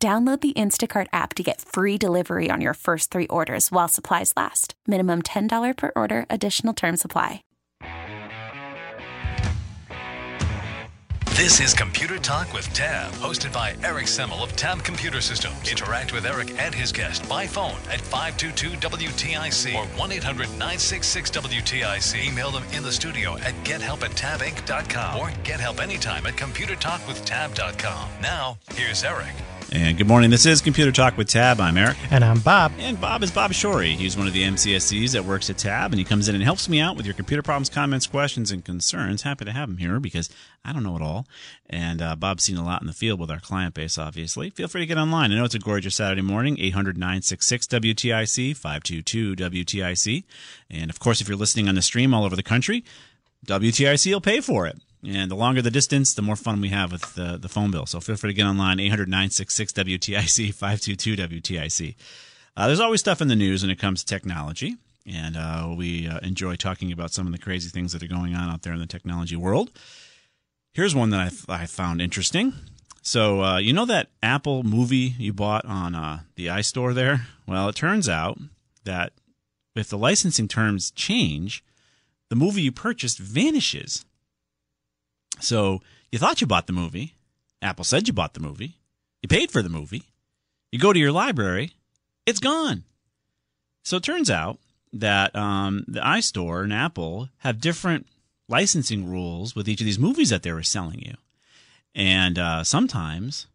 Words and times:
Download 0.00 0.40
the 0.40 0.52
Instacart 0.52 1.08
app 1.12 1.34
to 1.34 1.42
get 1.42 1.60
free 1.60 1.98
delivery 1.98 2.50
on 2.50 2.60
your 2.60 2.74
first 2.74 3.10
three 3.10 3.26
orders 3.26 3.72
while 3.72 3.88
supplies 3.88 4.32
last. 4.36 4.74
Minimum 4.86 5.22
$10 5.22 5.76
per 5.76 5.90
order, 5.96 6.24
additional 6.30 6.72
term 6.72 6.96
supply. 6.96 7.42
This 11.32 11.60
is 11.60 11.74
Computer 11.74 12.18
Talk 12.18 12.52
with 12.52 12.72
Tab, 12.72 13.10
hosted 13.14 13.52
by 13.52 13.74
Eric 13.84 14.06
Semmel 14.06 14.40
of 14.42 14.54
Tab 14.54 14.84
Computer 14.84 15.20
Systems. 15.20 15.68
Interact 15.68 16.12
with 16.12 16.26
Eric 16.26 16.56
and 16.60 16.72
his 16.72 16.92
guest 16.92 17.28
by 17.28 17.44
phone 17.46 17.76
at 17.90 17.98
522-WTIC 18.00 19.74
or 19.74 19.84
1-800-966-WTIC. 19.98 22.28
Email 22.28 22.52
them 22.52 22.64
in 22.72 22.84
the 22.84 22.92
studio 22.92 23.36
at 23.38 23.54
gethelp 23.64 24.02
at 24.02 24.12
tabinc.com 24.12 25.18
or 25.18 25.32
get 25.42 25.58
help 25.60 25.80
anytime 25.80 26.24
at 26.26 26.34
computertalkwithtab.com. 26.34 28.08
Now, 28.20 28.58
here's 28.74 29.02
Eric. 29.04 29.34
And 29.70 29.98
good 29.98 30.06
morning. 30.06 30.30
This 30.30 30.46
is 30.46 30.62
Computer 30.62 30.90
Talk 30.90 31.18
with 31.18 31.28
Tab. 31.28 31.60
I'm 31.60 31.76
Eric. 31.76 31.98
And 32.10 32.24
I'm 32.24 32.40
Bob. 32.40 32.72
And 32.78 32.98
Bob 32.98 33.22
is 33.22 33.30
Bob 33.30 33.52
Shorey. 33.52 33.96
He's 33.96 34.16
one 34.16 34.26
of 34.26 34.32
the 34.32 34.42
MCSEs 34.42 35.12
that 35.12 35.26
works 35.26 35.50
at 35.50 35.58
Tab, 35.58 35.92
and 35.92 35.98
he 35.98 36.06
comes 36.06 36.26
in 36.26 36.34
and 36.34 36.42
helps 36.42 36.70
me 36.70 36.80
out 36.80 36.96
with 36.96 37.04
your 37.04 37.14
computer 37.14 37.42
problems, 37.42 37.68
comments, 37.68 38.06
questions, 38.06 38.50
and 38.50 38.64
concerns. 38.64 39.22
Happy 39.22 39.44
to 39.44 39.52
have 39.52 39.68
him 39.68 39.76
here 39.76 40.00
because 40.00 40.30
I 40.64 40.72
don't 40.72 40.84
know 40.84 40.96
it 40.96 41.02
all. 41.02 41.26
And 41.68 42.00
uh, 42.00 42.16
Bob's 42.16 42.44
seen 42.44 42.56
a 42.56 42.64
lot 42.64 42.80
in 42.80 42.86
the 42.86 42.94
field 42.94 43.20
with 43.20 43.30
our 43.30 43.40
client 43.40 43.74
base, 43.74 43.98
obviously. 43.98 44.48
Feel 44.48 44.68
free 44.68 44.80
to 44.80 44.86
get 44.86 44.96
online. 44.96 45.32
I 45.32 45.36
know 45.36 45.44
it's 45.44 45.54
a 45.54 45.58
gorgeous 45.58 45.96
Saturday 45.96 46.22
morning, 46.22 46.58
800 46.58 46.96
966 46.96 47.66
WTIC, 47.66 48.56
522 48.56 49.36
WTIC. 49.36 50.24
And 50.70 50.88
of 50.88 50.98
course, 50.98 51.20
if 51.20 51.28
you're 51.28 51.36
listening 51.36 51.68
on 51.68 51.74
the 51.74 51.82
stream 51.82 52.14
all 52.14 52.24
over 52.24 52.36
the 52.36 52.42
country, 52.42 52.84
WTIC 53.46 54.10
will 54.10 54.22
pay 54.22 54.40
for 54.40 54.66
it. 54.66 54.78
And 55.06 55.30
the 55.30 55.36
longer 55.36 55.62
the 55.62 55.70
distance, 55.70 56.14
the 56.14 56.22
more 56.22 56.36
fun 56.36 56.60
we 56.60 56.70
have 56.70 56.90
with 56.90 57.14
the, 57.14 57.38
the 57.38 57.48
phone 57.48 57.70
bill. 57.70 57.86
So 57.86 58.00
feel 58.00 58.16
free 58.16 58.30
to 58.30 58.34
get 58.34 58.46
online, 58.46 58.80
800 58.80 59.08
966 59.08 59.72
WTIC, 59.72 60.54
522 60.54 61.16
WTIC. 61.16 61.94
Uh, 62.56 62.66
there's 62.66 62.80
always 62.80 63.00
stuff 63.00 63.20
in 63.20 63.28
the 63.28 63.36
news 63.36 63.62
when 63.62 63.70
it 63.70 63.78
comes 63.78 64.02
to 64.02 64.06
technology. 64.06 64.76
And 65.06 65.36
uh, 65.36 65.72
we 65.76 66.08
uh, 66.08 66.18
enjoy 66.18 66.56
talking 66.56 66.92
about 66.92 67.12
some 67.12 67.26
of 67.26 67.32
the 67.32 67.38
crazy 67.38 67.70
things 67.70 67.92
that 67.92 68.02
are 68.02 68.08
going 68.08 68.34
on 68.34 68.50
out 68.50 68.62
there 68.62 68.72
in 68.72 68.80
the 68.80 68.86
technology 68.86 69.36
world. 69.36 69.70
Here's 70.72 70.94
one 70.94 71.10
that 71.10 71.32
I, 71.48 71.62
I 71.62 71.66
found 71.66 72.02
interesting. 72.02 72.52
So, 73.00 73.42
uh, 73.42 73.58
you 73.58 73.72
know 73.72 73.86
that 73.86 74.10
Apple 74.22 74.64
movie 74.64 75.14
you 75.18 75.32
bought 75.32 75.64
on 75.64 75.94
uh, 75.94 76.20
the 76.34 76.46
iStore 76.48 76.94
there? 76.94 77.26
Well, 77.46 77.68
it 77.68 77.74
turns 77.74 78.08
out 78.08 78.38
that 78.84 79.12
if 79.74 79.88
the 79.88 79.96
licensing 79.96 80.48
terms 80.48 80.90
change, 80.90 81.64
the 82.28 82.36
movie 82.36 82.62
you 82.62 82.72
purchased 82.72 83.18
vanishes. 83.18 84.04
So 85.40 85.82
you 86.10 86.18
thought 86.18 86.40
you 86.40 86.46
bought 86.46 86.66
the 86.66 86.72
movie. 86.72 87.14
Apple 87.60 87.84
said 87.84 88.06
you 88.06 88.14
bought 88.14 88.34
the 88.34 88.40
movie. 88.40 88.78
You 89.22 89.28
paid 89.28 89.50
for 89.50 89.62
the 89.62 89.68
movie. 89.68 90.04
You 90.70 90.78
go 90.78 90.92
to 90.92 90.98
your 90.98 91.12
library. 91.12 91.72
It's 92.26 92.40
gone. 92.40 92.84
So 93.82 93.96
it 93.96 94.02
turns 94.02 94.30
out 94.30 94.58
that 94.92 95.34
um, 95.34 95.84
the 95.88 96.00
iStore 96.00 96.62
and 96.62 96.72
Apple 96.72 97.28
have 97.38 97.60
different 97.60 98.06
licensing 98.48 99.08
rules 99.08 99.54
with 99.54 99.68
each 99.68 99.80
of 99.80 99.84
these 99.84 99.98
movies 99.98 100.30
that 100.30 100.42
they 100.42 100.52
were 100.52 100.62
selling 100.62 101.00
you. 101.00 101.14
And 101.94 102.38
uh, 102.38 102.64
sometimes 102.64 103.46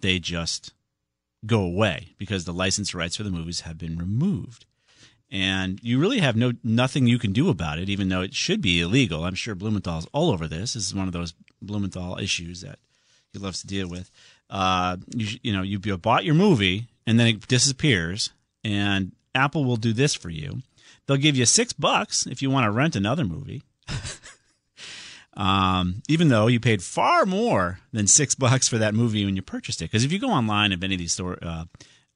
they 0.00 0.18
just 0.18 0.72
go 1.44 1.60
away 1.60 2.14
because 2.18 2.44
the 2.44 2.52
license 2.52 2.94
rights 2.94 3.16
for 3.16 3.22
the 3.22 3.30
movies 3.30 3.62
have 3.62 3.78
been 3.78 3.98
removed 3.98 4.64
and 5.30 5.80
you 5.82 5.98
really 5.98 6.20
have 6.20 6.36
no 6.36 6.52
nothing 6.62 7.06
you 7.06 7.18
can 7.18 7.32
do 7.32 7.48
about 7.48 7.78
it, 7.78 7.88
even 7.88 8.08
though 8.08 8.22
it 8.22 8.34
should 8.34 8.60
be 8.60 8.80
illegal. 8.80 9.24
I'm 9.24 9.34
sure 9.34 9.54
Blumenthal's 9.54 10.06
all 10.12 10.30
over 10.30 10.46
this. 10.46 10.74
This 10.74 10.86
is 10.86 10.94
one 10.94 11.06
of 11.06 11.12
those 11.12 11.34
Blumenthal 11.60 12.18
issues 12.18 12.60
that 12.60 12.78
he 13.32 13.38
loves 13.38 13.60
to 13.60 13.66
deal 13.66 13.88
with. 13.88 14.10
Uh, 14.48 14.96
you, 15.14 15.38
you 15.42 15.52
know, 15.52 15.62
you 15.62 15.78
bought 15.78 16.24
your 16.24 16.34
movie 16.34 16.86
and 17.06 17.18
then 17.18 17.26
it 17.26 17.48
disappears, 17.48 18.30
and 18.64 19.12
Apple 19.34 19.64
will 19.64 19.76
do 19.76 19.92
this 19.92 20.14
for 20.14 20.30
you. 20.30 20.62
They'll 21.06 21.16
give 21.16 21.36
you 21.36 21.46
six 21.46 21.72
bucks 21.72 22.26
if 22.26 22.42
you 22.42 22.50
want 22.50 22.64
to 22.64 22.70
rent 22.70 22.96
another 22.96 23.24
movie. 23.24 23.62
um, 25.36 26.02
even 26.08 26.28
though 26.28 26.46
you 26.48 26.58
paid 26.58 26.82
far 26.82 27.26
more 27.26 27.80
than 27.92 28.06
six 28.06 28.34
bucks 28.34 28.68
for 28.68 28.78
that 28.78 28.94
movie 28.94 29.24
when 29.24 29.36
you 29.36 29.42
purchased 29.42 29.80
it. 29.82 29.86
Because 29.86 30.04
if 30.04 30.12
you 30.12 30.18
go 30.18 30.30
online 30.30 30.72
of 30.72 30.82
any 30.82 30.94
of 30.94 30.98
these 30.98 31.12
store, 31.12 31.38
uh, 31.42 31.66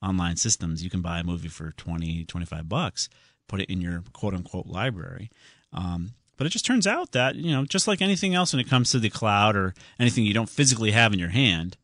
online 0.02 0.36
systems, 0.36 0.82
you 0.82 0.90
can 0.90 1.00
buy 1.00 1.20
a 1.20 1.24
movie 1.24 1.48
for 1.48 1.72
20, 1.72 2.24
25 2.24 2.68
bucks, 2.68 3.08
put 3.48 3.60
it 3.60 3.70
in 3.70 3.80
your 3.80 4.02
quote 4.12 4.34
unquote 4.34 4.66
library. 4.66 5.30
Um, 5.72 6.12
but 6.36 6.46
it 6.46 6.50
just 6.50 6.64
turns 6.64 6.86
out 6.86 7.12
that, 7.12 7.34
you 7.34 7.52
know, 7.52 7.64
just 7.64 7.86
like 7.86 8.00
anything 8.00 8.34
else 8.34 8.52
when 8.52 8.60
it 8.60 8.68
comes 8.68 8.90
to 8.90 8.98
the 8.98 9.10
cloud 9.10 9.56
or 9.56 9.74
anything 9.98 10.24
you 10.24 10.32
don't 10.32 10.48
physically 10.48 10.92
have 10.92 11.12
in 11.12 11.18
your 11.18 11.28
hand, 11.28 11.76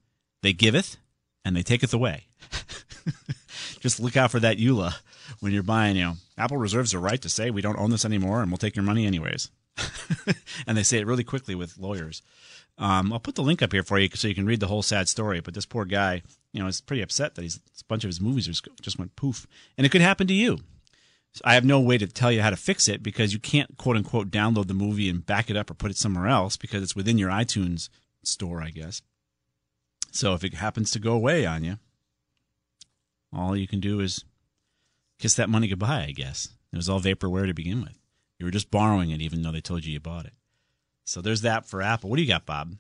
they 0.43 0.53
giveth 0.54 0.97
and 1.44 1.54
they 1.54 1.62
taketh 1.62 1.93
away. 1.93 2.27
just 3.81 4.00
look 4.00 4.16
out 4.16 4.31
for 4.31 4.41
that 4.41 4.56
EULA 4.56 4.94
when 5.41 5.53
you're 5.53 5.62
buying, 5.62 5.97
you 5.97 6.04
know, 6.04 6.15
Apple 6.38 6.56
reserves 6.56 6.93
the 6.93 6.98
right 6.98 7.21
to 7.21 7.28
say 7.28 7.50
we 7.50 7.60
don't 7.60 7.78
own 7.78 7.91
this 7.91 8.04
anymore 8.04 8.41
and 8.41 8.50
we'll 8.50 8.59
take 8.59 8.77
your 8.77 8.83
money 8.83 9.06
anyways. 9.06 9.50
and 10.66 10.77
they 10.77 10.83
say 10.83 10.98
it 10.98 11.06
really 11.06 11.25
quickly 11.25 11.54
with 11.54 11.78
lawyers. 11.78 12.22
Um, 12.79 13.13
I'll 13.13 13.21
put 13.21 13.37
the 13.37 13.43
link 13.43 13.63
up 13.63 13.73
here 13.73 13.83
for 13.83 13.99
you 13.99 14.09
so 14.15 14.29
you 14.29 14.35
can 14.35 14.47
read 14.47 14.61
the 14.61 14.67
whole 14.67 14.83
sad 14.83 15.09
story. 15.09 15.41
But 15.41 15.55
this 15.55 15.67
poor 15.67 15.85
guy, 15.85 16.23
you 16.53 16.61
know, 16.61 16.69
is 16.69 16.81
pretty 16.81 17.03
upset 17.03 17.35
that 17.35 17.43
he's 17.43 17.57
a 17.57 17.85
bunch 17.89 18.05
of 18.05 18.09
his 18.09 18.21
movies 18.21 18.47
just, 18.83 18.99
went 18.99 19.17
poof, 19.17 19.47
and 19.77 19.87
it 19.87 19.91
could 19.91 20.03
happen 20.03 20.27
to 20.27 20.35
you. 20.35 20.59
So 21.33 21.43
I 21.45 21.55
have 21.55 21.65
no 21.65 21.81
way 21.81 21.99
to 21.99 22.07
tell 22.07 22.33
you 22.33 22.41
how 22.41 22.51
to 22.51 22.57
fix 22.57 22.89
it 22.89 23.03
because 23.03 23.33
you 23.33 23.39
can't 23.39 23.77
quote 23.77 23.97
unquote 23.97 24.31
download 24.31 24.69
the 24.69 24.75
movie 24.75 25.09
and 25.09 25.25
back 25.25 25.51
it 25.51 25.57
up 25.57 25.71
or 25.71 25.75
put 25.75 25.91
it 25.91 25.97
somewhere 25.97 26.29
else 26.29 26.57
because 26.57 26.83
it's 26.83 26.97
within 26.97 27.19
your 27.19 27.31
iTunes 27.31 27.89
store, 28.23 28.63
I 28.63 28.71
guess. 28.71 29.03
So 30.13 30.33
if 30.33 30.45
it 30.45 30.55
happens 30.55 30.91
to 30.93 30.99
go 30.99 31.13
away 31.13 31.45
on 31.45 31.63
you, 31.63 31.79
all 33.33 33.55
you 33.55 33.69
can 33.69 33.81
do 33.81 34.01
is 34.01 34.25
kiss 35.19 35.35
that 35.35 35.51
money 35.51 35.69
goodbye, 35.69 36.07
I 36.09 36.13
guess. 36.13 36.49
It 36.73 36.77
was 36.77 36.89
all 36.89 37.01
vaporware 37.01 37.47
to 37.47 37.55
begin 37.55 37.83
with. 37.83 37.99
You 38.39 38.47
were 38.47 38.53
just 38.53 38.71
borrowing 38.71 39.11
it 39.11 39.21
even 39.21 39.43
though 39.43 39.53
they 39.53 39.61
told 39.61 39.85
you 39.85 39.93
you 39.93 40.01
bought 40.01 40.27
it. 40.27 40.33
So 41.06 41.22
there's 41.22 41.43
that 41.43 41.67
for 41.67 41.81
Apple. 41.81 42.11
What 42.11 42.17
do 42.17 42.22
you 42.22 42.28
got, 42.28 42.44
Bob? 42.44 42.77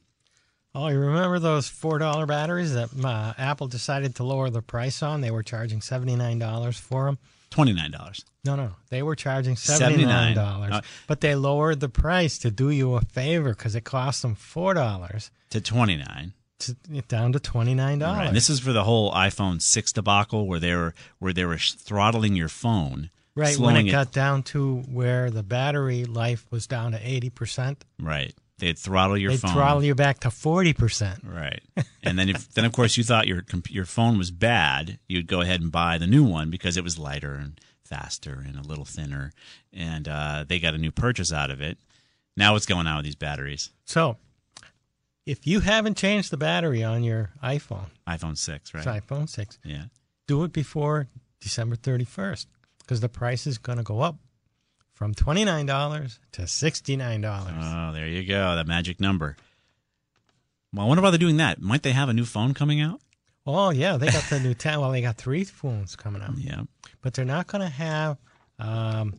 Oh, 0.74 0.88
you 0.88 0.98
remember 0.98 1.38
those 1.38 1.68
four 1.68 1.98
dollar 1.98 2.26
batteries 2.26 2.74
that 2.74 2.90
uh, 3.02 3.32
Apple 3.38 3.66
decided 3.66 4.16
to 4.16 4.24
lower 4.24 4.50
the 4.50 4.60
price 4.60 5.02
on? 5.02 5.22
They 5.22 5.30
were 5.30 5.42
charging 5.42 5.80
seventy 5.80 6.16
nine 6.16 6.38
dollars 6.38 6.78
for 6.78 7.06
them. 7.06 7.18
Twenty 7.48 7.72
nine 7.72 7.92
dollars. 7.92 8.24
No, 8.44 8.56
no, 8.56 8.72
they 8.90 9.02
were 9.02 9.16
charging 9.16 9.56
seventy 9.56 10.04
nine 10.04 10.34
dollars, 10.34 10.72
uh, 10.72 10.80
but 11.06 11.22
they 11.22 11.34
lowered 11.34 11.80
the 11.80 11.88
price 11.88 12.36
to 12.38 12.50
do 12.50 12.68
you 12.68 12.94
a 12.94 13.00
favor 13.00 13.50
because 13.50 13.74
it 13.74 13.84
cost 13.84 14.20
them 14.22 14.34
four 14.34 14.74
dollars 14.74 15.30
to 15.50 15.60
twenty 15.60 15.96
nine. 15.96 16.34
To, 16.60 16.74
down 17.08 17.32
to 17.32 17.40
twenty 17.40 17.74
nine 17.74 17.98
dollars. 18.00 18.26
Right. 18.26 18.34
This 18.34 18.50
is 18.50 18.60
for 18.60 18.72
the 18.72 18.84
whole 18.84 19.12
iPhone 19.12 19.62
six 19.62 19.92
debacle 19.92 20.46
where 20.46 20.60
they 20.60 20.74
were 20.74 20.94
where 21.18 21.32
they 21.32 21.44
were 21.44 21.58
throttling 21.58 22.34
your 22.34 22.48
phone 22.48 23.10
Right 23.36 23.56
when 23.58 23.76
it, 23.76 23.86
it 23.86 23.90
got 23.92 24.12
down 24.12 24.42
to 24.44 24.78
where 24.90 25.30
the 25.30 25.42
battery 25.42 26.04
life 26.06 26.46
was 26.50 26.66
down 26.66 26.92
to 26.92 26.98
eighty 27.06 27.30
percent. 27.30 27.84
Right. 28.00 28.34
They'd 28.58 28.78
throttle 28.78 29.18
your 29.18 29.32
They'd 29.32 29.40
phone. 29.40 29.52
throttle 29.52 29.84
you 29.84 29.94
back 29.94 30.20
to 30.20 30.30
forty 30.30 30.72
percent. 30.72 31.20
Right. 31.22 31.60
And 32.02 32.18
then 32.18 32.30
if 32.30 32.50
then 32.54 32.64
of 32.64 32.72
course 32.72 32.96
you 32.96 33.04
thought 33.04 33.26
your 33.26 33.44
your 33.68 33.84
phone 33.84 34.16
was 34.16 34.30
bad, 34.30 34.98
you'd 35.06 35.26
go 35.26 35.42
ahead 35.42 35.60
and 35.60 35.70
buy 35.70 35.98
the 35.98 36.06
new 36.06 36.24
one 36.24 36.50
because 36.50 36.78
it 36.78 36.82
was 36.84 36.98
lighter 36.98 37.34
and 37.34 37.60
faster 37.84 38.42
and 38.46 38.56
a 38.58 38.62
little 38.62 38.86
thinner, 38.86 39.32
and 39.72 40.08
uh, 40.08 40.44
they 40.48 40.58
got 40.58 40.74
a 40.74 40.78
new 40.78 40.90
purchase 40.90 41.32
out 41.32 41.50
of 41.50 41.60
it. 41.60 41.78
Now 42.36 42.54
what's 42.54 42.66
going 42.66 42.86
on 42.86 42.96
with 42.96 43.04
these 43.04 43.14
batteries? 43.14 43.70
So, 43.84 44.16
if 45.26 45.46
you 45.46 45.60
haven't 45.60 45.96
changed 45.98 46.30
the 46.30 46.36
battery 46.38 46.82
on 46.82 47.04
your 47.04 47.30
iPhone, 47.44 47.90
iPhone 48.08 48.38
six, 48.38 48.72
right? 48.72 48.86
It's 48.86 49.06
iPhone 49.06 49.28
six. 49.28 49.58
Yeah. 49.62 49.84
Do 50.26 50.42
it 50.44 50.52
before 50.54 51.08
December 51.40 51.76
thirty 51.76 52.04
first 52.06 52.48
because 52.86 53.00
the 53.00 53.08
price 53.08 53.46
is 53.46 53.58
going 53.58 53.78
to 53.78 53.84
go 53.84 54.00
up 54.00 54.16
from 54.92 55.12
$29 55.14 56.18
to 56.32 56.42
$69. 56.42 57.88
Oh, 57.90 57.92
there 57.92 58.06
you 58.06 58.24
go. 58.24 58.54
That 58.54 58.66
magic 58.66 59.00
number. 59.00 59.36
Well, 60.72 60.84
I 60.84 60.88
wonder 60.88 61.02
why 61.02 61.10
they're 61.10 61.18
doing 61.18 61.38
that. 61.38 61.60
Might 61.60 61.82
they 61.82 61.92
have 61.92 62.08
a 62.08 62.12
new 62.14 62.24
phone 62.24 62.54
coming 62.54 62.80
out? 62.80 63.00
Oh, 63.46 63.70
yeah. 63.70 63.96
They 63.96 64.06
got 64.06 64.24
the 64.24 64.40
new 64.42 64.54
10. 64.54 64.80
Well, 64.80 64.90
they 64.92 65.02
got 65.02 65.16
three 65.16 65.44
phones 65.44 65.96
coming 65.96 66.22
out. 66.22 66.38
Yeah. 66.38 66.62
But 67.02 67.14
they're 67.14 67.24
not 67.24 67.46
going 67.46 67.62
to 67.62 67.68
have 67.68 68.18
um, 68.58 69.14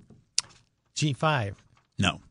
G5. 0.96 1.56
No. 2.00 2.22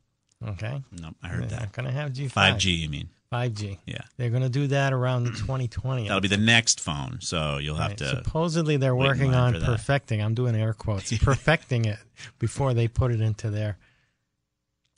Okay. 0.47 0.83
No, 1.01 1.13
I 1.23 1.29
heard 1.29 1.43
they're 1.43 1.49
that. 1.51 1.61
not 1.61 1.73
going 1.73 1.87
to 1.87 1.93
have 1.93 2.13
G5. 2.13 2.31
5G, 2.31 2.79
you 2.79 2.89
mean? 2.89 3.09
5G. 3.33 3.79
Yeah. 3.87 3.99
They're 4.17 4.31
going 4.31 4.43
to 4.43 4.49
do 4.49 4.69
that 4.69 4.93
around 4.93 5.27
2020. 5.27 6.05
That'll 6.09 6.21
be 6.21 6.29
the 6.29 6.37
next 6.37 6.81
phone, 6.81 7.19
so 7.21 7.59
you'll 7.59 7.77
have 7.77 7.91
Right. 7.91 7.99
to. 7.99 8.09
Supposedly 8.25 8.77
they're 8.77 8.95
working 8.97 9.35
on 9.35 9.61
perfecting. 9.61 10.23
I'm 10.23 10.35
doing 10.35 10.55
air 10.57 10.73
quotes. 10.73 11.17
perfecting 11.23 11.85
it 11.85 11.99
before 12.39 12.75
they 12.75 12.89
put 12.89 13.11
it 13.13 13.21
into 13.21 13.51
their. 13.51 13.79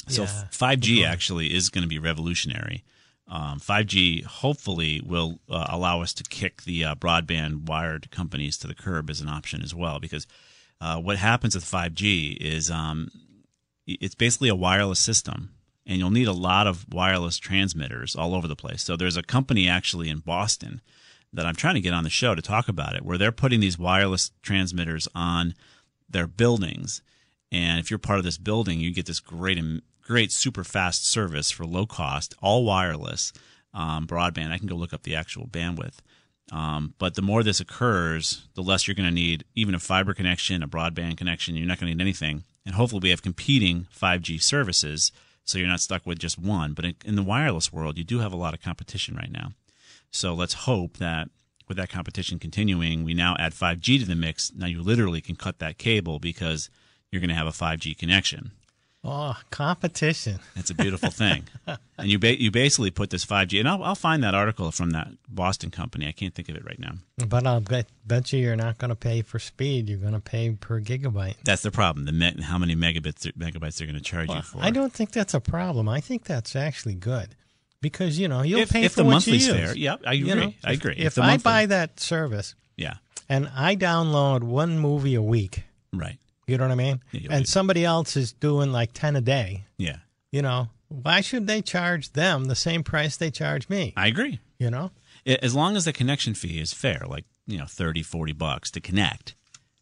So 0.09 0.23
Yeah. 0.23 0.45
five 0.51 0.81
G 0.81 1.05
actually 1.05 1.55
is 1.55 1.69
going 1.71 1.83
to 1.83 1.89
be 1.89 1.99
revolutionary. 1.99 2.85
Um, 3.31 3.61
5G 3.61 4.25
hopefully 4.25 5.03
will 5.05 5.39
uh, 5.51 5.67
allow 5.69 6.01
us 6.01 6.15
to 6.15 6.25
kick 6.25 6.63
the 6.63 6.83
uh, 6.87 6.95
broadband 6.95 7.67
wired 7.69 8.11
companies 8.11 8.57
to 8.59 8.67
the 8.67 8.75
curb 8.75 9.11
as 9.11 9.21
an 9.21 9.29
option 9.29 9.61
as 9.63 9.75
well. 9.75 10.01
Because 10.01 10.27
uh, 10.81 10.99
what 10.99 11.19
happens 11.19 11.55
with 11.55 11.65
5G 11.65 12.39
is 12.39 12.71
um, 12.71 13.11
it's 13.87 14.15
basically 14.15 14.49
a 14.49 14.55
wireless 14.55 14.99
system, 14.99 15.51
and 15.88 15.96
you'll 15.96 16.11
need 16.11 16.29
a 16.29 16.32
lot 16.32 16.67
of 16.67 16.87
wireless 16.93 17.38
transmitters 17.38 18.14
all 18.14 18.35
over 18.35 18.46
the 18.46 18.55
place. 18.55 18.82
So 18.82 18.94
there's 18.94 19.17
a 19.17 19.23
company 19.23 19.67
actually 19.67 20.11
in 20.11 20.19
Boston 20.19 20.82
that 21.32 21.46
I'm 21.46 21.56
trying 21.56 21.75
to 21.75 21.81
get 21.81 21.94
on 21.94 22.05
the 22.05 22.11
show 22.11 22.35
to 22.35 22.43
talk 22.43 22.69
about 22.69 22.94
it, 22.94 23.05
where 23.05 23.17
they're 23.17 23.32
putting 23.32 23.61
these 23.61 23.79
wireless 23.79 24.31
transmitters 24.43 25.08
on 25.14 25.55
their 26.08 26.26
buildings. 26.26 27.02
And 27.50 27.81
if 27.81 27.90
you're 27.90 27.99
part 27.99 28.19
of 28.19 28.25
this 28.25 28.38
building, 28.38 28.81
you 28.81 28.93
get 28.93 29.06
this 29.06 29.20
great, 29.20 29.58
great, 30.02 30.31
super 30.31 30.62
fast 30.62 31.06
service 31.06 31.50
for 31.50 31.64
low 31.64 31.87
cost, 31.87 32.34
all 32.43 32.64
wireless 32.64 33.32
um, 33.73 34.06
broadband. 34.06 34.52
I 34.52 34.58
can 34.58 34.67
go 34.67 34.76
look 34.76 34.93
up 34.93 35.02
the 35.02 35.17
actual 35.17 35.46
bandwidth. 35.46 35.96
Um, 36.50 36.94
but 36.99 37.14
the 37.14 37.23
more 37.23 37.43
this 37.43 37.61
occurs, 37.61 38.46
the 38.55 38.62
less 38.62 38.87
you're 38.87 38.94
going 38.94 39.08
to 39.08 39.14
need 39.14 39.44
even 39.55 39.75
a 39.75 39.79
fiber 39.79 40.14
connection, 40.14 40.62
a 40.62 40.69
broadband 40.69 41.17
connection. 41.17 41.56
You're 41.56 41.67
not 41.67 41.79
going 41.79 41.91
to 41.91 41.96
need 41.96 42.02
anything. 42.02 42.44
And 42.64 42.75
hopefully, 42.75 43.00
we 43.02 43.11
have 43.11 43.23
competing 43.23 43.87
5G 43.94 44.43
services, 44.43 45.12
so 45.49 45.59
you're 45.59 45.67
not 45.67 45.81
stuck 45.81 46.05
with 46.05 46.19
just 46.19 46.39
one. 46.39 46.75
But 46.75 46.85
in, 46.85 46.95
in 47.06 47.17
the 47.17 47.23
wireless 47.23 47.73
world, 47.73 47.97
you 47.97 48.05
do 48.05 48.19
have 48.19 48.35
a 48.35 48.37
lot 48.37 48.53
of 48.53 48.61
competition 48.61 49.17
right 49.17 49.33
now. 49.33 49.53
So 50.11 50.35
let's 50.35 50.53
hope 50.53 50.99
that 50.99 51.31
with 51.67 51.79
that 51.79 51.89
competition 51.89 52.39
continuing, 52.39 53.03
we 53.03 53.15
now 53.15 53.35
add 53.39 53.55
5G 53.55 54.00
to 54.00 54.05
the 54.05 54.15
mix. 54.15 54.53
Now 54.55 54.67
you 54.67 54.83
literally 54.83 55.23
can 55.23 55.37
cut 55.37 55.59
that 55.59 55.79
cable 55.79 56.19
because 56.19 56.69
you're 57.11 57.21
going 57.21 57.31
to 57.31 57.35
have 57.35 57.47
a 57.47 57.50
5G 57.50 57.97
connection. 57.97 58.50
Oh, 59.10 59.37
competition. 59.50 60.38
It's 60.55 60.70
a 60.70 60.75
beautiful 60.75 61.10
thing. 61.10 61.44
and 61.66 61.78
you 62.08 62.19
ba- 62.19 62.40
you 62.40 62.50
basically 62.50 62.90
put 62.90 63.10
this 63.10 63.25
5G, 63.25 63.58
and 63.58 63.69
I'll, 63.69 63.82
I'll 63.82 63.94
find 63.94 64.22
that 64.22 64.34
article 64.34 64.70
from 64.70 64.90
that 64.90 65.08
Boston 65.28 65.70
company. 65.70 66.06
I 66.06 66.12
can't 66.12 66.34
think 66.34 66.49
of 66.49 66.56
it 66.56 66.64
right 66.64 66.78
now. 66.78 66.93
But 67.26 67.46
I'll 67.46 67.60
bet, 67.60 67.87
bet 68.06 68.32
you 68.32 68.40
you're 68.40 68.56
not 68.56 68.76
going 68.78 68.90
to 68.90 68.94
pay 68.96 69.22
for 69.22 69.38
speed. 69.38 69.88
You're 69.88 69.99
going 69.99 70.12
to 70.12 70.20
pay 70.20 70.50
per 70.50 70.81
gigabyte. 70.81 71.37
That's 71.44 71.62
the 71.62 71.70
problem. 71.70 72.05
The 72.05 72.12
me- 72.12 72.43
how 72.43 72.58
many 72.58 72.76
megabits 72.76 73.31
megabytes 73.32 73.78
they're 73.78 73.87
going 73.87 73.96
to 73.99 74.02
charge 74.05 74.31
you 74.31 74.43
for. 74.43 74.58
I 74.60 74.70
don't 74.70 74.93
think 74.93 75.12
that's 75.12 75.32
a 75.34 75.40
problem. 75.40 75.88
I 75.88 76.00
think 76.00 76.25
that's 76.25 76.55
actually 76.55 76.94
good 76.94 77.34
because 77.81 78.19
you 78.19 78.28
know 78.28 78.43
you'll 78.43 78.60
If, 78.60 78.70
pay 78.70 78.84
if 78.84 78.93
for 78.93 78.96
the 79.00 79.05
what 79.05 79.12
monthly's 79.12 79.46
you 79.46 79.55
use. 79.55 79.62
fair, 79.69 79.76
yeah, 79.76 79.96
I 80.06 80.14
agree. 80.14 80.28
You 80.28 80.34
know, 80.34 80.52
I 80.64 80.72
agree. 80.72 80.94
If, 80.99 81.14
the 81.14 81.22
I 81.22 81.26
monthly- 81.28 81.43
buy 81.44 81.66
that 81.66 82.00
service 82.00 82.55
yeah, 82.76 82.94
and 83.28 83.50
I 83.55 83.75
download 83.76 84.43
one 84.43 84.78
movie 84.78 85.14
a 85.14 85.22
week, 85.22 85.64
right, 85.93 86.19
you 86.49 86.56
know 86.59 86.65
what 86.65 86.73
I 86.73 86.77
mean, 86.77 87.00
Yeah, 87.12 87.29
and 87.31 87.47
somebody 87.47 87.85
else 87.85 88.17
is 88.17 88.33
doing 88.33 88.73
like 88.73 88.93
ten 88.93 89.15
a 89.17 89.21
day, 89.21 89.65
yeah, 89.77 89.99
you 90.33 90.43
know, 90.43 90.69
why 90.89 91.21
should 91.21 91.47
they 91.47 91.62
charge 91.62 92.12
them 92.12 92.47
the 92.47 92.55
same 92.56 92.83
price 92.83 93.17
they 93.17 93.31
charge 93.31 93.69
me? 93.69 93.93
I 93.97 94.06
agree. 94.09 94.41
You 94.59 94.71
know, 94.71 94.91
As 95.27 95.55
long 95.55 95.77
as 95.77 95.85
the 95.85 95.93
connection 95.93 96.35
fee 96.35 96.59
is 96.61 96.73
fair, 96.73 97.03
like 97.06 97.25
you 97.47 97.56
know, 97.59 97.65
30, 97.67 98.03
40 98.03 98.33
bucks 98.33 98.71
to 98.73 98.81
connect, 98.81 99.35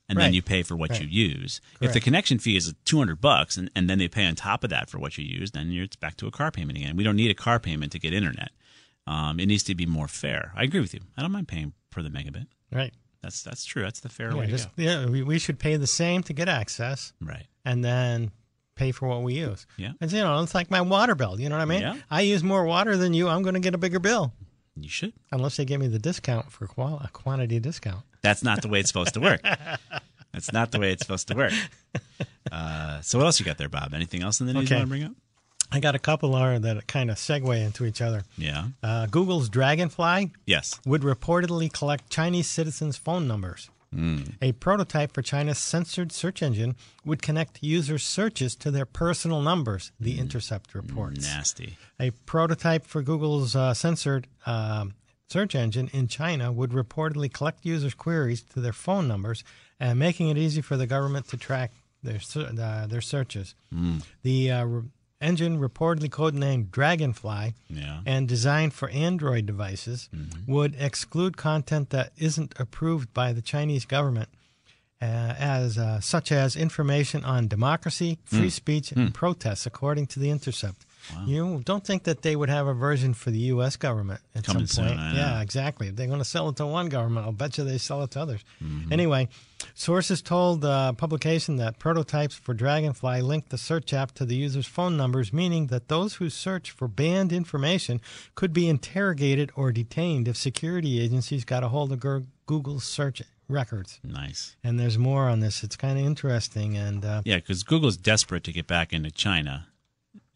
and 0.08 0.18
then 0.18 0.32
you 0.34 0.42
pay 0.42 0.62
for 0.62 0.76
what 0.76 0.90
Right. 0.90 1.00
you 1.02 1.08
use. 1.08 1.60
If 1.80 1.92
the 1.92 2.00
connection 2.00 2.38
fee 2.38 2.56
is 2.56 2.72
two 2.84 2.98
hundred 2.98 3.20
bucks, 3.20 3.56
and, 3.56 3.70
and 3.74 3.88
then 3.90 3.98
they 3.98 4.06
pay 4.08 4.26
on 4.26 4.34
top 4.36 4.62
of 4.64 4.70
that 4.70 4.88
for 4.90 4.98
what 4.98 5.16
you 5.18 5.24
use, 5.24 5.50
then 5.52 5.70
you're, 5.72 5.84
it's 5.84 5.96
back 5.96 6.16
to 6.18 6.26
a 6.26 6.30
car 6.30 6.50
payment 6.50 6.78
again. 6.78 6.94
We 6.96 7.04
don't 7.04 7.16
need 7.16 7.30
a 7.30 7.34
car 7.34 7.58
payment 7.58 7.90
to 7.92 7.98
get 7.98 8.12
internet. 8.12 8.50
Um, 9.08 9.38
it 9.40 9.46
needs 9.46 9.62
to 9.64 9.74
be 9.74 9.86
more 9.86 10.08
fair. 10.08 10.52
I 10.56 10.62
agree 10.64 10.80
with 10.80 10.92
you. 10.94 11.00
I 11.16 11.22
don't 11.22 11.32
mind 11.32 11.48
paying 11.48 11.72
for 11.90 12.02
the 12.02 12.08
megabit. 12.10 12.46
right? 12.72 12.92
That's 13.22 13.42
that's 13.42 13.64
true. 13.64 13.82
That's 13.82 14.00
the 14.00 14.08
fair 14.08 14.30
Yeah, 14.30 14.36
way 14.36 14.46
to 14.46 14.52
just, 14.52 14.68
yeah, 14.76 15.06
we, 15.06 15.22
we 15.22 15.38
should 15.38 15.58
pay 15.58 15.76
the 15.76 15.86
same 15.86 16.22
to 16.24 16.32
get 16.32 16.48
access. 16.48 17.12
Right. 17.20 17.46
and 17.64 17.84
then 17.84 18.30
pay 18.76 18.92
for 18.92 19.08
what 19.08 19.22
we 19.22 19.34
use. 19.34 19.66
Yeah. 19.78 19.92
And 20.00 20.12
you 20.12 20.18
know, 20.20 20.42
it's 20.42 20.54
like 20.54 20.70
my 20.70 20.82
water 20.82 21.14
bill. 21.14 21.40
You 21.40 21.48
know 21.48 21.56
what 21.56 21.62
I 21.62 21.66
mean? 21.66 21.80
Yeah. 21.80 21.96
I 22.10 22.20
use 22.20 22.44
more 22.44 22.64
water 22.64 22.96
than 22.96 23.14
you. 23.14 23.28
I'm 23.28 23.42
going 23.42 23.54
to 23.54 23.60
get 23.60 23.74
a 23.74 23.78
bigger 23.78 23.98
bill 23.98 24.34
You 24.76 24.88
should. 24.90 25.14
unless 25.32 25.56
they 25.56 25.64
give 25.64 25.80
me 25.80 25.88
the 25.88 25.98
discount 25.98 26.52
for 26.52 26.66
qual- 26.66 27.00
a 27.02 27.08
quantity 27.08 27.58
discount. 27.58 28.04
That's 28.22 28.42
not 28.44 28.60
the 28.62 28.68
way 28.68 28.80
it's 28.80 28.88
supposed 28.90 29.14
to 29.14 29.20
work. 29.20 29.40
That's 30.32 30.52
not 30.52 30.70
the 30.72 30.78
way 30.78 30.92
it's 30.92 31.00
supposed 31.00 31.28
to 31.28 31.34
work. 31.34 31.52
Uh, 32.52 33.00
so 33.00 33.18
what 33.18 33.24
else 33.24 33.40
you 33.40 33.46
got 33.46 33.56
there, 33.58 33.68
Bob? 33.70 33.94
Anything 33.94 34.22
else 34.22 34.40
in 34.40 34.46
the 34.46 34.52
news 34.52 34.64
Okay. 34.70 34.74
you 34.74 34.78
want 34.80 34.86
to 34.86 34.90
bring 34.90 35.04
up? 35.04 35.12
I 35.72 35.80
got 35.80 35.94
a 35.94 35.98
couple 35.98 36.30
more 36.30 36.58
that 36.58 36.86
kind 36.86 37.10
of 37.10 37.16
segue 37.16 37.60
into 37.64 37.84
each 37.84 38.00
other. 38.00 38.22
Yeah. 38.38 38.68
Uh, 38.82 39.06
Google's 39.06 39.48
Dragonfly 39.48 40.32
Yes. 40.46 40.80
would 40.86 41.02
reportedly 41.02 41.72
collect 41.72 42.08
Chinese 42.10 42.48
citizens' 42.48 42.96
phone 42.96 43.26
numbers. 43.28 43.70
A 44.42 44.52
prototype 44.52 45.14
for 45.14 45.22
China's 45.22 45.56
censored 45.56 46.12
search 46.12 46.42
engine 46.42 46.76
would 47.06 47.22
connect 47.22 47.62
users' 47.62 48.02
searches 48.04 48.54
to 48.56 48.70
their 48.70 48.84
personal 48.84 49.40
numbers, 49.40 49.90
The 49.98 50.18
Intercept 50.18 50.74
reports. 50.74 51.22
Nasty. 51.22 51.78
A 51.98 52.10
prototype 52.10 52.84
for 52.84 53.00
Google's 53.00 53.56
uh, 53.56 53.72
censored 53.72 54.26
um 54.44 54.94
search 55.28 55.54
engine 55.56 55.88
in 55.94 56.06
China 56.08 56.52
would 56.52 56.70
reportedly 56.72 57.32
collect 57.32 57.64
users' 57.64 57.94
queries 57.94 58.42
to 58.42 58.60
their 58.60 58.72
phone 58.74 59.08
numbers, 59.08 59.42
and 59.80 59.98
making 59.98 60.28
it 60.28 60.36
easy 60.38 60.60
for 60.60 60.76
the 60.76 60.86
government 60.86 61.26
to 61.28 61.36
track 61.38 61.72
their 62.02 62.20
uh, 62.36 62.86
their 62.86 63.00
searches. 63.00 63.54
The 64.22 64.50
uh, 64.52 64.66
engine, 65.20 65.58
reportedly 65.58 66.08
codenamed 66.10 66.70
Dragonfly, 66.70 67.54
Yeah. 67.68 68.00
and 68.04 68.28
designed 68.28 68.74
for 68.74 68.88
Android 68.90 69.46
devices, 69.46 70.08
would 70.46 70.74
exclude 70.78 71.36
content 71.36 71.90
that 71.90 72.12
isn't 72.16 72.54
approved 72.58 73.12
by 73.14 73.32
the 73.32 73.42
Chinese 73.42 73.84
government, 73.86 74.28
uh, 75.00 75.04
as 75.04 75.78
uh, 75.78 76.00
such 76.00 76.32
as 76.32 76.56
information 76.56 77.24
on 77.24 77.48
democracy, 77.48 78.18
free 78.24 78.50
speech, 78.50 78.92
and 78.92 79.12
protests, 79.14 79.66
according 79.66 80.06
to 80.08 80.20
the 80.20 80.30
Intercept. 80.30 80.84
You 81.26 81.62
don't 81.64 81.84
think 81.84 82.04
that 82.04 82.22
they 82.22 82.36
would 82.36 82.48
have 82.48 82.66
a 82.66 82.74
version 82.74 83.14
for 83.14 83.30
the 83.30 83.38
U.S. 83.38 83.76
government 83.76 84.20
at 84.34 84.44
Coming 84.44 84.66
some 84.66 84.86
point? 84.86 84.98
soon, 84.98 85.16
yeah, 85.16 85.40
exactly. 85.40 85.88
If 85.88 85.96
they're 85.96 86.06
going 86.06 86.18
to 86.18 86.24
sell 86.24 86.48
it 86.48 86.56
to 86.56 86.66
one 86.66 86.88
government, 86.88 87.26
I'll 87.26 87.32
bet 87.32 87.58
you 87.58 87.64
they 87.64 87.78
sell 87.78 88.02
it 88.02 88.10
to 88.12 88.20
others. 88.20 88.44
Mm-hmm. 88.62 88.92
Anyway, 88.92 89.28
sources 89.74 90.22
told 90.22 90.60
the 90.60 90.94
publication 90.96 91.56
that 91.56 91.78
prototypes 91.78 92.34
for 92.34 92.54
Dragonfly 92.54 93.22
link 93.22 93.48
the 93.48 93.58
search 93.58 93.92
app 93.92 94.12
to 94.12 94.24
the 94.24 94.36
user's 94.36 94.66
phone 94.66 94.96
numbers, 94.96 95.32
meaning 95.32 95.68
that 95.68 95.88
those 95.88 96.14
who 96.14 96.30
search 96.30 96.70
for 96.70 96.88
banned 96.88 97.32
information 97.32 98.00
could 98.34 98.52
be 98.52 98.68
interrogated 98.68 99.50
or 99.56 99.72
detained 99.72 100.28
if 100.28 100.36
security 100.36 101.00
agencies 101.00 101.44
got 101.44 101.62
a 101.62 101.68
hold 101.68 101.92
of 101.92 102.04
Google's 102.46 102.84
search 102.84 103.22
records. 103.48 104.00
Nice. 104.02 104.56
And 104.64 104.78
there's 104.78 104.98
more 104.98 105.28
on 105.28 105.40
this. 105.40 105.62
It's 105.62 105.76
kind 105.76 105.98
of 105.98 106.04
interesting. 106.04 106.76
And 106.76 107.04
uh, 107.04 107.22
Yeah, 107.24 107.36
because 107.36 107.62
Google's 107.62 107.96
desperate 107.96 108.44
to 108.44 108.52
get 108.52 108.66
back 108.66 108.92
into 108.92 109.10
China, 109.10 109.68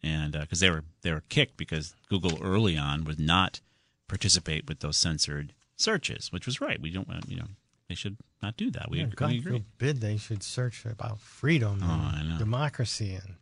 and 0.03 0.33
because 0.33 0.59
they 0.59 0.69
were 0.69 0.83
they 1.01 1.11
were 1.11 1.23
kicked 1.29 1.57
because 1.57 1.95
Google 2.09 2.37
early 2.43 2.77
on 2.77 3.03
would 3.05 3.19
not 3.19 3.61
participate 4.07 4.67
with 4.67 4.79
those 4.79 4.97
censored 4.97 5.53
searches, 5.75 6.31
which 6.31 6.45
was 6.45 6.59
right. 6.61 6.81
We 6.81 6.91
don't 6.91 7.07
want 7.07 7.29
you 7.29 7.37
know 7.37 7.47
they 7.89 7.95
should 7.95 8.17
not 8.41 8.57
do 8.57 8.71
that. 8.71 8.89
We, 8.89 8.99
yeah. 8.99 9.05
God 9.15 9.29
we 9.31 9.37
agree. 9.39 9.51
forbid 9.77 10.01
they 10.01 10.17
should 10.17 10.43
search 10.43 10.85
about 10.85 11.19
freedom 11.19 11.79
Oh, 11.83 12.11
and 12.15 12.39
democracy 12.39 13.13
and 13.15 13.35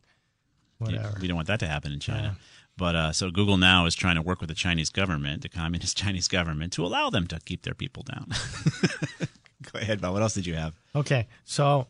Yeah, 0.82 0.98
whatever. 0.98 1.18
we 1.22 1.28
don't 1.28 1.36
want 1.36 1.48
that 1.48 1.60
to 1.62 1.68
happen 1.68 1.92
in 1.92 2.00
China. 2.00 2.36
Yeah. 2.38 2.44
But 2.78 2.96
uh, 2.96 3.12
so 3.12 3.30
Google 3.30 3.58
now 3.58 3.86
is 3.86 3.94
trying 3.96 4.16
to 4.16 4.22
work 4.22 4.40
with 4.40 4.48
the 4.50 4.56
Chinese 4.56 4.90
government, 4.90 5.42
the 5.42 5.50
communist 5.50 5.98
Chinese 6.04 6.28
government, 6.28 6.72
to 6.74 6.86
allow 6.86 7.10
them 7.10 7.28
to 7.28 7.40
keep 7.46 7.64
their 7.64 7.74
people 7.74 8.04
down. 8.04 8.28
Go 9.72 9.80
ahead, 9.80 10.00
Bob. 10.02 10.14
What 10.14 10.22
else 10.22 10.34
did 10.34 10.46
you 10.46 10.56
have? 10.56 10.74
Okay, 10.96 11.28
so 11.44 11.88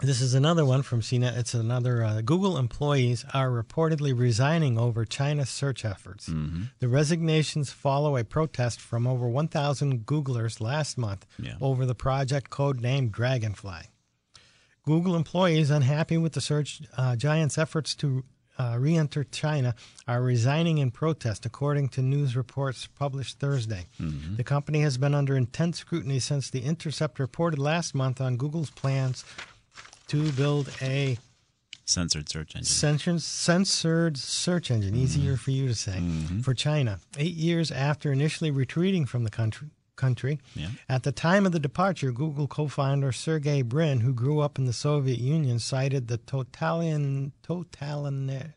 this 0.00 0.20
is 0.20 0.34
another 0.34 0.64
one 0.64 0.82
from 0.82 1.00
CNET. 1.00 1.36
It's 1.36 1.54
another 1.54 2.04
uh, 2.04 2.20
Google 2.20 2.56
employees 2.56 3.24
are 3.34 3.50
reportedly 3.50 4.16
resigning 4.16 4.78
over 4.78 5.04
China's 5.04 5.50
search 5.50 5.84
efforts. 5.84 6.26
The 6.78 6.88
resignations 6.88 7.72
follow 7.72 8.16
a 8.16 8.24
protest 8.24 8.80
from 8.80 9.06
over 9.06 9.28
1,000 9.28 10.06
Googlers 10.06 10.60
last 10.60 10.98
month 10.98 11.26
Yeah. 11.38 11.54
over 11.60 11.84
the 11.84 11.94
project 11.96 12.50
code 12.50 12.80
named 12.80 13.12
Dragonfly. 13.12 13.82
Google 14.84 15.16
employees 15.16 15.70
unhappy 15.70 16.16
with 16.16 16.32
the 16.32 16.40
search 16.40 16.80
uh, 16.96 17.14
giant's 17.16 17.58
efforts 17.58 17.94
to 17.96 18.24
uh, 18.58 18.76
re 18.78 18.96
enter 18.96 19.22
China 19.22 19.74
are 20.08 20.20
resigning 20.22 20.78
in 20.78 20.90
protest, 20.90 21.46
according 21.46 21.88
to 21.90 22.02
news 22.02 22.34
reports 22.34 22.88
published 22.88 23.38
Thursday. 23.38 23.86
The 24.36 24.42
company 24.44 24.80
has 24.80 24.96
been 24.98 25.14
under 25.14 25.36
intense 25.36 25.78
scrutiny 25.78 26.18
since 26.20 26.50
The 26.50 26.62
Intercept 26.62 27.18
reported 27.20 27.58
last 27.60 27.94
month 27.94 28.20
on 28.20 28.36
Google's 28.36 28.70
plans 28.70 29.24
to 30.08 30.32
build 30.32 30.70
a 30.82 31.18
Censored 31.84 32.28
search 32.28 32.54
engine. 32.54 32.64
censored, 32.64 33.22
censored 33.22 34.18
search 34.18 34.70
engine, 34.70 34.94
easier 34.94 35.32
mm-hmm. 35.32 35.36
for 35.36 35.50
you 35.52 35.68
to 35.68 35.74
say, 35.74 35.96
mm-hmm. 35.98 36.40
for 36.40 36.52
China. 36.52 37.00
Eight 37.16 37.34
years 37.34 37.70
after 37.70 38.12
initially 38.12 38.50
retreating 38.50 39.06
from 39.06 39.24
the 39.24 39.30
country, 39.30 39.68
country 39.96 40.38
Yeah. 40.54 40.68
at 40.88 41.02
the 41.04 41.12
time 41.12 41.46
of 41.46 41.52
the 41.52 41.58
departure, 41.58 42.12
Google 42.12 42.46
co-founder 42.46 43.10
Sergey 43.10 43.62
Brin, 43.62 44.00
who 44.00 44.12
grew 44.12 44.40
up 44.40 44.58
in 44.58 44.66
the 44.66 44.72
Soviet 44.74 45.18
Union, 45.18 45.58
cited 45.58 46.08
the 46.08 46.18
totalitarian, 46.18 47.32
totalitarian, 47.42 48.54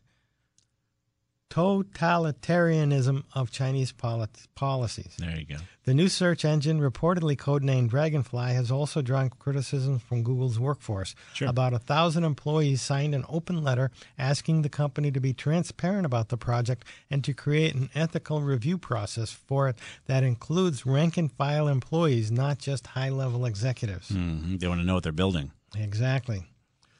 totalitarianism 1.52 3.24
of 3.34 3.50
Chinese 3.50 3.92
poli- 3.92 4.26
policies. 4.54 5.14
There 5.18 5.36
you 5.38 5.44
go. 5.44 5.56
The 5.84 5.94
new 5.94 6.08
search 6.08 6.44
engine, 6.44 6.80
reportedly 6.80 7.36
codenamed 7.36 7.88
Dragonfly, 7.90 8.54
has 8.54 8.70
also 8.70 9.02
drawn 9.02 9.30
criticism 9.30 9.98
from 9.98 10.22
Google's 10.22 10.58
workforce. 10.58 11.14
Sure. 11.34 11.48
About 11.48 11.74
a 11.74 11.78
thousand 11.78 12.24
employees 12.24 12.80
signed 12.82 13.14
an 13.14 13.24
open 13.28 13.64
letter 13.64 13.90
asking 14.16 14.62
the 14.62 14.68
company 14.68 15.10
to 15.10 15.20
be 15.20 15.32
transparent 15.32 16.06
about 16.06 16.28
the 16.28 16.36
project 16.36 16.84
and 17.10 17.24
to 17.24 17.34
create 17.34 17.74
an 17.74 17.90
ethical 17.94 18.42
review 18.42 18.78
process 18.78 19.30
for 19.32 19.68
it 19.68 19.76
that 20.06 20.22
includes 20.22 20.86
rank 20.86 21.16
and 21.16 21.32
file 21.32 21.66
employees, 21.68 22.30
not 22.30 22.58
just 22.58 22.86
high 22.88 23.10
level 23.10 23.44
executives. 23.44 24.08
hmm 24.10 24.56
They 24.56 24.68
want 24.68 24.80
to 24.80 24.86
know 24.86 24.94
what 24.94 25.02
they're 25.02 25.12
building. 25.12 25.50
Exactly. 25.76 26.44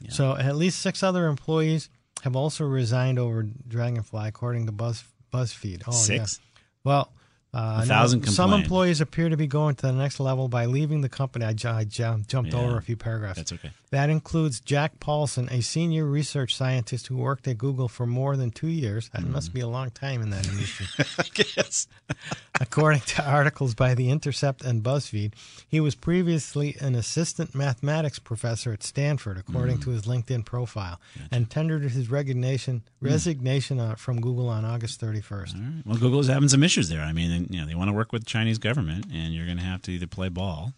So 0.09 0.37
at 0.37 0.56
least 0.56 0.80
six 0.80 1.04
other 1.04 1.28
employees 1.28 1.88
have 2.23 2.37
also 2.37 2.64
resigned 2.64 3.19
over 3.19 3.43
Dragonfly, 3.43 4.29
according 4.29 4.67
to 4.67 4.73
Buzz 4.73 5.02
BuzzFeed. 5.33 5.83
Oh, 5.88 5.91
Six? 5.91 6.38
Yeah. 6.41 6.61
Well, 6.85 7.12
uh, 7.54 7.85
thousand 7.85 8.25
now, 8.25 8.30
some 8.30 8.52
employees 8.54 9.00
appear 9.02 9.28
to 9.28 9.37
be 9.37 9.47
going 9.47 9.75
to 9.75 9.82
the 9.87 9.92
next 9.92 10.18
level 10.21 10.49
by 10.49 10.64
leaving 10.66 11.02
the 11.02 11.09
company. 11.09 11.44
I, 11.44 11.50
I 11.50 11.85
jumped 11.85 12.32
Yeah. 12.32 12.59
over 12.59 12.78
a 12.78 12.82
few 12.82 12.97
paragraphs. 12.97 13.37
That's 13.37 13.52
okay. 13.52 13.71
That 13.90 14.09
includes 14.09 14.59
Jack 14.61 15.00
Poulson, 15.00 15.49
a 15.50 15.61
senior 15.61 16.06
research 16.06 16.56
scientist 16.56 17.09
who 17.09 17.16
worked 17.18 17.47
at 17.47 17.59
Google 17.59 17.88
for 17.88 18.06
more 18.06 18.38
than 18.38 18.50
two 18.50 18.68
years. 18.68 19.11
That 19.11 19.23
Mm. 19.23 19.30
must 19.32 19.52
be 19.52 19.61
a 19.61 19.68
long 19.68 19.90
time 19.90 20.23
in 20.23 20.30
that 20.30 20.49
industry. 20.49 20.87
yes. 21.56 21.87
According 22.61 23.00
to 23.00 23.25
articles 23.28 23.75
by 23.75 23.94
The 23.94 24.09
Intercept 24.11 24.62
and 24.62 24.82
BuzzFeed, 24.82 25.32
he 25.68 25.80
was 25.80 25.94
previously 25.94 26.76
an 26.80 26.94
assistant 26.94 27.54
mathematics 27.54 28.18
professor 28.18 28.73
at 28.73 28.82
Stanford, 28.82 29.37
according 29.37 29.78
Mm. 29.78 29.85
to 29.85 29.90
his 29.90 30.02
LinkedIn 30.02 30.44
profile, 30.47 31.00
and 31.30 31.50
tendered 31.50 31.82
his 31.82 32.11
resignation 32.11 32.82
resignation 33.00 33.80
uh, 33.80 33.94
from 33.97 34.21
Google 34.21 34.49
on 34.49 34.64
August 34.64 35.00
31st. 35.00 35.54
All 35.56 35.61
right. 35.61 35.87
Well, 35.87 35.99
Google 35.99 36.21
is 36.21 36.28
having 36.28 36.49
some 36.49 36.62
issues 36.62 36.88
there. 36.88 37.00
I 37.00 37.12
mean, 37.12 37.42
you 37.51 37.61
know, 37.61 37.67
they 37.67 37.75
want 37.75 37.89
to 37.89 37.95
work 37.95 38.13
with 38.13 38.23
the 38.23 38.31
Chinese 38.31 38.59
government, 38.59 39.07
and 39.13 39.33
you're 39.35 39.47
going 39.47 39.59
to 39.59 39.65
have 39.65 39.83
to 39.83 39.93
either 39.93 40.07
play 40.07 40.29
ball 40.29 40.73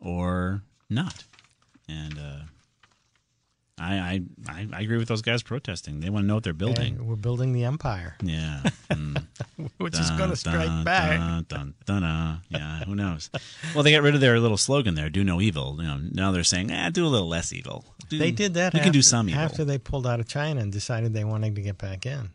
or 0.00 0.62
not. 0.90 1.24
And 1.88 2.18
uh, 2.18 2.40
I, 3.80 4.22
I, 4.48 4.68
I, 4.72 4.80
agree 4.82 4.98
with 4.98 5.08
those 5.08 5.22
guys 5.22 5.42
protesting. 5.42 6.00
They 6.00 6.10
want 6.10 6.24
to 6.24 6.26
know 6.26 6.34
what 6.34 6.44
they're 6.44 6.52
building. 6.52 6.96
And 6.96 7.06
we're 7.06 7.16
building 7.16 7.52
the 7.52 7.64
empire, 7.64 8.16
Yeah. 8.22 8.62
Mm. 8.90 9.24
which 9.78 9.98
is 9.98 10.10
going 10.12 10.30
to 10.30 10.36
strike 10.36 10.66
dun, 10.66 10.84
back. 10.84 11.18
Dun, 11.18 11.46
dun, 11.48 11.74
dun, 11.86 12.02
dun. 12.02 12.40
Yeah, 12.48 12.84
who 12.84 12.94
knows? 12.94 13.30
Well, 13.74 13.84
they 13.84 13.92
got 13.92 14.02
rid 14.02 14.14
of 14.14 14.20
their 14.20 14.40
little 14.40 14.56
slogan 14.56 14.94
there, 14.94 15.08
"Do 15.10 15.22
no 15.22 15.40
evil." 15.40 15.76
You 15.78 15.86
know, 15.86 16.00
now 16.12 16.32
they're 16.32 16.44
saying, 16.44 16.72
"Ah, 16.72 16.90
do 16.90 17.06
a 17.06 17.08
little 17.08 17.28
less 17.28 17.52
evil." 17.52 17.84
Do- 18.08 18.18
They 18.18 18.30
did 18.30 18.54
that. 18.54 18.74
You 18.74 18.78
after, 18.78 18.84
can 18.86 18.92
do 18.92 19.02
some 19.02 19.28
evil. 19.28 19.40
after 19.40 19.64
they 19.64 19.78
pulled 19.78 20.06
out 20.06 20.20
of 20.20 20.26
China 20.28 20.60
and 20.60 20.72
decided 20.72 21.12
they 21.12 21.24
wanted 21.24 21.54
to 21.54 21.62
get 21.62 21.78
back 21.78 22.06
in. 22.06 22.30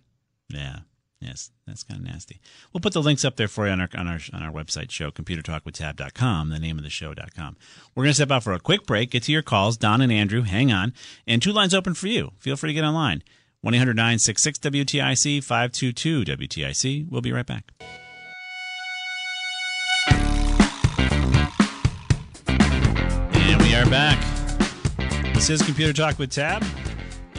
Yeah. 0.49 0.79
Yes, 1.23 1.51
that's 1.65 1.83
kind 1.83 2.01
of 2.01 2.05
nasty. 2.05 2.41
We'll 2.71 2.81
put 2.81 2.93
the 2.93 3.01
links 3.01 3.23
up 3.23 3.37
there 3.37 3.47
for 3.47 3.65
you 3.65 3.71
on 3.71 3.79
our 3.79 3.89
on 3.97 4.07
our 4.07 4.19
on 4.33 4.43
our 4.43 4.51
website 4.51 4.91
show, 4.91 5.09
computertalkwithtab.com, 5.09 6.49
the 6.49 6.59
name 6.59 6.77
of 6.77 6.83
the 6.83 6.89
show.com. 6.89 7.55
We're 7.95 8.03
going 8.03 8.11
to 8.11 8.15
step 8.15 8.31
out 8.31 8.43
for 8.43 8.53
a 8.53 8.59
quick 8.59 8.85
break, 8.85 9.11
get 9.11 9.23
to 9.23 9.31
your 9.31 9.41
calls. 9.41 9.77
Don 9.77 10.01
and 10.01 10.11
Andrew, 10.11 10.41
hang 10.41 10.71
on. 10.71 10.93
And 11.25 11.41
two 11.41 11.53
lines 11.53 11.73
open 11.73 11.93
for 11.93 12.07
you. 12.07 12.31
Feel 12.39 12.57
free 12.57 12.69
to 12.69 12.73
get 12.73 12.83
online. 12.83 13.23
1 13.61 13.73
800 13.73 13.95
966 13.95 14.59
WTIC 14.59 15.43
522 15.43 16.25
WTIC. 16.25 17.09
We'll 17.09 17.21
be 17.21 17.31
right 17.31 17.45
back. 17.45 17.71
And 22.47 23.61
we 23.61 23.75
are 23.75 23.85
back. 23.89 24.21
This 25.33 25.49
is 25.49 25.61
Computer 25.61 25.93
Talk 25.93 26.19
with 26.19 26.31
Tab. 26.31 26.63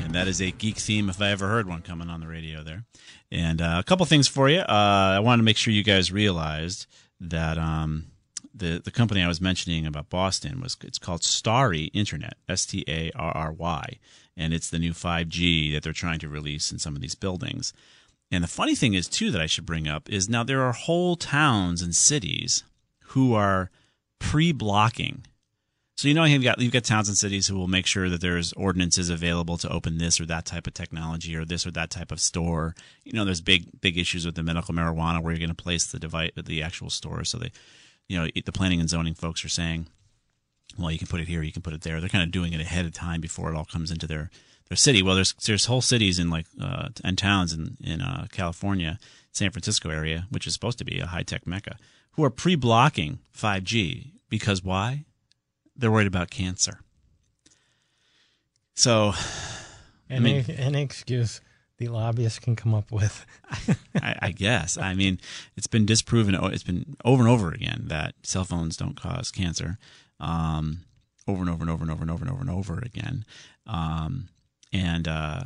And 0.04 0.14
that 0.14 0.28
is 0.28 0.40
a 0.42 0.50
geek 0.50 0.76
theme 0.76 1.08
if 1.08 1.20
I 1.20 1.30
ever 1.30 1.48
heard 1.48 1.66
one 1.66 1.80
coming 1.80 2.10
on 2.10 2.20
the 2.20 2.28
radio 2.28 2.62
there. 2.62 2.84
And 3.32 3.62
uh, 3.62 3.76
a 3.78 3.84
couple 3.84 4.04
things 4.04 4.28
for 4.28 4.50
you. 4.50 4.60
Uh, 4.60 5.14
I 5.16 5.20
wanted 5.20 5.38
to 5.38 5.44
make 5.44 5.56
sure 5.56 5.72
you 5.72 5.82
guys 5.82 6.12
realized 6.12 6.86
that 7.20 7.56
um, 7.56 8.08
the 8.54 8.80
the 8.84 8.90
company 8.90 9.22
I 9.22 9.28
was 9.28 9.40
mentioning 9.40 9.86
about 9.86 10.10
Boston 10.10 10.60
was 10.60 10.76
it's 10.84 10.98
called 10.98 11.24
Starry 11.24 11.84
Internet, 11.94 12.34
S 12.48 12.66
T 12.66 12.84
A 12.86 13.10
R 13.16 13.32
R 13.34 13.52
Y, 13.52 13.98
and 14.36 14.52
it's 14.52 14.68
the 14.68 14.78
new 14.78 14.92
5G 14.92 15.72
that 15.72 15.82
they're 15.82 15.92
trying 15.94 16.18
to 16.20 16.28
release 16.28 16.70
in 16.70 16.78
some 16.78 16.94
of 16.94 17.00
these 17.00 17.14
buildings. 17.14 17.72
And 18.30 18.44
the 18.44 18.48
funny 18.48 18.74
thing 18.74 18.94
is 18.94 19.08
too 19.08 19.30
that 19.30 19.40
I 19.40 19.46
should 19.46 19.66
bring 19.66 19.88
up 19.88 20.10
is 20.10 20.28
now 20.28 20.44
there 20.44 20.62
are 20.62 20.72
whole 20.72 21.16
towns 21.16 21.80
and 21.80 21.94
cities 21.94 22.62
who 23.08 23.34
are 23.34 23.70
pre-blocking 24.18 25.24
so 25.96 26.08
you 26.08 26.14
know 26.14 26.24
you've 26.24 26.42
got 26.42 26.60
you've 26.60 26.72
got 26.72 26.84
towns 26.84 27.08
and 27.08 27.16
cities 27.16 27.46
who 27.46 27.56
will 27.56 27.68
make 27.68 27.86
sure 27.86 28.08
that 28.08 28.20
there's 28.20 28.52
ordinances 28.54 29.10
available 29.10 29.56
to 29.58 29.68
open 29.68 29.98
this 29.98 30.20
or 30.20 30.26
that 30.26 30.44
type 30.44 30.66
of 30.66 30.74
technology 30.74 31.36
or 31.36 31.44
this 31.44 31.66
or 31.66 31.70
that 31.72 31.90
type 31.90 32.10
of 32.10 32.20
store. 32.20 32.74
You 33.04 33.12
know, 33.12 33.24
there's 33.24 33.40
big 33.40 33.80
big 33.80 33.96
issues 33.96 34.26
with 34.26 34.34
the 34.34 34.42
medical 34.42 34.74
marijuana 34.74 35.22
where 35.22 35.32
you're 35.32 35.38
going 35.38 35.54
to 35.54 35.62
place 35.62 35.86
the 35.86 36.00
device 36.00 36.32
the 36.36 36.62
actual 36.62 36.90
store. 36.90 37.22
So 37.24 37.38
they, 37.38 37.52
you 38.08 38.18
know, 38.18 38.28
the 38.34 38.52
planning 38.52 38.80
and 38.80 38.90
zoning 38.90 39.14
folks 39.14 39.44
are 39.44 39.48
saying, 39.48 39.86
well, 40.76 40.90
you 40.90 40.98
can 40.98 41.06
put 41.06 41.20
it 41.20 41.28
here, 41.28 41.42
you 41.42 41.52
can 41.52 41.62
put 41.62 41.74
it 41.74 41.82
there. 41.82 42.00
They're 42.00 42.08
kind 42.08 42.24
of 42.24 42.32
doing 42.32 42.52
it 42.52 42.60
ahead 42.60 42.86
of 42.86 42.92
time 42.92 43.20
before 43.20 43.52
it 43.52 43.56
all 43.56 43.64
comes 43.64 43.92
into 43.92 44.08
their 44.08 44.30
their 44.68 44.76
city. 44.76 45.00
Well, 45.00 45.14
there's 45.14 45.34
there's 45.46 45.66
whole 45.66 45.82
cities 45.82 46.18
in 46.18 46.28
like 46.28 46.46
uh, 46.60 46.88
and 47.04 47.16
towns 47.16 47.52
in 47.52 47.76
in 47.82 48.00
uh, 48.00 48.26
California, 48.32 48.98
San 49.30 49.52
Francisco 49.52 49.90
area, 49.90 50.26
which 50.30 50.46
is 50.46 50.54
supposed 50.54 50.78
to 50.78 50.84
be 50.84 50.98
a 50.98 51.06
high 51.06 51.22
tech 51.22 51.46
mecca, 51.46 51.76
who 52.12 52.24
are 52.24 52.30
pre 52.30 52.56
blocking 52.56 53.20
5G 53.36 54.10
because 54.28 54.64
why? 54.64 55.04
They're 55.76 55.90
worried 55.90 56.06
about 56.06 56.30
cancer. 56.30 56.80
So, 58.74 59.12
Any, 60.10 60.42
mean- 60.42 60.50
any 60.50 60.82
excuse 60.82 61.40
the 61.78 61.88
lobbyists 61.88 62.38
can 62.38 62.54
come 62.56 62.74
up 62.74 62.92
with. 62.92 63.26
I, 64.00 64.16
I 64.22 64.30
guess 64.30 64.78
I 64.78 64.94
mean 64.94 65.18
it's 65.56 65.66
been 65.66 65.86
disproven. 65.86 66.34
It's 66.34 66.62
been 66.62 66.96
over 67.04 67.22
and 67.22 67.30
over 67.30 67.50
again 67.50 67.84
that 67.86 68.14
cell 68.22 68.44
phones 68.44 68.76
don't 68.76 69.00
cause 69.00 69.30
cancer. 69.30 69.78
Um, 70.20 70.80
over 71.26 71.40
and 71.40 71.50
over 71.50 71.62
and 71.62 71.70
over 71.70 71.82
and 71.82 71.90
over 71.90 72.02
and 72.02 72.10
over 72.10 72.22
and 72.22 72.30
over 72.30 72.40
and 72.40 72.50
over 72.50 72.78
again. 72.78 73.24
Um, 73.66 74.28
and 74.72 75.08
uh, 75.08 75.44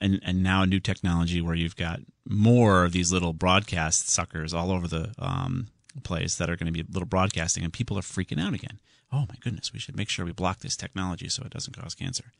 and 0.00 0.20
and 0.24 0.42
now 0.42 0.62
a 0.62 0.66
new 0.66 0.80
technology 0.80 1.40
where 1.40 1.54
you've 1.54 1.76
got 1.76 2.00
more 2.28 2.84
of 2.84 2.92
these 2.92 3.12
little 3.12 3.32
broadcast 3.32 4.08
suckers 4.08 4.52
all 4.52 4.70
over 4.70 4.86
the 4.88 5.12
um, 5.18 5.68
place 6.00 6.36
that 6.36 6.50
are 6.50 6.56
going 6.56 6.72
to 6.72 6.72
be 6.72 6.84
little 6.90 7.06
broadcasting, 7.06 7.64
and 7.64 7.72
people 7.72 7.98
are 7.98 8.02
freaking 8.02 8.40
out 8.40 8.54
again. 8.54 8.78
Oh 9.12 9.24
my 9.28 9.36
goodness, 9.40 9.72
we 9.72 9.78
should 9.78 9.96
make 9.96 10.08
sure 10.08 10.24
we 10.24 10.32
block 10.32 10.60
this 10.60 10.76
technology 10.76 11.28
so 11.28 11.42
it 11.44 11.50
doesn't 11.50 11.76
cause 11.76 11.94
cancer. 11.94 12.32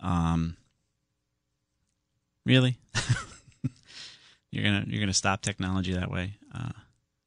Um, 0.00 0.56
really? 2.44 2.78
you're 4.50 4.64
gonna 4.64 4.84
you're 4.86 5.00
gonna 5.00 5.12
stop 5.12 5.42
technology 5.42 5.94
that 5.94 6.10
way? 6.10 6.34
Uh, 6.54 6.72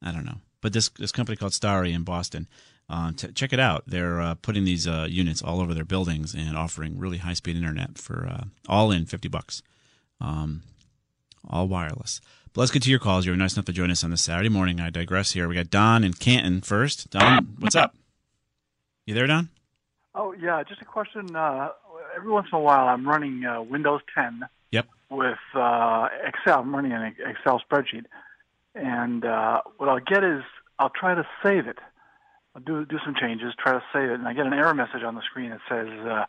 I 0.04 0.12
don't 0.12 0.26
know. 0.26 0.38
But 0.62 0.74
this 0.74 0.90
this 0.90 1.12
company 1.12 1.36
called 1.36 1.54
Starry 1.54 1.94
in 1.94 2.04
Boston, 2.04 2.48
uh, 2.90 3.12
t- 3.16 3.32
check 3.34 3.54
it 3.54 3.60
out. 3.60 3.84
They're 3.88 4.22
uh, 4.22 4.36
putting 4.36 4.66
these 4.66 4.88
uh, 4.88 5.08
units 5.10 5.42
all 5.42 5.62
over 5.62 5.74
their 5.74 5.86
buildings 5.86 6.36
and 6.36 6.56
offering 6.56 7.00
really 7.00 7.18
high 7.18 7.34
speed 7.34 7.56
internet 7.56 7.98
for 7.98 8.28
uh, 8.28 8.44
all 8.70 8.92
in 8.92 9.06
fifty 9.06 9.28
bucks, 9.28 9.64
um, 10.22 10.64
all 11.48 11.68
wireless. 11.68 12.22
But 12.56 12.62
let's 12.62 12.72
get 12.72 12.84
to 12.84 12.90
your 12.90 13.00
calls. 13.00 13.26
You're 13.26 13.36
nice 13.36 13.56
enough 13.56 13.66
to 13.66 13.74
join 13.74 13.92
us 13.92 14.02
on 14.06 14.12
this 14.12 14.22
Saturday 14.22 14.48
morning. 14.48 14.80
I 14.80 14.90
digress 14.90 15.34
here. 15.34 15.50
We 15.50 15.56
got 15.56 15.70
Don 15.70 16.06
in 16.06 16.14
Canton 16.14 16.62
first. 16.62 17.10
Don, 17.10 17.58
what's 17.60 17.76
up? 17.76 17.94
You 19.06 19.14
there, 19.14 19.28
Don? 19.28 19.50
Oh 20.14 20.34
yeah, 20.34 20.64
just 20.64 20.82
a 20.82 20.86
question. 20.86 21.36
Uh, 21.36 21.72
every 22.16 22.32
once 22.32 22.48
in 22.54 22.58
a 22.58 22.62
while, 22.62 22.88
I'm 22.88 23.06
running 23.06 23.44
uh, 23.46 23.62
Windows 23.62 24.00
10 24.16 24.46
Yep. 24.72 24.86
with 25.10 25.38
uh, 25.54 26.08
Excel. 26.26 26.62
I'm 26.62 26.74
running 26.74 26.94
an 26.94 27.14
Excel 27.28 27.62
spreadsheet, 27.70 28.06
and 28.74 29.26
uh, 29.26 29.60
what 29.78 29.90
I'll 29.90 30.00
get 30.00 30.24
is 30.24 30.42
I'll 30.80 30.90
try 30.98 31.14
to 31.14 31.28
save 31.44 31.68
it. 31.68 31.80
I'll 32.56 32.62
do 32.62 32.86
do 32.86 32.98
some 33.04 33.16
changes, 33.20 33.54
try 33.60 33.74
to 33.74 33.84
save 33.92 34.10
it, 34.10 34.14
and 34.14 34.28
I 34.30 34.34
get 34.34 34.46
an 34.46 34.54
error 34.54 34.74
message 34.74 35.04
on 35.06 35.16
the 35.16 35.22
screen 35.30 35.50
that 35.50 35.60
says 35.68 35.90
uh, 36.08 36.24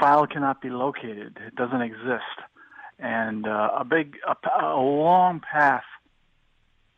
file 0.00 0.26
cannot 0.26 0.60
be 0.60 0.70
located. 0.70 1.38
It 1.46 1.54
doesn't 1.54 1.80
exist, 1.82 2.24
and 2.98 3.46
uh, 3.46 3.70
a 3.78 3.84
big 3.84 4.16
a, 4.26 4.64
a 4.64 4.80
long 4.80 5.40
path 5.40 5.84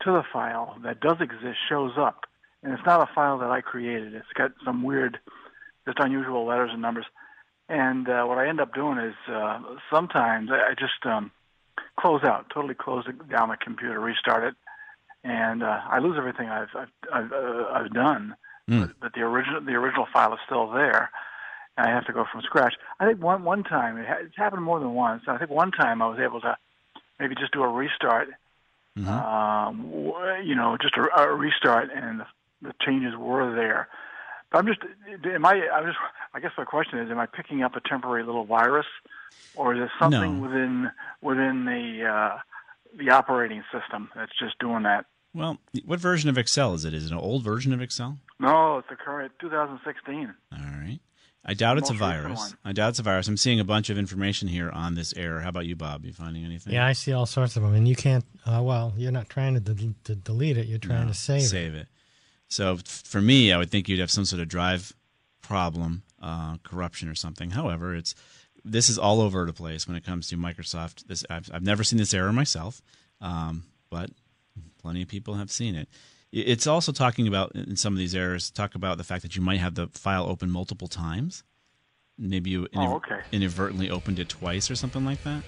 to 0.01 0.11
the 0.11 0.23
file 0.31 0.77
that 0.83 0.99
does 0.99 1.17
exist 1.19 1.57
shows 1.67 1.93
up, 1.97 2.25
and 2.63 2.73
it's 2.73 2.85
not 2.85 3.01
a 3.01 3.13
file 3.13 3.37
that 3.39 3.51
I 3.51 3.61
created. 3.61 4.13
It's 4.13 4.33
got 4.33 4.51
some 4.63 4.83
weird, 4.83 5.19
just 5.85 5.99
unusual 5.99 6.45
letters 6.45 6.71
and 6.71 6.81
numbers. 6.81 7.05
And 7.67 8.09
uh, 8.09 8.23
what 8.25 8.37
I 8.37 8.47
end 8.47 8.59
up 8.59 8.73
doing 8.73 8.97
is 8.97 9.15
uh, 9.27 9.59
sometimes 9.91 10.49
I 10.51 10.73
just 10.79 11.05
um, 11.05 11.31
close 11.99 12.23
out, 12.23 12.49
totally 12.53 12.73
close 12.73 13.05
down 13.29 13.49
the 13.49 13.57
computer, 13.57 13.99
restart 13.99 14.43
it, 14.43 14.55
and 15.23 15.61
uh, 15.63 15.81
I 15.87 15.99
lose 15.99 16.17
everything 16.17 16.49
I've 16.49 16.69
I've 16.75 16.89
I've, 17.13 17.31
uh, 17.31 17.65
I've 17.73 17.93
done. 17.93 18.35
But, 18.81 18.99
but 19.01 19.13
the 19.13 19.21
original 19.21 19.61
the 19.61 19.73
original 19.73 20.07
file 20.13 20.33
is 20.33 20.39
still 20.45 20.71
there, 20.71 21.11
and 21.79 21.87
I 21.87 21.93
have 21.95 22.05
to 22.05 22.13
go 22.13 22.25
from 22.31 22.41
scratch. 22.41 22.73
I 22.99 23.05
think 23.07 23.21
one 23.23 23.43
one 23.43 23.63
time 23.63 23.97
it 23.97 24.05
ha- 24.07 24.19
it's 24.21 24.35
happened 24.37 24.63
more 24.63 24.79
than 24.79 24.93
once. 24.93 25.23
I 25.27 25.37
think 25.37 25.49
one 25.49 25.71
time 25.71 26.01
I 26.01 26.07
was 26.07 26.19
able 26.19 26.41
to 26.41 26.57
maybe 27.19 27.35
just 27.35 27.53
do 27.53 27.63
a 27.63 27.67
restart 27.67 28.29
Mhm. 28.97 29.07
um, 29.07 29.91
you 30.43 30.55
know, 30.55 30.75
just 30.81 30.95
a, 30.97 31.21
a 31.21 31.33
restart, 31.33 31.89
and 31.95 32.19
the, 32.21 32.25
the 32.61 32.73
changes 32.81 33.15
were 33.15 33.53
there. 33.55 33.87
But 34.51 34.57
I'm 34.59 34.65
just, 34.67 34.79
am 35.25 35.45
I? 35.45 35.69
I'm 35.69 35.85
just, 35.85 35.97
I 36.33 36.39
guess 36.39 36.51
my 36.57 36.65
question 36.65 36.99
is, 36.99 37.09
am 37.11 37.19
I 37.19 37.25
picking 37.27 37.61
up 37.63 37.75
a 37.75 37.81
temporary 37.87 38.23
little 38.23 38.45
virus, 38.45 38.87
or 39.55 39.75
is 39.75 39.81
it 39.81 39.89
something 39.99 40.41
No. 40.41 40.47
within 40.47 40.91
within 41.21 41.65
the 41.65 42.05
uh, 42.05 42.37
the 42.97 43.11
operating 43.11 43.63
system 43.71 44.09
that's 44.15 44.31
just 44.37 44.57
doing 44.59 44.83
that. 44.83 45.05
Well, 45.35 45.59
what 45.85 45.99
version 45.99 46.29
of 46.29 46.37
Excel 46.39 46.73
is 46.73 46.83
it? 46.83 46.93
Is 46.93 47.05
it 47.05 47.11
an 47.11 47.19
old 47.19 47.43
version 47.43 47.71
of 47.71 47.81
Excel? 47.81 48.17
No, 48.39 48.79
it's 48.79 48.89
the 48.89 48.95
current 48.95 49.31
2016. 49.39 50.33
All 50.51 50.57
right. 50.59 50.99
I 51.45 51.53
doubt 51.53 51.77
it's 51.77 51.89
a 51.89 51.93
virus. 51.93 52.53
I 52.65 52.73
doubt 52.73 52.89
it's 52.89 52.99
a 52.99 53.03
virus. 53.03 53.27
I'm 53.27 53.37
seeing 53.37 53.59
a 53.59 53.63
bunch 53.63 53.89
of 53.89 53.97
information 53.97 54.47
here 54.47 54.69
on 54.69 54.95
this 54.95 55.13
error. 55.15 55.39
How 55.39 55.49
about 55.49 55.65
you, 55.65 55.75
Bob? 55.75 56.05
You 56.05 56.11
finding 56.13 56.43
anything? 56.45 56.73
Yeah, 56.73 56.85
I 56.85 56.93
see 56.93 57.13
all 57.13 57.25
sorts 57.25 57.55
of 57.55 57.63
them, 57.63 57.73
and 57.73 57.87
you 57.87 57.95
can't. 57.95 58.25
Uh, 58.45 58.61
well, 58.61 58.93
you're 58.97 59.11
not 59.11 59.29
trying 59.29 59.53
to, 59.53 59.59
del- 59.59 59.95
to 60.03 60.15
delete 60.15 60.57
it. 60.57 60.67
You're 60.67 60.79
trying 60.79 61.05
No, 61.07 61.13
to 61.13 61.17
save, 61.17 61.41
it. 61.41 61.45
save 61.45 61.75
it. 61.75 61.87
So 62.49 62.77
for 62.85 63.21
me, 63.21 63.51
I 63.53 63.57
would 63.57 63.71
think 63.71 63.87
you'd 63.87 63.99
have 63.99 64.11
some 64.11 64.25
sort 64.25 64.41
of 64.41 64.47
drive 64.49 64.91
problem, 65.41 66.03
uh, 66.21 66.57
corruption 66.63 67.07
or 67.09 67.15
something. 67.15 67.51
However, 67.51 67.95
it's 67.95 68.15
this 68.65 68.89
is 68.89 68.97
all 68.99 69.21
over 69.21 69.45
the 69.45 69.53
place 69.53 69.87
when 69.87 69.95
it 69.95 70.05
comes 70.05 70.27
to 70.27 70.37
Microsoft. 70.37 71.05
This 71.07 71.23
I've, 71.29 71.49
I've 71.53 71.63
never 71.63 71.83
seen 71.83 71.97
this 71.97 72.13
error 72.13 72.33
myself, 72.33 72.81
um, 73.21 73.63
but 73.89 74.09
plenty 74.81 75.01
of 75.01 75.07
people 75.07 75.35
have 75.35 75.51
seen 75.51 75.75
it. 75.75 75.87
It's 76.31 76.67
also 76.67 76.91
talking 76.91 77.27
about 77.27 77.53
in 77.55 77.75
some 77.75 77.93
of 77.93 77.97
these 77.99 78.13
errors 78.13 78.51
talk 78.51 78.75
about 78.75 78.97
the 78.97 79.03
fact 79.03 79.23
that 79.23 79.35
you 79.35 79.41
might 79.41 79.59
have 79.59 79.73
the 79.75 79.87
file 79.87 80.25
open 80.29 80.51
multiple 80.51 80.87
times. 80.87 81.43
Maybe 82.19 82.51
you 82.51 82.67
Oh, 82.75 82.95
okay. 82.95 83.21
inadvertently 83.31 83.89
opened 83.89 84.19
it 84.19 84.29
twice 84.29 84.69
or 84.69 84.75
something 84.75 85.03
like 85.05 85.23
that. 85.23 85.41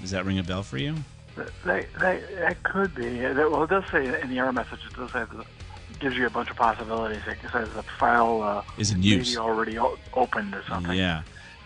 Does 0.00 0.10
that 0.12 0.24
ring 0.24 0.38
a 0.38 0.42
bell 0.44 0.62
for 0.62 0.78
you? 0.78 0.94
That, 1.64 1.86
that, 1.98 2.36
that 2.38 2.62
could 2.62 2.94
be. 2.94 3.20
Well, 3.20 3.64
it 3.64 3.70
does 3.70 3.84
say 3.90 4.20
in 4.20 4.28
the 4.28 4.38
error 4.38 4.52
message, 4.52 4.80
it 4.88 4.94
does 4.96 5.10
say 5.10 5.20
that 5.24 5.46
gives 5.98 6.16
you 6.16 6.26
a 6.26 6.30
bunch 6.30 6.50
of 6.50 6.56
possibilities. 6.56 7.22
It 7.26 7.38
says 7.50 7.68
the 7.74 7.82
file 7.82 8.42
uh, 8.42 8.62
Is 8.78 8.90
in 8.90 8.98
maybe 8.98 9.08
use. 9.08 9.36
already 9.36 9.78
o- 9.78 9.98
opened 10.14 10.54
or 10.54 10.62
something. 10.68 10.96
Yeah. 10.96 11.22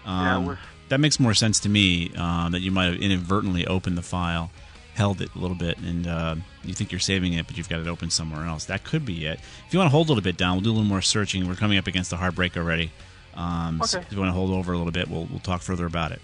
Yeah, 0.06 0.36
Um, 0.36 0.46
with- 0.46 0.58
that 0.88 1.00
makes 1.00 1.18
more 1.18 1.34
sense 1.34 1.58
to 1.60 1.68
me 1.68 2.12
uh, 2.16 2.48
that 2.50 2.60
you 2.60 2.70
might 2.70 2.84
have 2.86 2.96
inadvertently 3.00 3.66
opened 3.66 3.98
the 3.98 4.02
file, 4.02 4.50
held 4.96 5.20
it 5.20 5.28
a 5.34 5.38
little 5.38 5.56
bit, 5.56 5.78
and 5.78 6.06
uh, 6.06 6.34
you 6.64 6.74
think 6.74 6.90
you're 6.90 6.98
saving 6.98 7.34
it, 7.34 7.46
but 7.46 7.56
you've 7.56 7.68
got 7.68 7.80
it 7.80 7.86
open 7.86 8.10
somewhere 8.10 8.46
else. 8.46 8.64
That 8.64 8.82
could 8.84 9.04
be 9.04 9.26
it. 9.26 9.38
If 9.66 9.72
you 9.72 9.78
want 9.78 9.86
to 9.88 9.92
hold 9.92 10.08
a 10.08 10.10
little 10.10 10.22
bit 10.24 10.36
down, 10.36 10.56
we'll 10.56 10.62
do 10.64 10.70
a 10.70 10.72
little 10.72 10.84
more 10.88 11.02
searching. 11.02 11.46
We're 11.46 11.54
coming 11.54 11.78
up 11.78 11.86
against 11.86 12.10
the 12.10 12.16
hard 12.16 12.34
break 12.34 12.56
already. 12.56 12.90
Um, 13.34 13.80
so 13.84 13.98
Okay. 13.98 14.06
if 14.06 14.12
you 14.12 14.18
want 14.18 14.30
to 14.30 14.32
hold 14.32 14.50
over 14.50 14.72
a 14.72 14.76
little 14.78 14.92
bit, 14.92 15.08
we'll, 15.08 15.26
we'll 15.26 15.40
talk 15.40 15.60
further 15.62 15.86
about 15.86 16.12
it. 16.12 16.20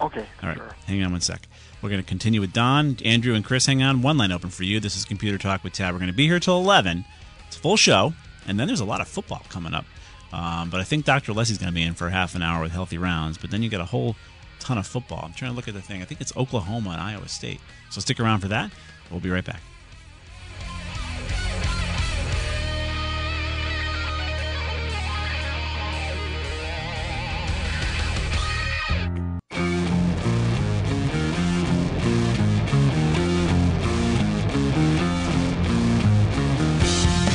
Okay. 0.00 0.26
All 0.42 0.48
right, 0.48 0.58
Sure. 0.58 0.76
hang 0.86 1.02
on 1.02 1.12
one 1.12 1.20
sec. 1.20 1.48
We're 1.80 1.88
going 1.90 2.02
to 2.02 2.06
continue 2.08 2.40
with 2.40 2.52
Don, 2.52 2.96
Andrew, 3.04 3.34
and 3.34 3.44
Chris. 3.44 3.66
Hang 3.66 3.82
on. 3.82 4.02
One 4.02 4.16
line 4.18 4.32
open 4.32 4.50
for 4.50 4.64
you. 4.64 4.80
This 4.80 4.96
is 4.96 5.04
Computer 5.04 5.38
Talk 5.38 5.62
with 5.64 5.72
Tab. 5.72 5.92
We're 5.94 5.98
going 6.00 6.10
to 6.10 6.16
be 6.16 6.26
here 6.26 6.40
till 6.40 6.58
11. 6.58 7.04
It's 7.48 7.56
a 7.56 7.60
full 7.60 7.76
show, 7.76 8.12
and 8.46 8.58
then 8.58 8.66
there's 8.66 8.80
a 8.80 8.84
lot 8.84 9.00
of 9.00 9.08
football 9.08 9.42
coming 9.48 9.72
up. 9.74 9.84
Um, 10.32 10.68
but 10.68 10.80
I 10.80 10.84
think 10.84 11.04
Dr. 11.04 11.32
Alessi's 11.32 11.58
going 11.58 11.70
to 11.70 11.74
be 11.74 11.82
in 11.82 11.94
for 11.94 12.08
half 12.10 12.34
an 12.34 12.42
hour 12.42 12.60
with 12.62 12.72
healthy 12.72 12.98
rounds. 12.98 13.38
But 13.38 13.50
then 13.50 13.62
you 13.62 13.70
got 13.70 13.80
a 13.80 13.84
whole 13.86 14.16
ton 14.64 14.78
of 14.78 14.86
football. 14.86 15.20
I'm 15.22 15.34
trying 15.34 15.50
to 15.50 15.56
look 15.56 15.68
at 15.68 15.74
the 15.74 15.82
thing. 15.82 16.00
I 16.00 16.06
think 16.06 16.20
it's 16.22 16.34
Oklahoma 16.36 16.90
and 16.90 17.00
Iowa 17.00 17.28
State. 17.28 17.60
So 17.90 18.00
stick 18.00 18.18
around 18.18 18.40
for 18.40 18.48
that. 18.48 18.70
We'll 19.10 19.20
be 19.20 19.30
right 19.30 19.44
back. 19.44 19.60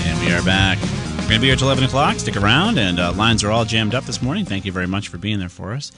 And 0.03 0.19
we 0.19 0.33
are 0.33 0.41
back. 0.43 0.79
We're 0.81 1.17
going 1.17 1.35
to 1.35 1.39
be 1.41 1.47
here 1.47 1.55
till 1.55 1.67
11 1.67 1.83
o'clock. 1.83 2.17
Stick 2.17 2.37
around, 2.37 2.79
and 2.79 2.99
uh, 2.99 3.11
lines 3.13 3.43
are 3.43 3.51
all 3.51 3.65
jammed 3.65 3.93
up 3.93 4.05
this 4.05 4.19
morning. 4.19 4.45
Thank 4.45 4.65
you 4.65 4.71
very 4.71 4.87
much 4.87 5.09
for 5.09 5.19
being 5.19 5.37
there 5.37 5.47
for 5.47 5.73
us. 5.73 5.91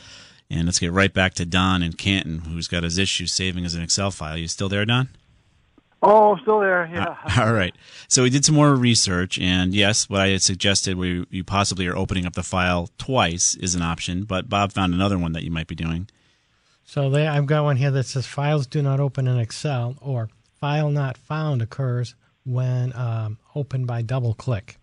And 0.52 0.66
let's 0.66 0.80
get 0.80 0.92
right 0.92 1.14
back 1.14 1.34
to 1.36 1.46
Don 1.46 1.82
in 1.82 1.94
Canton, 1.94 2.40
who's 2.40 2.68
got 2.68 2.84
his 2.84 2.98
issue 2.98 3.26
saving 3.26 3.64
as 3.64 3.74
an 3.74 3.82
Excel 3.82 4.12
file. 4.12 4.36
You 4.38 4.50
still 4.50 4.68
there, 4.68 4.86
Don? 4.86 5.08
Oh, 6.04 6.36
still 6.42 6.60
there. 6.60 6.90
Yeah. 6.92 7.16
All 7.42 7.54
right. 7.54 7.74
So 8.10 8.24
we 8.24 8.30
did 8.30 8.44
some 8.44 8.56
more 8.56 8.76
research, 8.76 9.40
and 9.40 9.74
yes, 9.74 10.10
what 10.10 10.20
I 10.20 10.28
had 10.30 10.42
suggested, 10.42 10.98
where 10.98 11.08
you- 11.08 11.28
you 11.30 11.44
possibly 11.46 11.88
are 11.88 11.96
opening 11.96 12.26
up 12.26 12.34
the 12.34 12.44
file 12.44 12.90
twice, 12.98 13.56
is 13.56 13.76
an 13.76 13.82
option. 13.82 14.24
But 14.26 14.50
Bob 14.50 14.74
found 14.74 14.94
another 14.94 15.18
one 15.18 15.32
that 15.32 15.44
you 15.44 15.52
might 15.52 15.68
be 15.68 15.76
doing. 15.76 16.10
So 16.84 17.10
they, 17.10 17.28
I've 17.28 17.46
got 17.46 17.64
one 17.64 17.78
here 17.78 17.92
that 17.92 18.04
says 18.08 18.26
files 18.28 18.68
do 18.68 18.82
not 18.82 19.00
open 19.00 19.28
in 19.28 19.40
Excel 19.40 19.96
or 20.02 20.28
file 20.60 20.90
not 20.90 21.18
found 21.18 21.62
occurs 21.62 22.14
when 22.44 22.94
um, 22.94 23.38
opened 23.56 23.88
by 23.88 24.02
double 24.02 24.34
click. 24.34 24.76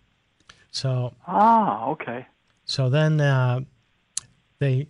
So 0.71 1.13
Ah, 1.27 1.85
okay. 1.89 2.25
so 2.65 2.89
then 2.89 3.21
uh, 3.21 3.59
they 4.57 4.87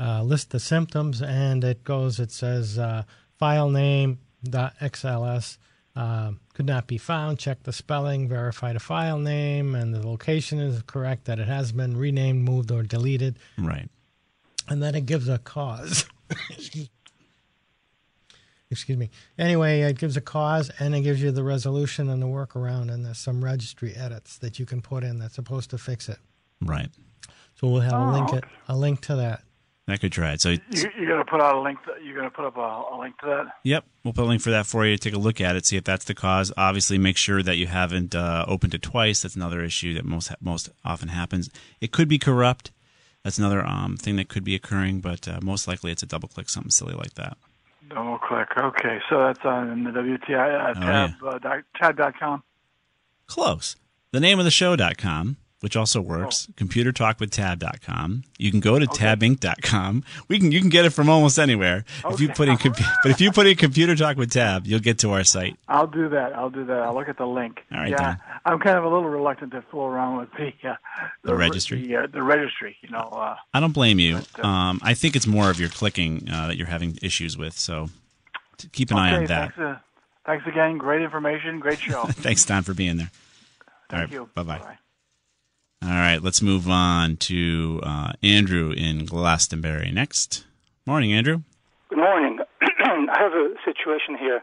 uh, 0.00 0.22
list 0.22 0.50
the 0.50 0.58
symptoms 0.60 1.20
and 1.22 1.62
it 1.62 1.84
goes. 1.84 2.18
It 2.18 2.30
says 2.32 2.78
uh, 2.78 3.02
file 3.38 3.68
name 3.70 4.18
.xls 4.46 5.58
uh, 5.94 6.32
could 6.54 6.64
not 6.66 6.86
be 6.86 6.96
found. 6.98 7.38
Check 7.38 7.62
the 7.64 7.72
spelling. 7.72 8.28
Verify 8.28 8.72
the 8.72 8.80
file 8.80 9.18
name 9.18 9.74
and 9.74 9.92
the 9.94 10.06
location 10.06 10.58
is 10.58 10.80
correct. 10.86 11.26
That 11.26 11.38
it 11.38 11.48
has 11.48 11.72
been 11.72 11.96
renamed, 11.96 12.42
moved, 12.44 12.70
or 12.70 12.82
deleted. 12.82 13.38
Right. 13.58 13.88
and 14.68 14.82
then 14.82 14.94
it 14.94 15.04
gives 15.06 15.28
a 15.28 15.38
cause. 15.38 16.06
Excuse 18.70 18.98
me. 18.98 19.10
Anyway, 19.36 19.80
it 19.80 19.98
gives 19.98 20.16
a 20.16 20.20
cause 20.20 20.70
and 20.78 20.94
it 20.94 21.00
gives 21.00 21.20
you 21.20 21.32
the 21.32 21.42
resolution 21.42 22.08
and 22.08 22.22
the 22.22 22.26
workaround, 22.26 22.92
and 22.92 23.04
there's 23.04 23.18
some 23.18 23.44
registry 23.44 23.94
edits 23.96 24.38
that 24.38 24.60
you 24.60 24.64
can 24.66 24.80
put 24.80 25.02
in 25.02 25.18
that's 25.18 25.34
supposed 25.34 25.70
to 25.70 25.78
fix 25.78 26.08
it. 26.08 26.18
Right. 26.62 26.88
So 27.56 27.66
we'll 27.68 27.80
have 27.80 27.92
a 27.94 27.96
Oh, 27.96 28.12
link 28.12 28.28
okay. 28.32 28.40
a 28.68 28.76
link 28.76 29.00
to 29.02 29.16
that. 29.16 29.42
I 29.90 29.96
could 29.96 30.12
try 30.12 30.32
it. 30.32 30.40
So, 30.40 30.50
You, 30.50 30.60
you're 30.98 31.08
gonna 31.08 31.24
put 31.24 31.40
out 31.40 31.54
a 31.56 31.60
link. 31.60 31.78
To, 31.84 31.92
you're 32.04 32.16
gonna 32.16 32.30
put 32.30 32.44
up 32.44 32.56
a, 32.56 32.60
a 32.94 32.96
link 32.98 33.18
to 33.20 33.26
that. 33.26 33.46
yep, 33.64 33.84
we'll 34.04 34.12
put 34.12 34.24
a 34.24 34.28
link 34.28 34.42
for 34.42 34.50
that 34.50 34.66
for 34.66 34.86
you. 34.86 34.96
To 34.96 35.02
take 35.02 35.14
a 35.14 35.18
look 35.18 35.40
at 35.40 35.56
it, 35.56 35.66
see 35.66 35.76
if 35.76 35.84
that's 35.84 36.04
the 36.04 36.14
cause. 36.14 36.52
Obviously, 36.56 36.98
make 36.98 37.16
sure 37.16 37.42
that 37.42 37.56
you 37.56 37.66
haven't 37.66 38.14
uh, 38.14 38.44
opened 38.48 38.74
it 38.74 38.82
twice. 38.82 39.22
That's 39.22 39.36
another 39.36 39.62
issue 39.62 39.94
that 39.94 40.04
most 40.04 40.32
most 40.40 40.68
often 40.84 41.08
happens. 41.08 41.50
It 41.80 41.92
could 41.92 42.08
be 42.08 42.18
corrupt. 42.18 42.70
That's 43.22 43.38
another 43.38 43.66
um, 43.66 43.96
thing 43.98 44.16
that 44.16 44.28
could 44.28 44.44
be 44.44 44.54
occurring, 44.54 45.00
but 45.00 45.28
uh, 45.28 45.40
most 45.42 45.68
likely 45.68 45.92
it's 45.92 46.02
a 46.02 46.06
double 46.06 46.28
click, 46.28 46.48
something 46.48 46.70
silly 46.70 46.94
like 46.94 47.14
that. 47.14 47.36
Double 47.90 48.18
click. 48.18 48.48
Okay, 48.56 48.98
so 49.10 49.18
that's 49.18 49.44
on 49.44 49.84
the 49.84 49.90
WTI 49.90 50.58
uh, 50.58 50.74
Oh, 50.76 50.80
tab 50.80 51.10
uh, 51.26 51.38
dot, 51.38 51.62
tab.com. 51.76 52.42
Close. 53.26 53.76
The 54.12 54.20
name 54.20 54.38
of 54.38 54.44
the 54.44 54.50
show.com, 54.50 55.36
which 55.60 55.76
also 55.76 56.00
works, 56.00 56.48
computertalkwithtab.com. 56.56 58.24
You 58.38 58.50
can 58.50 58.60
go 58.60 58.78
to 58.78 58.86
tabinc.com. 58.86 60.04
We 60.28 60.38
can 60.38 60.52
you 60.52 60.60
can 60.60 60.70
get 60.70 60.84
it 60.84 60.90
from 60.90 61.08
almost 61.08 61.38
anywhere. 61.38 61.84
If 62.06 62.20
you 62.20 62.28
put 62.30 62.48
in 62.48 62.56
but 62.56 63.10
if 63.10 63.20
you 63.20 63.30
put 63.30 63.46
in 63.46 63.56
computer 63.56 63.94
talk 63.94 64.16
with 64.16 64.30
tab, 64.30 64.66
you'll 64.66 64.80
get 64.80 64.98
to 65.00 65.12
our 65.12 65.24
site. 65.24 65.56
I'll 65.68 65.86
do 65.86 66.08
that. 66.08 66.34
I'll 66.34 66.50
do 66.50 66.64
that. 66.64 66.78
I'll 66.82 66.94
look 66.94 67.08
at 67.08 67.18
the 67.18 67.26
link. 67.26 67.60
All 67.72 67.78
right, 67.78 67.90
yeah, 67.90 67.96
Don. 67.96 68.16
I'm 68.44 68.58
kind 68.58 68.78
of 68.78 68.84
a 68.84 68.88
little 68.88 69.08
reluctant 69.08 69.52
to 69.52 69.62
fool 69.70 69.84
around 69.84 70.18
with 70.18 70.30
the 70.32 70.52
uh, 70.68 70.74
The 71.24 71.34
registry? 71.34 71.86
The, 71.86 71.96
uh, 71.96 72.06
the 72.06 72.22
registry. 72.22 72.76
You 72.82 72.90
know. 72.90 73.08
Uh, 73.12 73.36
I 73.52 73.60
don't 73.60 73.72
blame 73.72 73.98
you. 73.98 74.20
But, 74.36 74.44
uh, 74.44 74.48
Um, 74.48 74.80
I 74.82 74.94
think 74.94 75.14
it's 75.16 75.26
more 75.26 75.50
of 75.50 75.60
your 75.60 75.68
clicking 75.68 76.28
uh, 76.30 76.48
that 76.48 76.56
you're 76.56 76.66
having 76.66 76.98
issues 77.02 77.36
with. 77.36 77.58
So 77.58 77.88
keep 78.72 78.90
an 78.90 78.98
eye 78.98 79.14
on 79.16 79.26
that. 79.26 79.54
Thanks, 79.54 79.58
uh, 79.58 79.78
thanks 80.26 80.46
again. 80.46 80.78
Great 80.78 81.02
information. 81.02 81.60
Great 81.60 81.78
show. 81.80 82.04
Thanks, 82.08 82.44
Don, 82.44 82.62
for 82.62 82.74
being 82.74 82.96
there. 82.96 83.10
Thank 83.88 84.02
right, 84.02 84.12
you. 84.12 84.30
bye-bye. 84.34 84.58
Bye. 84.58 84.78
All 85.82 85.88
right, 85.88 86.22
let's 86.22 86.42
move 86.42 86.68
on 86.68 87.16
to 87.18 87.80
uh, 87.82 88.12
Andrew 88.22 88.70
in 88.72 89.06
Glastonbury 89.06 89.90
next. 89.90 90.44
Morning, 90.86 91.12
Andrew. 91.12 91.40
Good 91.88 91.98
morning. 91.98 92.38
I 92.62 93.16
have 93.18 93.32
a 93.32 93.54
situation 93.64 94.16
here 94.18 94.42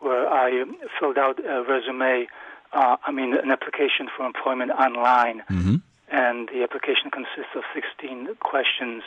where 0.00 0.28
I 0.28 0.60
um, 0.62 0.76
filled 0.98 1.18
out 1.18 1.38
a 1.44 1.62
resume, 1.62 2.26
uh, 2.72 2.96
I 3.06 3.12
mean, 3.12 3.32
an 3.34 3.50
application 3.52 4.08
for 4.16 4.26
employment 4.26 4.72
online, 4.72 5.42
Mm-hmm. 5.50 5.76
and 6.08 6.48
the 6.48 6.64
application 6.64 7.10
consists 7.12 7.54
of 7.54 7.62
16 7.74 8.28
questions. 8.40 9.02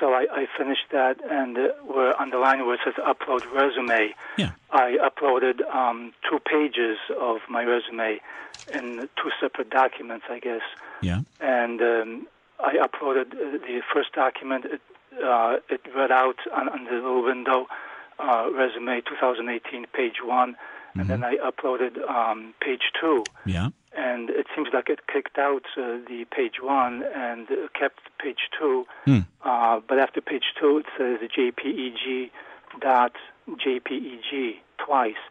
So 0.00 0.12
I, 0.12 0.26
I 0.30 0.46
finished 0.56 0.86
that, 0.92 1.16
and 1.28 1.56
uh, 1.58 1.68
we're 1.88 2.14
on 2.14 2.30
the 2.30 2.38
line 2.38 2.64
where 2.64 2.74
it 2.74 2.80
says 2.84 2.94
upload 3.04 3.42
resume. 3.52 4.14
Yeah. 4.36 4.52
I 4.70 4.96
uploaded 5.02 5.60
um, 5.74 6.12
two 6.28 6.38
pages 6.38 6.98
of 7.20 7.38
my 7.48 7.64
resume 7.64 8.20
in 8.72 9.08
two 9.16 9.30
separate 9.40 9.70
documents, 9.70 10.26
I 10.30 10.38
guess 10.40 10.60
Yeah. 11.00 11.20
and 11.40 11.80
um, 11.80 12.26
I 12.60 12.74
uploaded 12.74 13.32
uh, 13.32 13.58
the 13.66 13.80
first 13.92 14.12
document. 14.12 14.66
It, 14.66 14.80
uh, 15.24 15.56
it 15.70 15.80
read 15.96 16.12
out 16.12 16.36
on, 16.54 16.68
on 16.68 16.84
the 16.84 16.92
little 16.92 17.24
window, 17.24 17.66
uh, 18.18 18.50
resume 18.52 19.00
2018, 19.00 19.86
page 19.92 20.16
one, 20.22 20.56
and 20.94 21.08
then 21.08 21.22
I 21.24 21.36
uploaded 21.36 21.98
um, 22.10 22.54
page 22.60 22.82
two. 23.00 23.24
Yeah. 23.46 23.68
And 24.06 24.30
it 24.30 24.46
seems 24.54 24.68
like 24.72 24.88
it 24.88 25.00
kicked 25.12 25.38
out 25.38 25.64
uh, 25.76 25.98
the 26.10 26.20
page 26.30 26.56
one 26.62 27.02
and 27.14 27.50
uh, 27.50 27.54
kept 27.80 28.00
page 28.22 28.42
two. 28.58 28.86
Hmm. 29.04 29.20
Uh, 29.44 29.80
but 29.88 29.98
after 29.98 30.20
page 30.20 30.48
two, 30.60 30.78
it 30.82 30.86
says 30.96 31.18
JPEG 31.36 32.30
dot 32.80 33.12
JPEG 33.48 34.56
twice. 34.84 35.22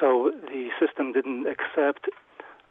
So 0.00 0.30
the 0.52 0.68
system 0.80 1.12
didn't 1.12 1.46
accept 1.46 2.04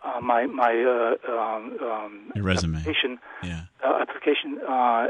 uh, 0.04 0.20
my 0.22 0.46
my 0.46 0.74
uh, 0.96 1.32
um, 1.32 1.78
um, 1.82 2.32
resume. 2.36 2.76
application. 2.78 3.18
Yeah. 3.42 3.62
Uh, 3.84 3.98
application. 4.02 4.60
Uh, 4.68 4.72
uh, 4.72 5.08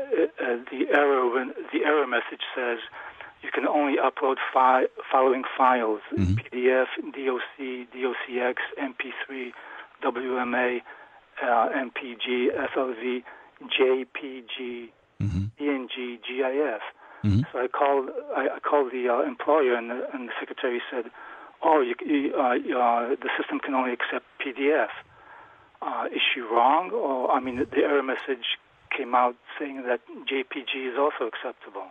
the 0.72 0.82
error 0.94 1.30
when 1.34 1.48
the 1.74 1.84
error 1.86 2.08
message 2.08 2.44
says 2.56 2.80
you 3.44 3.52
can 3.52 3.68
only 3.68 3.96
upload 3.98 4.38
fi- 4.54 4.88
following 5.12 5.44
files: 5.58 6.02
Mhm. 6.18 6.36
PDF, 6.40 6.88
DOC, 7.18 7.88
DOCX, 7.94 8.56
MP3, 8.78 9.52
WMA, 10.04 10.82
uh, 11.44 11.70
MPG, 11.76 12.50
FLV, 12.52 13.24
JPG, 13.78 14.92
Mhm. 15.22 15.52
PNG, 15.58 16.18
GIF. 16.28 16.82
Mhm. 17.24 17.46
So 17.52 17.60
I 17.60 17.68
called 17.68 18.10
I, 18.36 18.50
I 18.56 18.60
called 18.60 18.92
the 18.92 19.10
uh, 19.10 19.22
employer, 19.22 19.76
and 19.76 19.90
the, 19.90 20.08
and 20.14 20.28
the 20.30 20.34
secretary 20.40 20.82
said, 20.92 21.06
"Oh, 21.64 21.82
you, 21.82 21.96
you, 22.06 22.36
uh, 22.40 22.54
you, 22.54 22.78
uh, 22.80 23.10
the 23.10 23.30
system 23.38 23.60
can 23.60 23.74
only 23.74 23.92
accept 23.94 24.26
PDF." 24.40 24.90
Uh, 25.82 26.06
is 26.14 26.22
she 26.34 26.42
wrong? 26.42 26.92
Or 26.92 27.32
I 27.32 27.40
mean, 27.40 27.56
the, 27.58 27.66
the 27.66 27.84
error 27.84 28.04
message 28.04 28.46
came 28.96 29.16
out 29.16 29.36
saying 29.60 29.84
that 29.84 30.02
JPG 30.32 30.92
is 30.92 30.98
also 30.98 31.26
acceptable. 31.26 31.88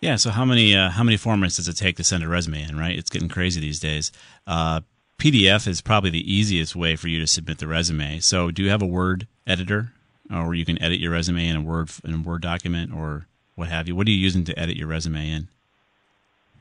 Yeah. 0.00 0.16
So 0.16 0.30
how 0.30 0.44
many 0.44 0.74
uh, 0.74 0.90
how 0.90 1.02
many 1.04 1.16
formats 1.16 1.56
does 1.56 1.68
it 1.68 1.74
take 1.76 1.96
to 1.96 2.04
send 2.04 2.22
a 2.22 2.28
resume 2.28 2.62
in? 2.62 2.76
Right. 2.78 2.98
It's 2.98 3.10
getting 3.10 3.28
crazy 3.28 3.60
these 3.60 3.80
days. 3.80 4.12
Uh, 4.46 4.80
PDF 5.18 5.66
is 5.66 5.80
probably 5.80 6.10
the 6.10 6.32
easiest 6.32 6.76
way 6.76 6.94
for 6.96 7.08
you 7.08 7.18
to 7.20 7.26
submit 7.26 7.58
the 7.58 7.66
resume. 7.66 8.20
So 8.20 8.50
do 8.50 8.62
you 8.62 8.70
have 8.70 8.82
a 8.82 8.86
Word 8.86 9.26
editor, 9.46 9.92
or 10.32 10.54
you 10.54 10.64
can 10.64 10.80
edit 10.82 11.00
your 11.00 11.12
resume 11.12 11.48
in 11.48 11.56
a 11.56 11.60
Word 11.62 11.90
in 12.04 12.14
a 12.14 12.18
Word 12.18 12.42
document, 12.42 12.92
or 12.94 13.26
what 13.54 13.68
have 13.68 13.88
you? 13.88 13.96
What 13.96 14.06
are 14.06 14.10
you 14.10 14.18
using 14.18 14.44
to 14.44 14.58
edit 14.58 14.76
your 14.76 14.88
resume 14.88 15.30
in? 15.30 15.48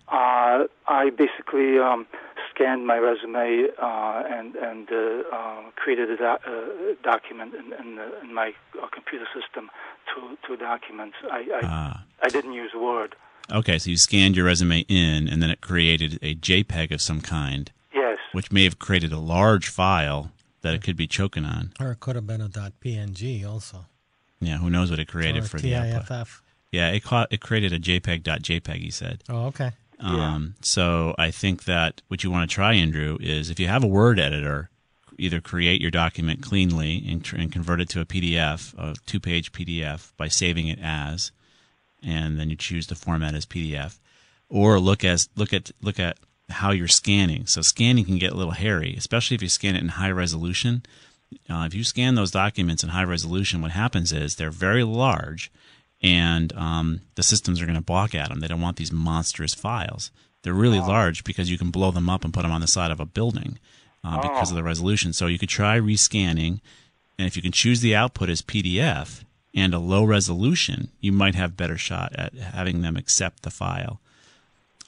Uh, 0.08 0.66
I 0.88 1.10
basically 1.18 1.80
um, 1.80 2.06
scanned 2.54 2.88
my 2.88 2.98
resume 2.98 3.68
uh, 3.82 4.24
and 4.30 4.56
and 4.56 4.88
uh, 4.90 5.36
uh, 5.36 5.62
created 5.76 6.12
a 6.12 6.18
do- 6.18 6.24
uh, 6.24 6.94
document 7.04 7.54
in, 7.56 7.74
in, 7.74 7.96
the, 7.98 8.22
in 8.22 8.34
my 8.34 8.54
uh, 8.82 8.88
computer 8.88 9.26
system, 9.34 9.70
two 10.14 10.38
two 10.48 10.56
documents. 10.56 11.18
I 11.30 11.40
I, 11.40 11.60
Ah. 11.64 12.04
I 12.24 12.30
didn't 12.30 12.54
use 12.54 12.72
Word. 12.74 13.16
Okay, 13.52 13.78
so 13.78 13.90
you 13.92 13.98
scanned 13.98 14.36
your 14.38 14.46
resume 14.46 14.86
in, 14.88 15.28
and 15.28 15.44
then 15.44 15.52
it 15.52 15.60
created 15.62 16.18
a 16.24 16.34
JPEG 16.36 16.92
of 16.92 17.02
some 17.02 17.20
kind. 17.22 17.72
Which 18.36 18.52
may 18.52 18.66
have 18.66 18.78
created 18.78 19.14
a 19.14 19.20
large 19.20 19.70
file 19.70 20.32
that 20.62 20.74
it 20.74 20.84
could 20.84 20.98
be 20.98 21.08
choking 21.08 21.46
on. 21.46 21.72
Or 21.80 21.92
it 21.92 22.00
could 22.00 22.16
have 22.16 22.28
been 22.28 22.42
a 22.42 22.50
.png 22.50 23.48
also. 23.48 23.86
Yeah, 24.42 24.58
who 24.58 24.70
knows 24.70 24.90
what 24.90 25.00
it 25.00 25.08
created 25.08 25.46
or 25.46 25.48
for 25.48 25.60
the 25.60 25.76
output? 25.76 26.08
TIFF. 26.08 26.44
Yeah, 26.72 26.92
it 26.92 27.04
caught, 27.04 27.32
it 27.32 27.40
created 27.40 27.72
a 27.72 27.80
JPEG.jpg. 27.80 28.76
He 28.76 28.92
said. 28.92 29.24
Oh, 29.30 29.46
okay. 29.46 29.72
Um, 30.00 30.56
so 30.62 31.16
I 31.18 31.32
think 31.32 31.64
that 31.64 32.02
what 32.10 32.24
you 32.24 32.32
want 32.32 32.50
to 32.50 32.54
try, 32.54 32.74
Andrew, 32.74 33.18
is 33.22 33.50
if 33.50 33.60
you 33.60 33.68
have 33.68 33.84
a 33.84 33.88
Word 33.88 34.20
editor, 34.20 34.70
either 35.18 35.40
create 35.40 35.80
your 35.80 35.92
document 35.92 36.42
cleanly 36.42 37.06
and, 37.08 37.24
tr- 37.24 37.38
and 37.38 37.52
convert 37.52 37.80
it 37.80 37.88
to 37.90 38.02
a 38.02 38.06
PDF, 38.06 38.74
a 38.78 38.96
two-page 39.06 39.54
PDF, 39.54 40.12
by 40.18 40.28
saving 40.28 40.68
it 40.68 40.80
as, 40.82 41.32
and 42.04 42.38
then 42.38 42.50
you 42.50 42.58
choose 42.58 42.88
the 42.88 42.96
format 42.96 43.34
as 43.34 43.46
PDF, 43.46 43.98
or 44.50 44.80
look 44.80 45.06
as 45.06 45.30
look 45.38 45.54
at 45.54 45.72
look 45.82 46.00
at 46.00 46.18
how 46.50 46.72
you're 46.72 46.88
scanning. 46.88 47.46
So 47.46 47.62
scanning 47.62 48.06
can 48.06 48.18
get 48.18 48.34
a 48.34 48.38
little 48.38 48.54
hairy, 48.54 48.96
especially 48.98 49.36
if 49.36 49.42
you 49.42 49.50
scan 49.50 49.76
it 49.76 49.82
in 49.82 49.90
high 49.90 50.12
resolution. 50.12 50.84
Uh, 51.50 51.64
if 51.66 51.74
you 51.74 51.84
scan 51.84 52.16
those 52.16 52.32
documents 52.32 52.84
in 52.84 52.90
high 52.90 53.04
resolution, 53.04 53.62
what 53.62 53.72
happens 53.72 54.12
is 54.12 54.36
they're 54.36 54.52
very 54.52 54.84
large, 54.84 55.52
and 56.02 56.54
um, 56.54 57.02
the 57.16 57.24
systems 57.24 57.62
are 57.62 57.66
going 57.66 57.76
to 57.76 57.82
balk 57.82 58.14
at 58.14 58.30
them. 58.30 58.40
They 58.40 58.48
don't 58.48 58.62
want 58.62 58.78
these 58.78 58.92
monstrous 58.92 59.54
files. 59.54 60.12
They're 60.44 60.54
really 60.54 60.80
large 60.80 61.24
because 61.24 61.50
you 61.50 61.58
can 61.58 61.72
blow 61.72 61.90
them 61.90 62.10
up 62.10 62.24
and 62.24 62.32
put 62.34 62.44
them 62.44 62.52
on 62.52 62.62
the 62.62 62.68
side 62.68 62.92
of 62.92 63.00
a 63.00 63.06
building 63.06 63.58
uh, 64.04 64.22
because 64.22 64.52
of 64.52 64.56
the 64.56 64.64
resolution. 64.64 65.12
So 65.12 65.26
you 65.26 65.40
could 65.40 65.50
try 65.50 65.80
rescanning, 65.80 66.62
and 67.18 67.28
if 67.28 67.36
you 67.36 67.42
can 67.42 67.52
choose 67.52 67.82
the 67.82 67.96
output 67.96 68.30
as 68.30 68.44
PDF 68.44 69.24
and 69.56 69.74
a 69.74 69.80
low 69.80 70.04
resolution, 70.04 70.90
you 71.00 71.12
might 71.12 71.34
have 71.34 71.58
better 71.58 71.78
shot 71.78 72.14
at 72.16 72.36
having 72.36 72.82
them 72.82 72.96
accept 72.96 73.42
the 73.42 73.50
file. 73.50 74.00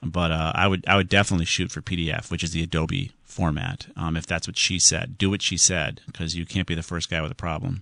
But 0.03 0.31
uh, 0.31 0.51
I 0.53 0.67
would 0.67 0.85
I 0.87 0.95
would 0.95 1.09
definitely 1.09 1.45
shoot 1.45 1.71
for 1.71 1.81
PDF, 1.81 2.29
which 2.29 2.43
is 2.43 2.51
the 2.51 2.61
Adobe 2.63 3.11
format. 3.23 3.87
Um, 3.95 4.15
if 4.15 4.27
that's 4.27 4.47
what 4.47 4.57
she 4.57 4.79
said, 4.79 5.17
do 5.17 5.29
what 5.29 5.41
she 5.41 5.57
said 5.57 6.01
because 6.05 6.35
you 6.35 6.45
can't 6.45 6.67
be 6.67 6.75
the 6.75 6.83
first 6.83 7.09
guy 7.09 7.21
with 7.21 7.31
a 7.31 7.35
problem 7.35 7.81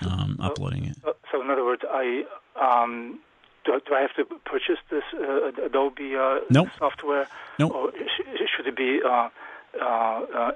um, 0.00 0.38
uploading 0.40 0.84
it. 0.84 0.96
So, 1.02 1.16
so 1.30 1.42
in 1.42 1.50
other 1.50 1.64
words, 1.64 1.82
I 1.88 2.24
um, 2.60 3.20
do, 3.64 3.80
do 3.86 3.94
I 3.94 4.00
have 4.00 4.14
to 4.16 4.24
purchase 4.44 4.78
this 4.90 5.04
uh, 5.14 5.64
Adobe 5.64 6.14
uh, 6.16 6.40
Nope. 6.50 6.68
software? 6.78 7.28
Nope. 7.58 7.74
Or 7.74 7.92
sh- 7.92 8.40
should 8.56 8.66
it 8.66 8.76
be 8.76 9.00
uh, 9.04 9.08
uh, 9.08 9.12
uh, 9.14 9.28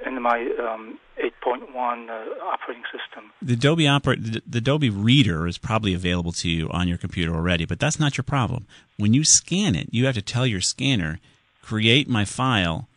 in 0.06 0.20
my 0.22 0.40
um, 0.58 0.98
8.1 1.18 2.08
uh, 2.08 2.44
operating 2.44 2.84
system? 2.84 3.32
The 3.42 3.54
Adobe 3.54 3.88
Opera, 3.88 4.16
the, 4.16 4.42
the 4.46 4.58
Adobe 4.58 4.90
Reader 4.90 5.46
is 5.46 5.58
probably 5.58 5.94
available 5.94 6.32
to 6.32 6.48
you 6.48 6.68
on 6.70 6.88
your 6.88 6.98
computer 6.98 7.34
already, 7.34 7.64
but 7.64 7.78
that's 7.78 7.98
not 7.98 8.16
your 8.16 8.24
problem. 8.24 8.66
When 8.96 9.14
you 9.14 9.24
scan 9.24 9.74
it, 9.74 9.88
you 9.90 10.06
have 10.06 10.14
to 10.14 10.22
tell 10.22 10.46
your 10.46 10.60
scanner, 10.60 11.18
create 11.62 12.08
my 12.08 12.24
file 12.24 12.88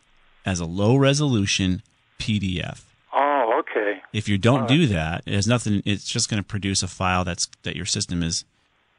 as 0.46 0.60
a 0.60 0.66
low 0.66 0.96
resolution 0.96 1.82
PDF. 2.18 2.82
Oh, 3.14 3.62
okay. 3.62 4.02
If 4.14 4.28
you 4.28 4.38
don't 4.38 4.68
do 4.68 4.88
that, 4.88 5.24
it 5.26 5.34
has 5.34 5.48
nothing. 5.48 5.82
It's 5.86 6.10
just 6.10 6.30
going 6.30 6.42
to 6.42 6.48
produce 6.48 6.84
a 6.84 6.88
file 6.88 7.24
that's 7.24 7.48
that 7.64 7.76
your 7.76 7.86
system 7.86 8.24
is 8.24 8.46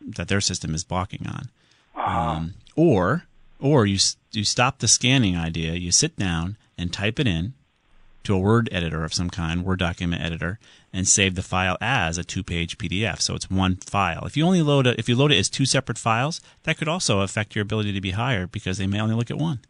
that 0.00 0.28
their 0.28 0.40
system 0.40 0.74
is 0.74 0.84
balking 0.84 1.26
on. 1.26 1.50
Um, 1.94 2.54
or 2.76 3.24
or 3.60 3.86
you 3.86 3.98
you 4.32 4.44
stop 4.44 4.78
the 4.78 4.88
scanning 4.88 5.36
idea. 5.36 5.74
You 5.74 5.92
sit 5.92 6.16
down 6.16 6.56
and 6.80 6.92
type 6.92 7.20
it 7.20 7.26
in 7.26 7.52
to 8.24 8.34
a 8.34 8.38
Word 8.38 8.68
editor 8.72 9.04
of 9.04 9.14
some 9.14 9.30
kind, 9.30 9.64
Word 9.64 9.78
document 9.78 10.22
editor, 10.22 10.58
and 10.92 11.06
save 11.06 11.34
the 11.34 11.42
file 11.42 11.76
as 11.80 12.18
a 12.18 12.24
two-page 12.24 12.78
PDF. 12.78 13.20
So 13.20 13.34
it's 13.34 13.50
one 13.50 13.76
file. 13.76 14.24
If 14.26 14.36
you 14.36 14.44
only 14.44 14.62
load 14.62 14.86
it, 14.86 14.98
if 14.98 15.08
you 15.08 15.16
load 15.16 15.32
it 15.32 15.38
as 15.38 15.48
two 15.48 15.66
separate 15.66 15.98
files, 15.98 16.40
that 16.64 16.76
could 16.76 16.88
also 16.88 17.20
affect 17.20 17.54
your 17.54 17.62
ability 17.62 17.92
to 17.92 18.00
be 18.00 18.12
hired 18.12 18.52
because 18.52 18.78
they 18.78 18.86
may 18.86 19.00
only 19.00 19.14
look 19.14 19.30
at 19.30 19.38
one. 19.38 19.60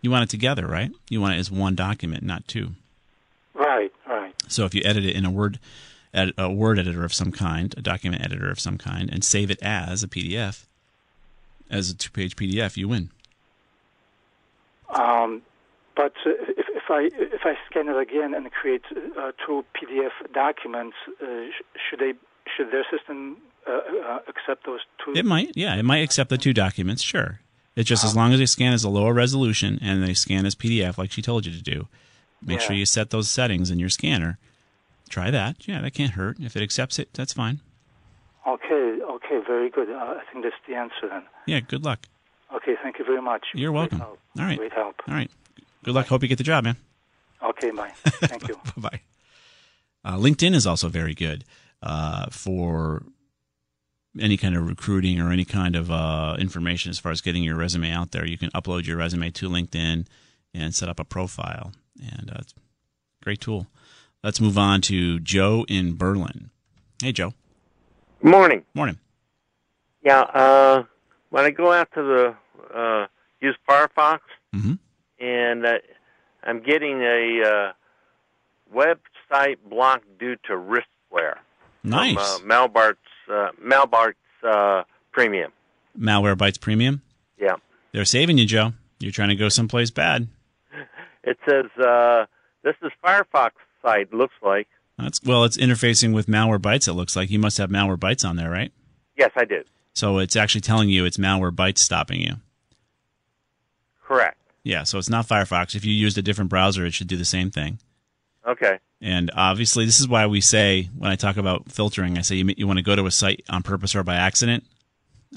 You 0.00 0.10
want 0.10 0.24
it 0.24 0.30
together, 0.30 0.66
right? 0.66 0.90
You 1.08 1.20
want 1.20 1.34
it 1.34 1.38
as 1.38 1.50
one 1.50 1.74
document, 1.74 2.22
not 2.22 2.46
two. 2.46 2.70
Right, 3.54 3.92
right. 4.08 4.34
So 4.48 4.64
if 4.64 4.74
you 4.74 4.82
edit 4.84 5.04
it 5.04 5.16
in 5.16 5.24
a 5.24 5.30
Word, 5.30 5.58
a 6.14 6.50
Word 6.50 6.78
editor 6.78 7.04
of 7.04 7.14
some 7.14 7.32
kind, 7.32 7.74
a 7.76 7.82
document 7.82 8.24
editor 8.24 8.50
of 8.50 8.60
some 8.60 8.78
kind, 8.78 9.10
and 9.10 9.24
save 9.24 9.50
it 9.50 9.58
as 9.62 10.02
a 10.02 10.08
PDF, 10.08 10.64
as 11.70 11.90
a 11.90 11.94
two-page 11.94 12.36
PDF, 12.36 12.76
you 12.76 12.88
win. 12.88 13.10
Um, 14.88 15.42
but 15.96 16.12
uh, 16.26 16.30
if, 16.56 16.66
if 16.68 16.84
I 16.90 17.08
if 17.12 17.40
I 17.44 17.54
scan 17.68 17.88
it 17.88 17.96
again 17.96 18.34
and 18.34 18.50
create 18.52 18.82
uh, 18.92 19.32
two 19.44 19.64
PDF 19.74 20.12
documents, 20.32 20.96
uh, 21.22 21.26
sh- 21.50 21.62
should 21.88 21.98
they 22.00 22.12
should 22.56 22.70
their 22.70 22.84
system 22.90 23.38
uh, 23.66 23.72
uh, 23.72 24.18
accept 24.28 24.66
those 24.66 24.80
two? 25.04 25.12
It 25.14 25.24
might, 25.24 25.52
yeah, 25.56 25.74
it 25.76 25.84
might 25.84 25.98
accept 25.98 26.30
the 26.30 26.38
two 26.38 26.52
documents, 26.52 27.02
sure. 27.02 27.40
It's 27.74 27.88
just 27.88 28.04
as 28.04 28.16
long 28.16 28.32
as 28.32 28.38
they 28.38 28.46
scan 28.46 28.72
as 28.72 28.84
a 28.84 28.88
lower 28.88 29.12
resolution 29.12 29.78
and 29.82 30.02
they 30.02 30.14
scan 30.14 30.46
as 30.46 30.54
PDF, 30.54 30.96
like 30.96 31.10
she 31.12 31.20
told 31.20 31.44
you 31.44 31.52
to 31.52 31.62
do. 31.62 31.88
Make 32.40 32.60
sure 32.60 32.74
you 32.76 32.86
set 32.86 33.10
those 33.10 33.28
settings 33.30 33.70
in 33.70 33.78
your 33.78 33.88
scanner. 33.90 34.38
Try 35.10 35.30
that. 35.30 35.66
Yeah, 35.68 35.80
that 35.82 35.92
can't 35.92 36.12
hurt. 36.12 36.38
If 36.40 36.56
it 36.56 36.62
accepts 36.62 36.98
it, 36.98 37.10
that's 37.12 37.32
fine. 37.34 37.60
Okay, 38.46 38.98
okay, 39.02 39.40
very 39.46 39.68
good. 39.68 39.90
Uh, 39.90 39.96
I 39.96 40.22
think 40.32 40.44
that's 40.44 40.54
the 40.68 40.74
answer 40.74 41.08
then. 41.10 41.24
Yeah, 41.46 41.60
good 41.60 41.84
luck. 41.84 42.06
Okay, 42.54 42.74
thank 42.82 42.98
you 42.98 43.04
very 43.04 43.20
much. 43.20 43.46
You're 43.54 43.72
welcome. 43.72 44.00
All 44.00 44.16
right. 44.36 44.56
Great 44.56 44.72
help. 44.72 44.96
All 45.08 45.14
right. 45.14 45.30
Good 45.86 45.94
luck. 45.94 46.08
Hope 46.08 46.20
you 46.22 46.28
get 46.28 46.36
the 46.36 46.42
job, 46.42 46.64
man. 46.64 46.76
Okay, 47.40 47.70
bye. 47.70 47.92
Thank 48.04 48.48
you. 48.48 48.56
Bye 48.76 48.90
bye. 48.90 49.00
Uh, 50.04 50.16
LinkedIn 50.16 50.52
is 50.52 50.66
also 50.66 50.88
very 50.88 51.14
good 51.14 51.44
uh, 51.80 52.26
for 52.32 53.04
any 54.18 54.36
kind 54.36 54.56
of 54.56 54.66
recruiting 54.66 55.20
or 55.20 55.30
any 55.30 55.44
kind 55.44 55.76
of 55.76 55.88
uh, 55.88 56.34
information 56.40 56.90
as 56.90 56.98
far 56.98 57.12
as 57.12 57.20
getting 57.20 57.44
your 57.44 57.54
resume 57.54 57.92
out 57.92 58.10
there. 58.10 58.26
You 58.26 58.36
can 58.36 58.50
upload 58.50 58.88
your 58.88 58.96
resume 58.96 59.30
to 59.30 59.48
LinkedIn 59.48 60.08
and 60.52 60.74
set 60.74 60.88
up 60.88 60.98
a 60.98 61.04
profile, 61.04 61.70
and 62.02 62.30
uh, 62.32 62.38
it's 62.40 62.52
a 62.52 63.24
great 63.24 63.40
tool. 63.40 63.68
Let's 64.24 64.40
move 64.40 64.58
on 64.58 64.80
to 64.82 65.20
Joe 65.20 65.64
in 65.68 65.96
Berlin. 65.96 66.50
Hey, 67.00 67.12
Joe. 67.12 67.32
Morning. 68.24 68.64
Morning. 68.74 68.98
Yeah, 70.02 70.22
uh, 70.22 70.82
when 71.30 71.44
I 71.44 71.50
go 71.50 71.70
out 71.70 71.92
to 71.94 72.02
the 72.02 72.76
uh, 72.76 73.06
use 73.40 73.56
Firefox, 73.68 74.18
hmm 74.52 74.74
and 75.18 75.64
uh, 75.64 75.78
I'm 76.42 76.62
getting 76.62 77.02
a 77.02 77.42
uh, 77.42 77.72
website 78.74 79.56
block 79.68 80.02
due 80.18 80.36
to 80.46 80.52
riskware. 80.52 81.36
Nice. 81.82 82.14
From, 82.14 82.50
uh, 82.50 82.54
Malbart's 82.54 82.98
uh, 83.30 83.48
Malbart's 83.62 84.16
uh, 84.46 84.82
Premium. 85.12 85.52
Malwarebytes 85.98 86.60
Premium. 86.60 87.02
Yeah. 87.38 87.56
They're 87.92 88.04
saving 88.04 88.38
you, 88.38 88.46
Joe. 88.46 88.72
You're 88.98 89.12
trying 89.12 89.30
to 89.30 89.36
go 89.36 89.48
someplace 89.48 89.90
bad. 89.90 90.28
It 91.28 91.38
says 91.44 91.64
uh, 91.84 92.26
this 92.62 92.76
is 92.82 92.92
Firefox 93.04 93.50
site. 93.82 94.14
Looks 94.14 94.36
like. 94.42 94.68
That's 94.96 95.20
well, 95.24 95.42
it's 95.42 95.56
interfacing 95.56 96.14
with 96.14 96.28
Malwarebytes. 96.28 96.86
It 96.86 96.92
looks 96.92 97.16
like 97.16 97.30
you 97.30 97.40
must 97.40 97.58
have 97.58 97.68
Malwarebytes 97.68 98.24
on 98.24 98.36
there, 98.36 98.48
right? 98.48 98.70
Yes, 99.16 99.32
I 99.34 99.44
did. 99.44 99.66
So 99.92 100.18
it's 100.18 100.36
actually 100.36 100.60
telling 100.60 100.88
you 100.88 101.04
it's 101.04 101.16
Malwarebytes 101.16 101.78
stopping 101.78 102.20
you. 102.20 102.34
Correct. 104.04 104.38
Yeah, 104.66 104.82
so 104.82 104.98
it's 104.98 105.08
not 105.08 105.28
Firefox. 105.28 105.76
If 105.76 105.84
you 105.84 105.92
used 105.92 106.18
a 106.18 106.22
different 106.22 106.50
browser, 106.50 106.84
it 106.84 106.92
should 106.92 107.06
do 107.06 107.16
the 107.16 107.24
same 107.24 107.52
thing. 107.52 107.78
Okay. 108.44 108.80
And 109.00 109.30
obviously, 109.32 109.84
this 109.84 110.00
is 110.00 110.08
why 110.08 110.26
we 110.26 110.40
say 110.40 110.90
when 110.98 111.08
I 111.08 111.14
talk 111.14 111.36
about 111.36 111.70
filtering, 111.70 112.18
I 112.18 112.22
say 112.22 112.34
you, 112.34 112.52
you 112.56 112.66
want 112.66 112.80
to 112.80 112.82
go 112.82 112.96
to 112.96 113.06
a 113.06 113.12
site 113.12 113.44
on 113.48 113.62
purpose 113.62 113.94
or 113.94 114.02
by 114.02 114.16
accident. 114.16 114.64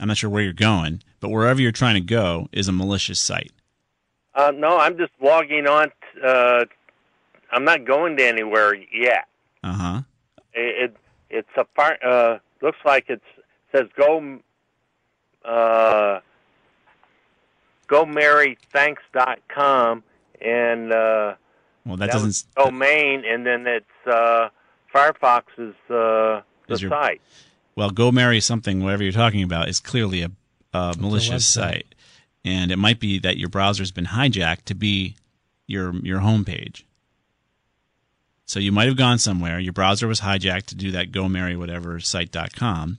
I'm 0.02 0.08
not 0.08 0.18
sure 0.18 0.32
where 0.32 0.42
you're 0.42 0.54
going, 0.54 1.04
but 1.20 1.30
wherever 1.30 1.62
you're 1.62 1.72
trying 1.72 1.94
to 1.94 2.02
go 2.02 2.50
is 2.52 2.68
a 2.68 2.72
malicious 2.72 3.20
site. 3.20 3.52
Uh, 4.34 4.52
no, 4.56 4.80
I'm 4.80 4.98
just 4.98 5.12
logging 5.22 5.68
on. 5.68 5.90
T- 5.90 6.22
uh, 6.26 6.66
I'm 7.52 7.66
not 7.66 7.86
going 7.86 8.18
to 8.18 8.26
anywhere 8.26 8.74
yet. 8.74 9.28
Uh 9.64 9.74
huh. 9.74 10.02
It, 10.56 10.86
it 10.86 10.98
it's 11.30 11.50
a 11.56 11.66
part. 11.66 12.04
Uh, 12.04 12.40
looks 12.64 12.80
like 12.84 13.06
it's 13.10 13.22
says 13.72 13.90
go. 13.96 14.40
Uh, 15.46 16.22
go 17.90 18.06
marry 18.06 18.58
thanks.com 18.72 20.04
and 20.42 20.94
uh, 20.94 21.34
Well, 21.86 21.98
that, 21.98 22.08
that 22.08 22.12
doesn't. 22.12 22.44
domain, 22.56 23.24
and 23.28 23.46
then 23.46 23.66
it's 23.68 23.86
uh, 24.08 24.50
Firefox 24.94 25.44
is 25.58 25.76
uh, 25.90 26.42
the 26.68 26.74
Is 26.74 26.82
your- 26.82 26.92
site. 26.92 27.22
well, 27.76 27.90
go 27.90 28.12
marry 28.12 28.40
something. 28.40 28.84
Whatever 28.84 29.04
you're 29.04 29.12
talking 29.12 29.44
about 29.44 29.68
is 29.70 29.80
clearly 29.80 30.22
a, 30.22 30.32
a 30.74 30.94
malicious 30.98 31.44
website. 31.46 31.54
site, 31.54 31.96
and 32.46 32.72
it 32.72 32.78
might 32.78 33.00
be 33.00 33.20
that 33.20 33.38
your 33.38 33.50
browser's 33.50 33.92
been 33.92 34.06
hijacked 34.06 34.64
to 34.66 34.76
be 34.76 35.16
your 35.68 35.94
your 35.98 36.20
homepage. 36.22 36.84
So 38.46 38.60
you 38.60 38.72
might 38.72 38.88
have 38.88 38.98
gone 38.98 39.20
somewhere. 39.20 39.60
Your 39.60 39.74
browser 39.74 40.08
was 40.08 40.22
hijacked 40.22 40.66
to 40.68 40.76
do 40.76 40.90
that 40.92 41.12
go 41.12 41.30
marry 41.30 41.56
whatever 41.56 42.00
site.com. 42.00 42.98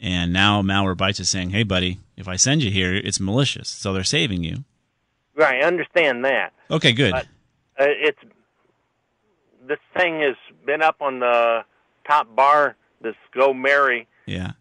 And 0.00 0.32
now 0.32 0.62
Malwarebytes 0.62 1.18
is 1.20 1.28
saying, 1.28 1.50
hey, 1.50 1.64
buddy, 1.64 1.98
if 2.16 2.28
I 2.28 2.36
send 2.36 2.62
you 2.62 2.70
here, 2.70 2.94
it's 2.94 3.18
malicious. 3.18 3.68
So 3.68 3.92
they're 3.92 4.04
saving 4.04 4.44
you. 4.44 4.64
Right, 5.34 5.62
I 5.62 5.66
understand 5.66 6.24
that. 6.24 6.52
Okay, 6.70 6.92
good. 6.92 7.12
But- 7.12 7.26
Uh, 7.80 7.84
it's 7.86 8.18
this 9.68 9.78
thing 9.96 10.20
has 10.20 10.34
been 10.66 10.82
up 10.82 10.96
on 11.00 11.20
the 11.20 11.64
top 12.04 12.34
bar. 12.34 12.74
This 13.00 13.14
go 13.32 13.54
marry 13.54 14.08
yeah. 14.26 14.52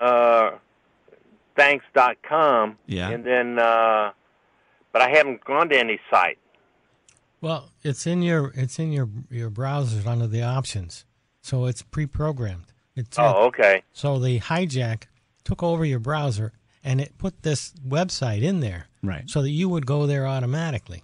uh, 0.00 0.52
thanks.com. 1.56 2.78
Yeah. 2.86 3.10
And 3.10 3.24
then, 3.26 3.58
uh, 3.58 4.12
but 4.92 5.02
I 5.02 5.10
haven't 5.10 5.44
gone 5.44 5.68
to 5.68 5.78
any 5.78 6.00
site. 6.10 6.38
Well, 7.42 7.72
it's 7.82 8.06
in 8.06 8.22
your 8.22 8.52
it's 8.54 8.78
in 8.78 8.92
your 8.92 9.08
your 9.28 9.50
browsers 9.50 10.06
under 10.06 10.26
the 10.28 10.42
options, 10.42 11.04
so 11.42 11.66
it's 11.66 11.82
pre-programmed. 11.82 12.71
It's 12.96 13.18
Oh, 13.18 13.46
okay. 13.46 13.82
so 13.92 14.18
the 14.18 14.40
hijack 14.40 15.04
took 15.44 15.62
over 15.62 15.84
your 15.84 15.98
browser 15.98 16.52
and 16.84 17.00
it 17.00 17.16
put 17.18 17.42
this 17.42 17.72
website 17.86 18.42
in 18.42 18.60
there, 18.60 18.86
Right. 19.02 19.28
so 19.30 19.40
that 19.42 19.50
you 19.50 19.68
would 19.68 19.86
go 19.86 20.06
there 20.06 20.26
automatically. 20.26 21.02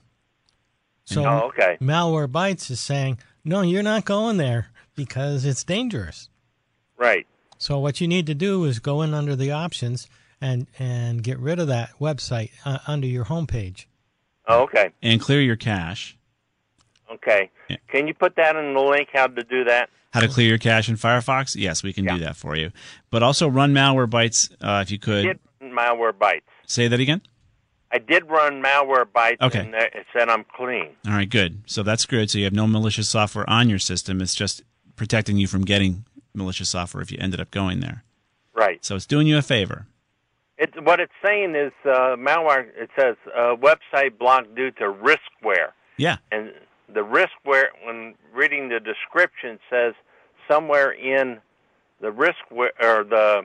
So 1.04 1.24
Oh, 1.24 1.38
okay. 1.48 1.78
Malwarebytes 1.80 2.70
is 2.70 2.80
saying, 2.80 3.18
no, 3.44 3.62
you're 3.62 3.82
not 3.82 4.04
going 4.04 4.36
there 4.36 4.68
because 4.94 5.44
it's 5.46 5.64
dangerous. 5.64 6.28
Right. 6.96 7.26
So 7.56 7.78
what 7.78 8.00
you 8.00 8.08
need 8.08 8.26
to 8.26 8.34
do 8.34 8.64
is 8.64 8.78
go 8.80 9.00
in 9.02 9.14
under 9.14 9.34
the 9.34 9.52
options 9.52 10.08
and 10.40 10.66
and 10.78 11.22
get 11.22 11.38
rid 11.38 11.58
of 11.58 11.66
that 11.68 11.90
website 12.00 12.50
uh, 12.64 12.78
under 12.86 13.06
your 13.06 13.24
homepage. 13.24 13.86
Oh, 14.46 14.62
okay. 14.64 14.90
And 15.02 15.20
clear 15.20 15.40
your 15.40 15.56
cache. 15.56 16.16
Okay. 17.12 17.50
Yeah. 17.68 17.76
Can 17.88 18.06
you 18.06 18.14
put 18.14 18.36
that 18.36 18.56
in 18.56 18.74
the 18.74 18.80
link 18.80 19.08
how 19.12 19.26
to 19.26 19.42
do 19.44 19.64
that? 19.64 19.90
How 20.12 20.20
to 20.20 20.28
clear 20.28 20.48
your 20.48 20.58
cache 20.58 20.88
in 20.88 20.96
Firefox? 20.96 21.54
Yes, 21.54 21.82
we 21.82 21.92
can 21.92 22.04
do 22.06 22.18
that 22.18 22.34
for 22.36 22.56
you. 22.56 22.70
But 23.10 23.22
also 23.22 23.46
run 23.48 23.72
Malwarebytes 23.74 24.52
uh, 24.62 24.80
if 24.82 24.90
you 24.90 24.96
I 25.02 25.04
could. 25.04 25.22
did 25.24 25.38
run 25.60 25.72
Malwarebytes. 25.72 26.42
Say 26.66 26.88
that 26.88 26.98
again. 26.98 27.20
I 27.92 27.98
did 27.98 28.28
run 28.28 28.62
Malwarebytes, 28.62 29.40
Okay. 29.40 29.60
and 29.60 29.74
it 29.74 30.06
said 30.16 30.28
I'm 30.28 30.44
clean. 30.56 30.88
All 31.06 31.12
right, 31.12 31.28
good. 31.28 31.62
So 31.66 31.82
that's 31.82 32.04
good. 32.06 32.30
So 32.30 32.38
you 32.38 32.44
have 32.44 32.52
no 32.54 32.66
malicious 32.66 33.08
software 33.08 33.48
on 33.48 33.68
your 33.68 33.78
system. 33.78 34.20
It's 34.20 34.34
just 34.34 34.62
protecting 34.96 35.36
you 35.38 35.46
from 35.46 35.62
getting 35.64 36.04
malicious 36.34 36.68
software 36.70 37.02
if 37.02 37.10
you 37.12 37.18
ended 37.20 37.40
up 37.40 37.50
going 37.50 37.80
there. 37.80 38.04
Right. 38.54 38.84
So 38.84 38.96
it's 38.96 39.06
doing 39.06 39.26
you 39.26 39.36
a 39.38 39.42
favor. 39.42 39.86
It, 40.58 40.70
what 40.82 41.00
it's 41.00 41.12
saying 41.24 41.54
is 41.54 41.72
uh, 41.84 42.16
malware. 42.16 42.66
It 42.76 42.90
says 42.98 43.16
uh, 43.36 43.54
website 43.56 44.18
blocked 44.18 44.54
due 44.54 44.70
to 44.72 44.84
riskware, 44.92 45.72
Yeah. 45.96 46.16
and 46.32 46.50
the 46.92 47.02
risk 47.02 47.32
where 47.44 47.70
When 47.84 48.14
reading 48.32 48.68
the 48.68 48.80
description, 48.80 49.58
says 49.70 49.94
somewhere 50.48 50.90
in 50.92 51.38
the 52.00 52.08
riskware 52.08 52.70
or 52.80 53.04
the 53.04 53.42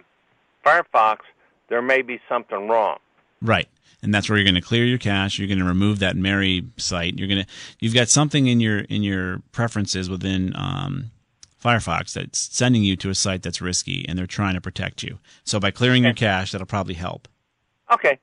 Firefox 0.66 1.18
there 1.70 1.82
may 1.82 2.02
be 2.02 2.20
something 2.30 2.68
wrong. 2.68 3.00
Right. 3.42 3.68
And 4.02 4.14
that's 4.14 4.30
where 4.30 4.38
you're 4.38 4.44
going 4.44 4.56
to 4.56 4.62
clear 4.62 4.86
your 4.86 4.98
cache. 4.98 5.40
You're 5.40 5.48
going 5.48 5.60
to 5.60 5.66
remove 5.66 6.00
that 6.00 6.16
Mary 6.16 6.66
site. 6.78 7.18
You're 7.18 7.28
going 7.28 7.44
to 7.44 7.48
you've 7.80 7.94
got 7.94 8.10
something 8.10 8.48
in 8.48 8.60
your 8.60 8.80
in 8.80 9.02
your 9.02 9.42
preferences 9.54 10.10
within 10.10 10.54
um, 10.56 11.12
Firefox 11.64 12.14
that's 12.14 12.38
sending 12.38 12.84
you 12.84 12.98
to 12.98 13.10
a 13.10 13.16
site 13.16 13.44
that's 13.44 13.62
risky, 13.62 14.06
and 14.08 14.20
they're 14.20 14.28
trying 14.28 14.56
to 14.56 14.62
protect 14.62 15.04
you. 15.04 15.20
So 15.46 15.60
by 15.60 15.72
clearing 15.72 16.04
your 16.04 16.14
cache, 16.14 16.52
that'll 16.52 16.68
probably 16.68 16.96
help. 16.96 17.30
Okay. 17.92 18.20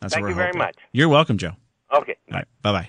That's 0.00 0.14
Thank 0.14 0.28
you 0.28 0.34
very 0.34 0.48
hoping. 0.48 0.58
much. 0.60 0.76
You're 0.92 1.08
welcome, 1.08 1.38
Joe. 1.38 1.52
Okay. 1.92 2.16
All 2.30 2.36
right. 2.36 2.48
Bye 2.62 2.72
bye. 2.72 2.88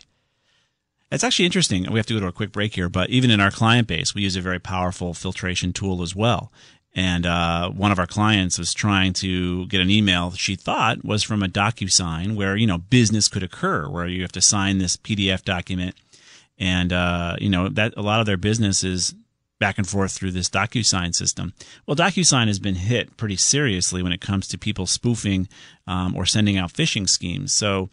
It's 1.12 1.24
actually 1.24 1.46
interesting. 1.46 1.92
We 1.92 1.98
have 1.98 2.06
to 2.08 2.14
go 2.14 2.20
to 2.20 2.28
a 2.28 2.32
quick 2.32 2.52
break 2.52 2.76
here, 2.76 2.90
but 2.90 3.10
even 3.10 3.32
in 3.32 3.40
our 3.40 3.52
client 3.52 3.88
base, 3.88 4.14
we 4.14 4.22
use 4.22 4.36
a 4.36 4.42
very 4.42 4.60
powerful 4.60 5.14
filtration 5.14 5.74
tool 5.74 6.02
as 6.04 6.16
well. 6.16 6.52
And 6.96 7.26
uh, 7.26 7.70
one 7.70 7.92
of 7.92 8.00
our 8.00 8.08
clients 8.08 8.58
was 8.58 8.74
trying 8.74 9.14
to 9.14 9.68
get 9.68 9.82
an 9.82 9.90
email 9.90 10.32
she 10.32 10.56
thought 10.56 11.04
was 11.06 11.24
from 11.24 11.44
a 11.44 11.48
DocuSign 11.48 12.36
where, 12.36 12.56
you 12.56 12.68
know, 12.68 12.78
business 12.78 13.28
could 13.28 13.44
occur, 13.44 13.88
where 13.88 14.08
you 14.08 14.22
have 14.22 14.32
to 14.34 14.42
sign 14.42 14.78
this 14.78 14.98
PDF 14.98 15.44
document. 15.44 15.96
And, 16.58 16.92
uh, 16.92 17.38
you 17.40 17.50
know, 17.50 17.70
that 17.70 17.94
a 17.96 18.02
lot 18.02 18.20
of 18.20 18.26
their 18.26 18.38
business 18.38 18.84
is 18.84 19.16
back 19.60 19.78
and 19.78 19.88
forth 19.88 20.12
through 20.12 20.32
this 20.32 20.50
DocuSign 20.50 21.14
system. 21.14 21.54
Well, 21.86 21.96
DocuSign 21.96 22.48
has 22.48 22.60
been 22.60 22.76
hit 22.76 23.18
pretty 23.18 23.36
seriously 23.36 24.02
when 24.02 24.12
it 24.12 24.22
comes 24.22 24.48
to 24.48 24.58
people 24.58 24.86
spoofing 24.86 25.48
um, 25.86 26.16
or 26.16 26.26
sending 26.26 26.58
out 26.58 26.74
phishing 26.74 27.08
schemes. 27.08 27.54
So, 27.54 27.90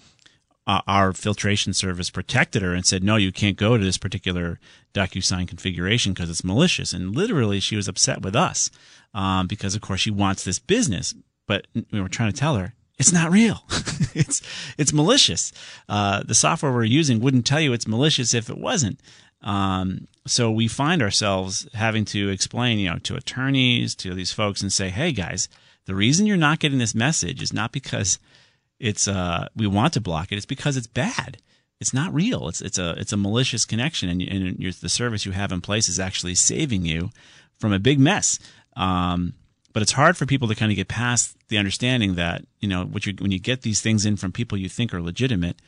uh, 0.67 0.81
our 0.87 1.13
filtration 1.13 1.73
service 1.73 2.11
protected 2.11 2.63
her 2.63 2.75
and 2.75 2.85
said, 2.85 3.05
no, 3.05 3.17
you 3.17 3.31
can't 3.31 3.57
go 3.57 3.77
to 3.77 3.85
this 3.85 3.99
particular 3.99 4.59
DocuSign 4.95 5.47
configuration 5.47 6.13
because 6.13 6.29
it's 6.29 6.45
malicious. 6.45 6.93
And 6.93 7.15
literally, 7.15 7.61
she 7.61 7.77
was 7.77 7.87
upset 7.87 8.23
with 8.23 8.35
us 8.35 8.71
um, 9.15 9.47
because, 9.47 9.75
of 9.75 9.81
course, 9.81 10.01
she 10.01 10.11
wants 10.11 10.45
this 10.45 10.59
business. 10.59 11.15
But 11.47 11.67
we 11.93 12.01
were 12.01 12.09
trying 12.09 12.33
to 12.33 12.39
tell 12.39 12.57
her 12.57 12.75
it's 12.99 13.13
not 13.13 13.31
real. 13.31 13.63
it's 14.15 14.43
it's 14.77 14.93
malicious. 14.93 15.53
Uh, 15.89 16.23
the 16.25 16.35
software 16.35 16.73
we're 16.73 16.85
using 16.85 17.21
wouldn't 17.21 17.47
tell 17.47 17.61
you 17.61 17.73
it's 17.73 17.87
malicious 17.87 18.35
if 18.35 18.51
it 18.51 18.59
wasn't. 18.59 19.01
Um, 19.43 20.09
so 20.27 20.51
we 20.51 20.67
find 20.67 21.03
ourselves 21.03 21.69
having 21.75 22.05
to 22.07 22.31
explain, 22.31 22.79
you 22.79 22.91
know, 22.91 22.99
to 23.01 23.15
attorneys, 23.15 23.95
to 23.97 24.15
these 24.15 24.33
folks, 24.33 24.63
and 24.63 24.73
say, 24.73 24.89
hey, 24.89 25.13
guys, 25.13 25.49
the 25.85 25.95
reason 25.95 26.27
you're 26.27 26.37
not 26.37 26.59
getting 26.59 26.79
this 26.79 26.95
message 26.95 27.43
is 27.43 27.53
not 27.53 27.71
because 27.71 28.19
it's 28.79 29.09
uh 29.09 29.49
we 29.57 29.67
want 29.67 29.93
to 29.95 30.01
block 30.01 30.33
it. 30.33 30.37
It's 30.37 30.47
because 30.47 30.77
it's 30.77 30.87
bad. 30.87 31.39
It's 31.81 31.95
not 31.95 32.15
real. 32.15 32.49
It's 32.49 32.61
it's 32.61 32.79
a 32.79 32.91
it's 32.99 33.13
a 33.13 33.17
malicious 33.17 33.65
connection 33.65 34.09
and, 34.09 34.23
and 34.23 34.59
the 34.59 34.89
service 34.89 35.27
you 35.27 35.33
have 35.33 35.53
in 35.53 35.61
place 35.61 35.89
is 35.89 36.01
actually 36.01 36.35
saving 36.35 36.85
you 36.85 37.11
from 37.59 37.73
a 37.73 37.79
big 37.79 37.99
mess. 37.99 38.39
Um 38.77 39.35
but 39.73 39.83
it's 39.83 39.93
hard 39.93 40.17
for 40.17 40.25
people 40.25 40.49
to 40.49 40.55
kind 40.55 40.73
of 40.73 40.77
get 40.77 40.89
past 40.89 41.37
the 41.49 41.59
understanding 41.59 42.15
that 42.15 42.45
you 42.61 42.69
know 42.69 42.91
you 43.03 43.15
when 43.19 43.31
you 43.31 43.39
get 43.39 43.63
these 43.63 43.81
things 43.81 44.07
in 44.07 44.17
from 44.17 44.33
people 44.33 44.59
you 44.59 44.69
think 44.69 44.93
are 44.93 45.03
legitimate 45.03 45.61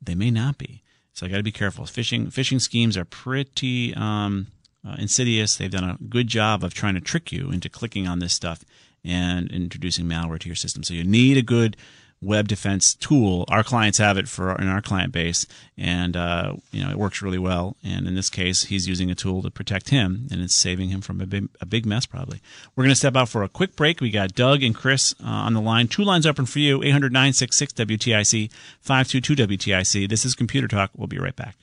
they 0.00 0.14
may 0.14 0.30
not 0.30 0.58
be. 0.58 0.82
So 1.12 1.24
i 1.24 1.30
got 1.30 1.38
to 1.38 1.42
be 1.42 1.52
careful. 1.52 1.84
Phishing 1.84 2.26
phishing 2.26 2.60
schemes 2.60 2.96
are 2.96 3.04
pretty 3.04 3.94
um 3.94 4.48
uh, 4.86 4.94
insidious. 4.98 5.56
They've 5.56 5.70
done 5.70 5.84
a 5.84 5.98
good 6.08 6.28
job 6.28 6.62
of 6.62 6.74
trying 6.74 6.94
to 6.94 7.00
trick 7.00 7.32
you 7.32 7.50
into 7.50 7.68
clicking 7.68 8.06
on 8.06 8.20
this 8.20 8.32
stuff 8.32 8.64
and 9.04 9.50
introducing 9.50 10.06
malware 10.06 10.38
to 10.38 10.48
your 10.48 10.56
system. 10.56 10.82
So 10.82 10.94
you 10.94 11.04
need 11.04 11.36
a 11.36 11.42
good 11.42 11.76
web 12.22 12.48
defense 12.48 12.94
tool. 12.94 13.44
Our 13.48 13.62
clients 13.62 13.98
have 13.98 14.16
it 14.18 14.28
for 14.28 14.54
in 14.56 14.68
our 14.68 14.80
client 14.80 15.12
base, 15.12 15.46
and 15.76 16.16
uh, 16.16 16.54
you 16.72 16.82
know 16.82 16.90
it 16.90 16.98
works 16.98 17.22
really 17.22 17.38
well. 17.38 17.76
And 17.84 18.06
in 18.06 18.14
this 18.14 18.30
case, 18.30 18.64
he's 18.64 18.88
using 18.88 19.10
a 19.10 19.14
tool 19.14 19.42
to 19.42 19.50
protect 19.50 19.90
him, 19.90 20.26
and 20.30 20.40
it's 20.40 20.54
saving 20.54 20.88
him 20.88 21.00
from 21.00 21.20
a 21.20 21.26
big, 21.26 21.48
a 21.60 21.66
big 21.66 21.86
mess. 21.86 22.06
Probably. 22.06 22.40
We're 22.74 22.84
going 22.84 22.92
to 22.92 22.96
step 22.96 23.16
out 23.16 23.28
for 23.28 23.42
a 23.42 23.48
quick 23.48 23.76
break. 23.76 24.00
We 24.00 24.10
got 24.10 24.34
Doug 24.34 24.62
and 24.62 24.74
Chris 24.74 25.14
uh, 25.22 25.26
on 25.28 25.54
the 25.54 25.60
line. 25.60 25.88
Two 25.88 26.04
lines 26.04 26.26
open 26.26 26.46
for 26.46 26.58
you: 26.58 26.82
800 26.82 27.12
966 27.12 27.72
WTIC 27.74 28.50
522 28.80 29.46
WTIC. 29.46 30.08
This 30.08 30.24
is 30.24 30.34
Computer 30.34 30.68
Talk. 30.68 30.90
We'll 30.96 31.08
be 31.08 31.18
right 31.18 31.36
back. 31.36 31.56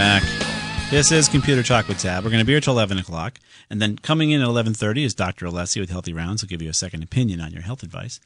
Back. 0.00 0.22
This 0.90 1.12
is 1.12 1.28
Computer 1.28 1.62
Talk 1.62 1.86
with 1.86 1.98
Tab. 1.98 2.24
We're 2.24 2.30
going 2.30 2.40
to 2.40 2.46
be 2.46 2.52
here 2.52 2.60
till 2.62 2.72
11 2.72 2.96
o'clock. 2.96 3.38
And 3.68 3.82
then 3.82 3.98
coming 3.98 4.30
in 4.30 4.40
at 4.40 4.48
11.30 4.48 5.04
is 5.04 5.12
Dr. 5.12 5.44
Alessi 5.44 5.78
with 5.78 5.90
Healthy 5.90 6.14
Rounds. 6.14 6.40
He'll 6.40 6.48
give 6.48 6.62
you 6.62 6.70
a 6.70 6.72
second 6.72 7.02
opinion 7.02 7.38
on 7.38 7.52
your 7.52 7.60
health 7.60 7.82
advice. 7.82 8.18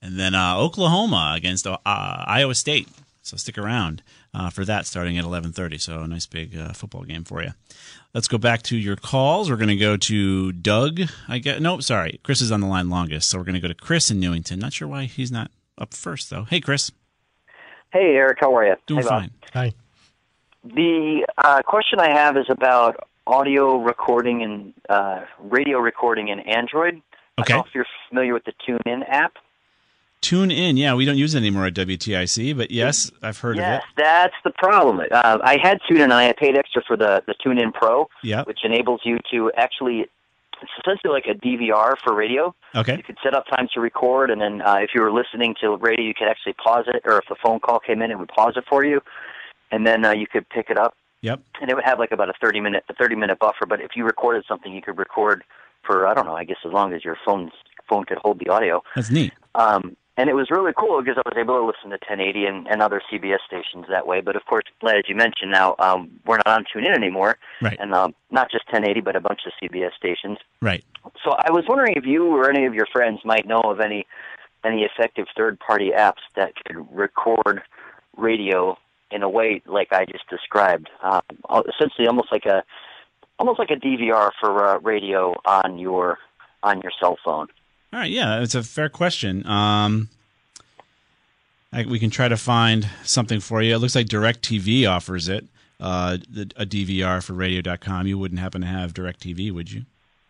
And 0.00 0.18
then 0.18 0.34
uh, 0.34 0.56
Oklahoma 0.56 1.34
against 1.36 1.66
uh, 1.66 1.76
Iowa 1.84 2.54
State. 2.54 2.88
So 3.20 3.36
stick 3.36 3.58
around 3.58 4.02
uh, 4.32 4.48
for 4.48 4.64
that 4.64 4.86
starting 4.86 5.18
at 5.18 5.24
11.30. 5.26 5.78
So 5.78 6.00
a 6.00 6.06
nice 6.06 6.24
big 6.24 6.56
uh, 6.56 6.72
football 6.72 7.02
game 7.02 7.24
for 7.24 7.42
you. 7.42 7.50
Let's 8.14 8.26
go 8.26 8.38
back 8.38 8.62
to 8.62 8.76
your 8.78 8.96
calls. 8.96 9.50
We're 9.50 9.56
going 9.56 9.68
to 9.68 9.76
go 9.76 9.98
to 9.98 10.52
Doug. 10.52 11.02
I 11.28 11.40
get 11.40 11.60
nope. 11.60 11.82
sorry. 11.82 12.20
Chris 12.22 12.40
is 12.40 12.50
on 12.50 12.62
the 12.62 12.66
line 12.66 12.88
longest. 12.88 13.28
So 13.28 13.36
we're 13.36 13.44
going 13.44 13.54
to 13.54 13.60
go 13.60 13.68
to 13.68 13.74
Chris 13.74 14.10
in 14.10 14.18
Newington. 14.18 14.60
Not 14.60 14.72
sure 14.72 14.88
why 14.88 15.04
he's 15.04 15.30
not 15.30 15.50
up 15.76 15.92
first, 15.92 16.30
though. 16.30 16.44
Hey, 16.44 16.62
Chris. 16.62 16.90
Hey, 17.92 18.14
Eric, 18.14 18.38
how 18.40 18.56
are 18.56 18.64
you? 18.64 18.76
Doing 18.86 19.02
hey, 19.02 19.08
Bob. 19.08 19.20
fine. 19.20 19.30
Hi. 19.52 19.74
The 20.64 21.26
uh, 21.38 21.62
question 21.62 22.00
I 22.00 22.10
have 22.10 22.36
is 22.36 22.46
about 22.48 23.08
audio 23.26 23.76
recording 23.78 24.42
and 24.42 24.74
uh, 24.88 25.24
radio 25.38 25.78
recording 25.78 26.28
in 26.28 26.40
Android. 26.40 27.02
Okay. 27.38 27.54
I 27.54 27.56
don't 27.56 27.58
know 27.58 27.64
if 27.68 27.74
you're 27.74 27.86
familiar 28.08 28.34
with 28.34 28.44
the 28.44 28.52
TuneIn 28.66 29.08
app. 29.08 29.34
Tune 30.20 30.50
in. 30.50 30.76
Yeah, 30.76 30.94
we 30.94 31.04
don't 31.04 31.16
use 31.16 31.34
it 31.34 31.38
anymore 31.38 31.66
at 31.66 31.74
WTIC, 31.74 32.56
but 32.56 32.72
yes, 32.72 33.10
I've 33.22 33.38
heard 33.38 33.56
yes, 33.56 33.64
of 33.66 33.72
it. 33.72 34.02
Yes, 34.02 34.04
that's 34.04 34.34
the 34.42 34.50
problem. 34.50 35.00
Uh, 35.12 35.38
I 35.42 35.58
had 35.62 35.78
TuneIn 35.88 36.04
and 36.04 36.12
I 36.12 36.32
paid 36.32 36.56
extra 36.58 36.82
for 36.86 36.96
the, 36.96 37.22
the 37.26 37.34
TuneIn 37.34 37.72
Pro, 37.72 38.08
Yeah. 38.24 38.42
which 38.42 38.60
enables 38.64 39.02
you 39.04 39.18
to 39.30 39.52
actually, 39.56 40.06
it's 40.60 40.72
essentially 40.80 41.12
like 41.12 41.26
a 41.28 41.34
DVR 41.38 41.94
for 42.02 42.16
radio. 42.16 42.52
Okay. 42.74 42.96
You 42.96 43.02
could 43.04 43.18
set 43.22 43.34
up 43.34 43.44
times 43.46 43.70
to 43.74 43.80
record, 43.80 44.30
and 44.32 44.40
then 44.40 44.60
uh, 44.60 44.78
if 44.80 44.90
you 44.92 45.02
were 45.02 45.12
listening 45.12 45.54
to 45.60 45.76
radio, 45.76 46.04
you 46.04 46.14
could 46.14 46.26
actually 46.28 46.54
pause 46.54 46.86
it, 46.88 47.02
or 47.04 47.18
if 47.18 47.26
the 47.28 47.36
phone 47.40 47.60
call 47.60 47.78
came 47.78 48.02
in, 48.02 48.10
it 48.10 48.18
would 48.18 48.28
pause 48.30 48.54
it 48.56 48.64
for 48.68 48.84
you, 48.84 49.00
and 49.70 49.86
then 49.86 50.04
uh, 50.04 50.12
you 50.12 50.26
could 50.26 50.48
pick 50.48 50.70
it 50.70 50.78
up, 50.78 50.94
Yep. 51.22 51.40
and 51.60 51.70
it 51.70 51.74
would 51.74 51.84
have 51.84 51.98
like 51.98 52.12
about 52.12 52.28
a 52.28 52.34
thirty 52.40 52.60
minute 52.60 52.84
a 52.88 52.94
thirty 52.94 53.14
minute 53.16 53.38
buffer. 53.38 53.66
But 53.66 53.80
if 53.80 53.90
you 53.96 54.04
recorded 54.04 54.44
something, 54.48 54.72
you 54.72 54.82
could 54.82 54.98
record 54.98 55.44
for 55.84 56.06
I 56.06 56.14
don't 56.14 56.26
know, 56.26 56.34
I 56.36 56.44
guess 56.44 56.58
as 56.64 56.72
long 56.72 56.92
as 56.92 57.04
your 57.04 57.16
phone 57.24 57.50
phone 57.88 58.04
could 58.04 58.18
hold 58.18 58.38
the 58.38 58.48
audio. 58.50 58.82
That's 58.94 59.10
neat. 59.10 59.32
Um, 59.54 59.96
and 60.18 60.28
it 60.28 60.34
was 60.34 60.50
really 60.50 60.72
cool 60.76 61.00
because 61.00 61.16
I 61.16 61.22
was 61.28 61.38
able 61.38 61.54
to 61.54 61.64
listen 61.64 61.90
to 61.90 61.98
1080 62.08 62.44
and, 62.44 62.66
and 62.66 62.82
other 62.82 63.00
CBS 63.10 63.38
stations 63.46 63.86
that 63.88 64.04
way. 64.06 64.20
But 64.20 64.34
of 64.34 64.44
course, 64.46 64.64
as 64.84 65.04
you 65.08 65.14
mentioned, 65.14 65.52
now 65.52 65.76
um, 65.78 66.10
we're 66.26 66.38
not 66.38 66.48
on 66.48 66.64
TuneIn 66.64 66.92
anymore, 66.92 67.38
Right. 67.62 67.76
and 67.80 67.94
um, 67.94 68.14
not 68.32 68.50
just 68.50 68.66
1080, 68.66 69.00
but 69.00 69.14
a 69.14 69.20
bunch 69.20 69.42
of 69.46 69.52
CBS 69.62 69.92
stations. 69.96 70.38
Right. 70.60 70.84
So 71.24 71.30
I 71.38 71.52
was 71.52 71.64
wondering 71.68 71.94
if 71.96 72.04
you 72.04 72.26
or 72.26 72.50
any 72.50 72.66
of 72.66 72.74
your 72.74 72.86
friends 72.92 73.20
might 73.24 73.46
know 73.46 73.60
of 73.60 73.78
any 73.80 74.06
any 74.64 74.82
effective 74.82 75.26
third 75.36 75.58
party 75.60 75.92
apps 75.96 76.20
that 76.34 76.52
could 76.66 76.84
record 76.90 77.62
radio 78.16 78.76
in 79.10 79.22
a 79.22 79.28
way 79.28 79.62
like 79.66 79.92
I 79.92 80.04
just 80.04 80.28
described, 80.28 80.90
um, 81.02 81.22
essentially 81.68 82.06
almost 82.06 82.30
like 82.30 82.46
a 82.46 82.64
almost 83.38 83.58
like 83.58 83.70
a 83.70 83.76
DVR 83.76 84.30
for 84.40 84.66
uh, 84.66 84.78
radio 84.80 85.34
on 85.44 85.78
your 85.78 86.18
on 86.62 86.80
your 86.80 86.92
cell 87.00 87.16
phone. 87.24 87.48
All 87.92 88.00
right. 88.00 88.10
Yeah, 88.10 88.40
it's 88.42 88.54
a 88.54 88.62
fair 88.62 88.88
question. 88.88 89.46
Um, 89.46 90.10
I, 91.72 91.84
we 91.84 91.98
can 91.98 92.10
try 92.10 92.28
to 92.28 92.36
find 92.36 92.88
something 93.04 93.40
for 93.40 93.62
you. 93.62 93.74
It 93.74 93.78
looks 93.78 93.94
like 93.94 94.06
DirecTV 94.06 94.88
offers 94.88 95.28
it, 95.28 95.46
uh, 95.80 96.18
the, 96.28 96.50
a 96.56 96.66
DVR 96.66 97.22
for 97.22 97.34
radio.com. 97.34 98.06
You 98.06 98.18
wouldn't 98.18 98.40
happen 98.40 98.62
to 98.62 98.66
have 98.66 98.94
DirecTV, 98.94 99.52
would 99.52 99.70
you? 99.70 99.84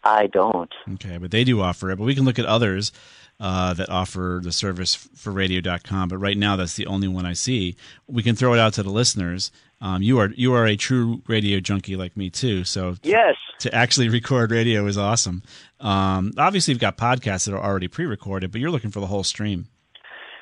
I 0.04 0.26
don't. 0.28 0.72
Okay, 0.94 1.18
but 1.18 1.30
they 1.30 1.44
do 1.44 1.60
offer 1.60 1.90
it. 1.90 1.96
But 1.96 2.04
we 2.04 2.14
can 2.14 2.24
look 2.24 2.38
at 2.38 2.46
others 2.46 2.92
uh, 3.40 3.72
that 3.74 3.88
offer 3.88 4.40
the 4.42 4.52
service 4.52 4.94
for 4.94 5.30
radio.com. 5.32 6.08
But 6.08 6.18
right 6.18 6.36
now, 6.36 6.56
that's 6.56 6.74
the 6.74 6.86
only 6.86 7.08
one 7.08 7.24
I 7.26 7.32
see. 7.34 7.76
We 8.06 8.22
can 8.22 8.34
throw 8.34 8.52
it 8.54 8.58
out 8.58 8.74
to 8.74 8.82
the 8.82 8.90
listeners. 8.90 9.52
Um, 9.80 10.02
you 10.02 10.18
are 10.18 10.30
you 10.34 10.54
are 10.54 10.66
a 10.66 10.74
true 10.76 11.22
radio 11.28 11.60
junkie 11.60 11.94
like 11.94 12.16
me 12.16 12.30
too. 12.30 12.64
So 12.64 12.96
Yes. 13.02 13.36
to 13.60 13.72
actually 13.72 14.08
record 14.20 14.50
radio 14.50 14.86
is 14.86 14.98
awesome. 14.98 15.42
Um, 15.80 16.32
obviously, 16.36 16.72
you've 16.72 16.80
got 16.80 16.96
podcasts 16.96 17.46
that 17.46 17.54
are 17.54 17.62
already 17.62 17.86
pre-recorded, 17.88 18.50
but 18.50 18.60
you're 18.60 18.72
looking 18.72 18.90
for 18.90 18.98
the 19.00 19.06
whole 19.06 19.22
stream. 19.22 19.68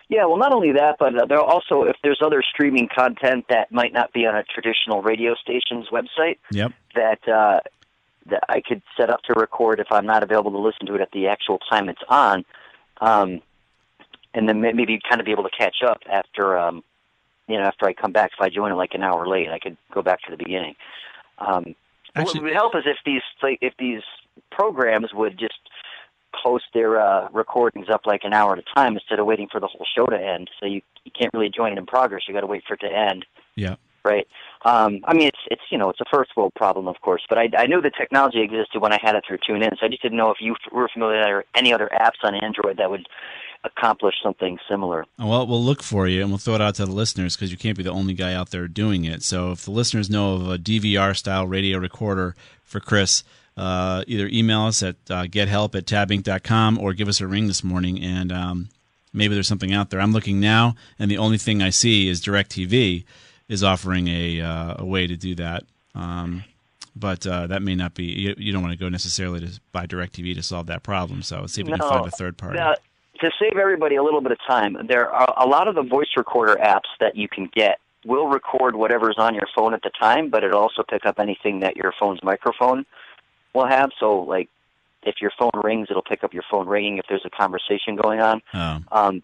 Yeah, 0.08 0.24
well, 0.26 0.36
not 0.38 0.52
only 0.52 0.70
that, 0.72 0.96
but 1.00 1.20
uh, 1.20 1.26
there 1.26 1.40
also 1.40 1.82
if 1.82 1.96
there's 2.02 2.20
other 2.24 2.40
streaming 2.40 2.88
content 2.94 3.46
that 3.50 3.72
might 3.72 3.92
not 3.92 4.12
be 4.12 4.24
on 4.24 4.36
a 4.36 4.44
traditional 4.44 5.02
radio 5.02 5.34
station's 5.34 5.88
website 5.88 6.38
Yep. 6.52 6.72
that 6.94 7.28
uh, 7.28 7.60
that 8.30 8.42
I 8.48 8.60
could 8.66 8.82
set 8.96 9.10
up 9.10 9.20
to 9.24 9.34
record 9.34 9.80
if 9.80 9.88
I'm 9.90 10.06
not 10.06 10.22
available 10.22 10.52
to 10.52 10.58
listen 10.58 10.86
to 10.86 10.94
it 10.94 11.00
at 11.00 11.10
the 11.12 11.26
actual 11.26 11.58
time 11.68 11.88
it's 11.88 12.02
on, 12.08 12.44
um, 13.00 13.40
and 14.34 14.48
then 14.48 14.60
may- 14.60 14.72
maybe 14.72 15.00
kind 15.08 15.20
of 15.20 15.24
be 15.24 15.32
able 15.32 15.44
to 15.44 15.50
catch 15.56 15.76
up 15.86 16.00
after 16.10 16.58
um, 16.58 16.82
you 17.48 17.56
know 17.56 17.64
after 17.64 17.86
I 17.86 17.92
come 17.92 18.12
back. 18.12 18.32
If 18.34 18.40
I 18.40 18.48
join 18.48 18.72
it 18.72 18.76
like 18.76 18.94
an 18.94 19.02
hour 19.02 19.26
late, 19.26 19.48
I 19.48 19.58
could 19.58 19.76
go 19.92 20.02
back 20.02 20.22
to 20.22 20.30
the 20.30 20.36
beginning. 20.36 20.74
Um, 21.38 21.74
Actually- 22.14 22.40
what 22.40 22.44
would 22.44 22.52
help 22.54 22.74
is 22.76 22.82
if 22.86 22.98
these 23.04 23.22
like, 23.42 23.58
if 23.60 23.74
these 23.78 24.02
programs 24.50 25.12
would 25.14 25.38
just 25.38 25.58
post 26.42 26.64
their 26.74 27.00
uh, 27.00 27.28
recordings 27.32 27.88
up 27.88 28.02
like 28.06 28.22
an 28.24 28.32
hour 28.34 28.52
at 28.52 28.58
a 28.58 28.74
time 28.74 28.94
instead 28.94 29.18
of 29.18 29.26
waiting 29.26 29.48
for 29.50 29.58
the 29.60 29.66
whole 29.66 29.86
show 29.96 30.06
to 30.06 30.18
end. 30.18 30.50
So 30.60 30.66
you 30.66 30.82
you 31.04 31.10
can't 31.18 31.32
really 31.32 31.48
join 31.50 31.72
it 31.72 31.78
in 31.78 31.86
progress. 31.86 32.22
You 32.26 32.34
got 32.34 32.40
to 32.40 32.46
wait 32.46 32.64
for 32.66 32.74
it 32.74 32.80
to 32.80 32.92
end, 32.92 33.24
Yeah. 33.54 33.76
Right? 34.06 34.26
Um, 34.64 35.00
I 35.04 35.14
mean, 35.14 35.28
it's 35.28 35.38
it's 35.50 35.62
you 35.70 35.78
know 35.78 35.90
it's 35.90 36.00
a 36.00 36.04
first 36.10 36.30
world 36.36 36.52
problem, 36.54 36.88
of 36.88 36.96
course, 37.02 37.22
but 37.28 37.38
I 37.38 37.48
I 37.58 37.66
knew 37.66 37.80
the 37.82 37.90
technology 37.90 38.40
existed 38.40 38.80
when 38.80 38.92
I 38.92 38.98
had 39.02 39.14
it 39.14 39.24
through 39.26 39.38
TuneIn, 39.38 39.78
so 39.78 39.86
I 39.86 39.88
just 39.88 40.02
didn't 40.02 40.18
know 40.18 40.30
if 40.30 40.38
you 40.40 40.54
were 40.72 40.88
familiar 40.92 41.38
with 41.38 41.46
any 41.54 41.72
other 41.72 41.90
apps 41.92 42.22
on 42.22 42.34
Android 42.34 42.78
that 42.78 42.90
would 42.90 43.06
accomplish 43.64 44.14
something 44.22 44.58
similar. 44.68 45.04
Well, 45.18 45.46
we'll 45.46 45.62
look 45.62 45.82
for 45.82 46.06
you 46.06 46.22
and 46.22 46.30
we'll 46.30 46.38
throw 46.38 46.54
it 46.54 46.60
out 46.60 46.76
to 46.76 46.86
the 46.86 46.92
listeners 46.92 47.36
because 47.36 47.50
you 47.50 47.58
can't 47.58 47.76
be 47.76 47.82
the 47.82 47.90
only 47.90 48.14
guy 48.14 48.32
out 48.32 48.50
there 48.50 48.68
doing 48.68 49.04
it. 49.04 49.22
So 49.22 49.52
if 49.52 49.64
the 49.64 49.70
listeners 49.72 50.08
know 50.08 50.34
of 50.34 50.48
a 50.48 50.58
DVR 50.58 51.16
style 51.16 51.46
radio 51.46 51.78
recorder 51.78 52.34
for 52.62 52.80
Chris, 52.80 53.24
uh, 53.56 54.04
either 54.06 54.28
email 54.28 54.62
us 54.62 54.82
at 54.82 54.96
uh, 55.10 55.24
gethelp 55.24 55.74
at 55.74 55.86
tabinc.com 55.86 56.78
or 56.78 56.92
give 56.92 57.08
us 57.08 57.20
a 57.20 57.26
ring 57.26 57.46
this 57.46 57.64
morning 57.64 58.02
and 58.02 58.30
um, 58.30 58.68
maybe 59.12 59.34
there's 59.34 59.48
something 59.48 59.72
out 59.72 59.90
there. 59.90 60.00
I'm 60.00 60.12
looking 60.12 60.40
now 60.40 60.76
and 60.98 61.10
the 61.10 61.18
only 61.18 61.38
thing 61.38 61.62
I 61.62 61.70
see 61.70 62.08
is 62.08 62.22
DirecTV 62.22 63.04
is 63.48 63.62
offering 63.62 64.08
a, 64.08 64.40
uh, 64.40 64.74
a 64.78 64.84
way 64.84 65.06
to 65.06 65.16
do 65.16 65.34
that. 65.36 65.64
Um, 65.94 66.44
but 66.94 67.26
uh, 67.26 67.46
that 67.48 67.62
may 67.62 67.74
not 67.74 67.94
be, 67.94 68.04
you, 68.04 68.34
you 68.38 68.52
don't 68.52 68.62
want 68.62 68.72
to 68.72 68.78
go 68.78 68.88
necessarily 68.88 69.40
to 69.40 69.60
buy 69.72 69.86
DirecTV 69.86 70.34
to 70.34 70.42
solve 70.42 70.66
that 70.66 70.82
problem. 70.82 71.22
So 71.22 71.46
see 71.46 71.60
if 71.60 71.66
we 71.66 71.72
can 71.74 71.80
find 71.80 72.06
a 72.06 72.10
third 72.10 72.38
party. 72.38 72.58
Now, 72.58 72.74
to 73.20 73.30
save 73.38 73.58
everybody 73.58 73.96
a 73.96 74.02
little 74.02 74.20
bit 74.20 74.32
of 74.32 74.38
time, 74.46 74.76
there 74.88 75.10
are 75.10 75.34
a 75.36 75.46
lot 75.46 75.68
of 75.68 75.74
the 75.74 75.82
voice 75.82 76.08
recorder 76.16 76.56
apps 76.56 76.88
that 77.00 77.16
you 77.16 77.28
can 77.28 77.50
get 77.54 77.78
will 78.04 78.28
record 78.28 78.76
whatever's 78.76 79.16
on 79.18 79.34
your 79.34 79.48
phone 79.54 79.74
at 79.74 79.82
the 79.82 79.90
time, 79.90 80.30
but 80.30 80.44
it'll 80.44 80.60
also 80.60 80.82
pick 80.88 81.04
up 81.04 81.18
anything 81.18 81.60
that 81.60 81.76
your 81.76 81.92
phone's 81.98 82.22
microphone 82.22 82.86
will 83.52 83.66
have. 83.66 83.90
So, 83.98 84.20
like, 84.20 84.48
if 85.02 85.16
your 85.20 85.32
phone 85.38 85.50
rings, 85.62 85.88
it'll 85.90 86.02
pick 86.02 86.22
up 86.24 86.32
your 86.32 86.44
phone 86.50 86.68
ringing 86.68 86.98
if 86.98 87.06
there's 87.08 87.24
a 87.24 87.30
conversation 87.30 87.96
going 87.96 88.20
on. 88.20 88.42
Oh. 88.54 88.78
Um, 88.92 89.22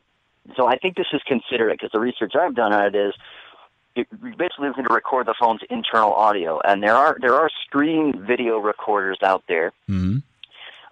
so 0.56 0.66
I 0.66 0.76
think 0.76 0.96
this 0.96 1.06
is 1.12 1.20
considered 1.26 1.72
because 1.72 1.90
the 1.92 2.00
research 2.00 2.32
I've 2.38 2.54
done 2.54 2.72
on 2.72 2.86
it 2.86 2.94
is 2.94 3.14
you 3.94 4.04
you 4.22 4.34
basically 4.36 4.68
looking 4.68 4.84
to 4.84 4.94
record 4.94 5.26
the 5.26 5.34
phone's 5.38 5.60
internal 5.70 6.12
audio, 6.12 6.60
and 6.64 6.82
there 6.82 6.94
are 6.94 7.16
there 7.20 7.34
are 7.34 7.50
screen 7.66 8.24
video 8.26 8.58
recorders 8.58 9.18
out 9.22 9.44
there. 9.48 9.72
hmm 9.86 10.18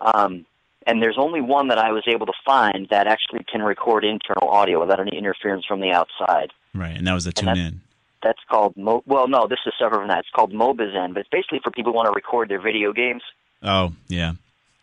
Um, 0.01 0.47
and 0.87 1.03
there's 1.03 1.19
only 1.19 1.43
one 1.43 1.69
that 1.69 1.79
I 1.79 1.93
was 1.93 2.05
able 2.09 2.25
to 2.27 2.33
find 2.45 2.89
that 2.91 3.07
actually 3.07 3.45
can 3.45 3.63
record 3.63 4.03
internal 4.05 4.49
audio 4.49 4.81
without 4.81 4.99
any 4.99 5.17
interference 5.17 5.67
from 5.67 5.81
the 5.81 5.91
outside. 5.93 6.53
Right. 6.75 6.97
And 6.97 7.07
that 7.07 7.13
was 7.13 7.25
the 7.25 7.33
tune 7.33 7.47
that's- 7.47 7.69
in. 7.69 7.81
That's 8.23 8.41
called 8.51 8.77
Mo. 8.77 9.03
Well, 9.07 9.29
no, 9.29 9.47
this 9.47 9.61
is 9.67 9.73
separate 9.79 9.99
from 10.01 10.09
that. 10.09 10.19
It's 10.21 10.29
called 10.31 10.53
Mobizen, 10.53 11.15
but 11.15 11.21
it's 11.21 11.29
basically 11.31 11.61
for 11.61 11.71
people 11.71 11.93
who 11.93 11.97
want 11.97 12.07
to 12.07 12.13
record 12.13 12.51
their 12.51 12.61
video 12.61 12.93
games. 12.93 13.23
Oh, 13.63 13.93
yeah. 14.09 14.33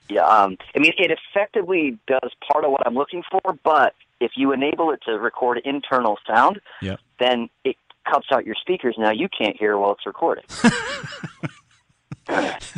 Yeah, 0.09 0.21
um, 0.25 0.57
I 0.75 0.79
mean, 0.79 0.93
it 0.97 1.11
effectively 1.11 1.99
does 2.07 2.31
part 2.51 2.65
of 2.65 2.71
what 2.71 2.81
I'm 2.87 2.95
looking 2.95 3.23
for, 3.29 3.41
but 3.63 3.93
if 4.19 4.31
you 4.37 4.53
enable 4.53 4.91
it 4.91 5.01
to 5.05 5.19
record 5.19 5.61
internal 5.65 6.17
sound, 6.25 6.61
Yep. 6.81 6.99
then 7.19 7.49
it 7.63 7.75
cuts 8.09 8.27
out 8.31 8.45
your 8.45 8.55
speakers. 8.55 8.95
Now 8.97 9.11
you 9.11 9.27
can't 9.35 9.55
hear 9.57 9.77
while 9.77 9.91
it's 9.93 10.05
recording. 10.05 10.43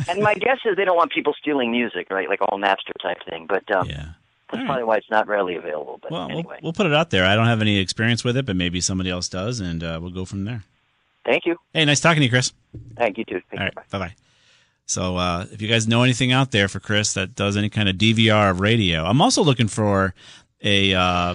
and 0.08 0.22
my 0.22 0.34
guess 0.34 0.58
is 0.64 0.76
they 0.76 0.84
don't 0.84 0.96
want 0.96 1.12
people 1.12 1.34
stealing 1.40 1.70
music, 1.70 2.08
right? 2.10 2.28
Like 2.28 2.40
all 2.40 2.58
Napster 2.58 2.92
type 3.02 3.18
thing. 3.28 3.46
But 3.48 3.68
um, 3.74 3.88
Yeah. 3.88 3.96
that's 4.50 4.58
right. 4.60 4.66
probably 4.66 4.84
why 4.84 4.96
it's 4.96 5.10
not 5.10 5.26
readily 5.26 5.56
available. 5.56 5.98
But 6.02 6.12
Well, 6.12 6.24
anyway, 6.30 6.42
we'll, 6.44 6.58
we'll 6.62 6.72
put 6.72 6.86
it 6.86 6.94
out 6.94 7.10
there. 7.10 7.24
I 7.24 7.34
don't 7.34 7.46
have 7.46 7.60
any 7.60 7.78
experience 7.78 8.22
with 8.22 8.36
it, 8.36 8.46
but 8.46 8.54
maybe 8.56 8.80
somebody 8.80 9.10
else 9.10 9.28
does, 9.28 9.58
and 9.60 9.82
uh, 9.82 9.98
we'll 10.00 10.12
go 10.12 10.24
from 10.24 10.44
there. 10.44 10.62
thank 11.24 11.46
you. 11.46 11.56
Hey, 11.74 11.84
nice 11.84 12.00
talking 12.00 12.20
to 12.20 12.24
you, 12.24 12.30
Chris. 12.30 12.52
Thank 12.96 13.18
you 13.18 13.24
too. 13.24 13.40
Thank 13.50 13.60
All 13.60 13.66
you. 13.66 13.72
right, 13.76 13.90
bye 13.90 13.98
bye. 13.98 14.14
So, 14.86 15.16
uh, 15.16 15.46
if 15.52 15.62
you 15.62 15.68
guys 15.68 15.86
know 15.86 16.02
anything 16.02 16.32
out 16.32 16.50
there 16.50 16.66
for 16.66 16.80
Chris 16.80 17.14
that 17.14 17.34
does 17.36 17.56
any 17.56 17.68
kind 17.70 17.88
of 17.88 17.96
DVR 17.96 18.50
of 18.50 18.60
radio, 18.60 19.04
I'm 19.04 19.20
also 19.22 19.42
looking 19.42 19.68
for 19.68 20.14
a 20.64 20.92
uh, 20.94 21.34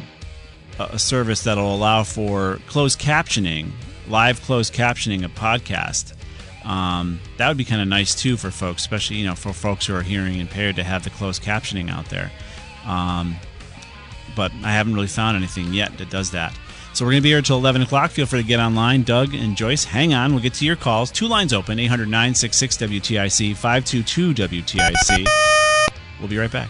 a 0.80 1.00
service 1.00 1.44
that'll 1.44 1.74
allow 1.74 2.04
for 2.04 2.60
closed 2.68 3.00
captioning, 3.00 3.72
live 4.08 4.42
closed 4.42 4.74
captioning 4.74 5.24
of 5.24 5.32
podcast. 5.32 6.14
Um, 6.66 7.20
that 7.38 7.48
would 7.48 7.58
be 7.58 7.66
kind 7.66 7.82
of 7.82 7.88
nice 7.88 8.16
too 8.16 8.38
for 8.38 8.52
folks, 8.52 8.82
especially 8.82 9.18
you 9.18 9.26
know 9.26 9.36
for 9.36 9.54
folks 9.54 9.86
who 9.86 9.96
are 9.96 10.02
hearing 10.02 10.40
impaired 10.40 10.76
to 10.78 10.84
have 10.84 11.04
the 11.04 11.10
closed 11.12 11.44
captioning 11.44 11.90
out 11.90 12.06
there. 12.10 12.32
Um, 12.86 13.36
but 14.36 14.52
I 14.64 14.72
haven't 14.72 14.94
really 14.96 15.08
found 15.08 15.38
anything 15.38 15.74
yet 15.74 15.98
that 15.98 16.10
does 16.10 16.32
that. 16.32 16.54
So 16.94 17.04
we're 17.04 17.12
going 17.12 17.22
to 17.22 17.24
be 17.24 17.30
here 17.30 17.40
until 17.40 17.58
11 17.58 17.82
o'clock. 17.82 18.12
Feel 18.12 18.26
free 18.26 18.42
to 18.42 18.48
get 18.48 18.60
online. 18.60 19.04
Doug 19.04 19.34
and 19.34 19.58
Joyce, 19.58 19.84
hang 19.84 20.14
on. 20.14 20.32
We'll 20.32 20.42
get 20.42 20.54
to 20.56 20.66
your 20.66 20.78
calls. 20.78 21.12
Two 21.12 21.28
lines 21.28 21.52
open 21.52 21.78
800 21.78 22.06
966 22.06 22.78
WTIC, 22.78 23.56
522 23.56 24.34
WTIC. 24.34 25.26
We'll 26.20 26.30
be 26.30 26.38
right 26.38 26.52
back. 26.52 26.70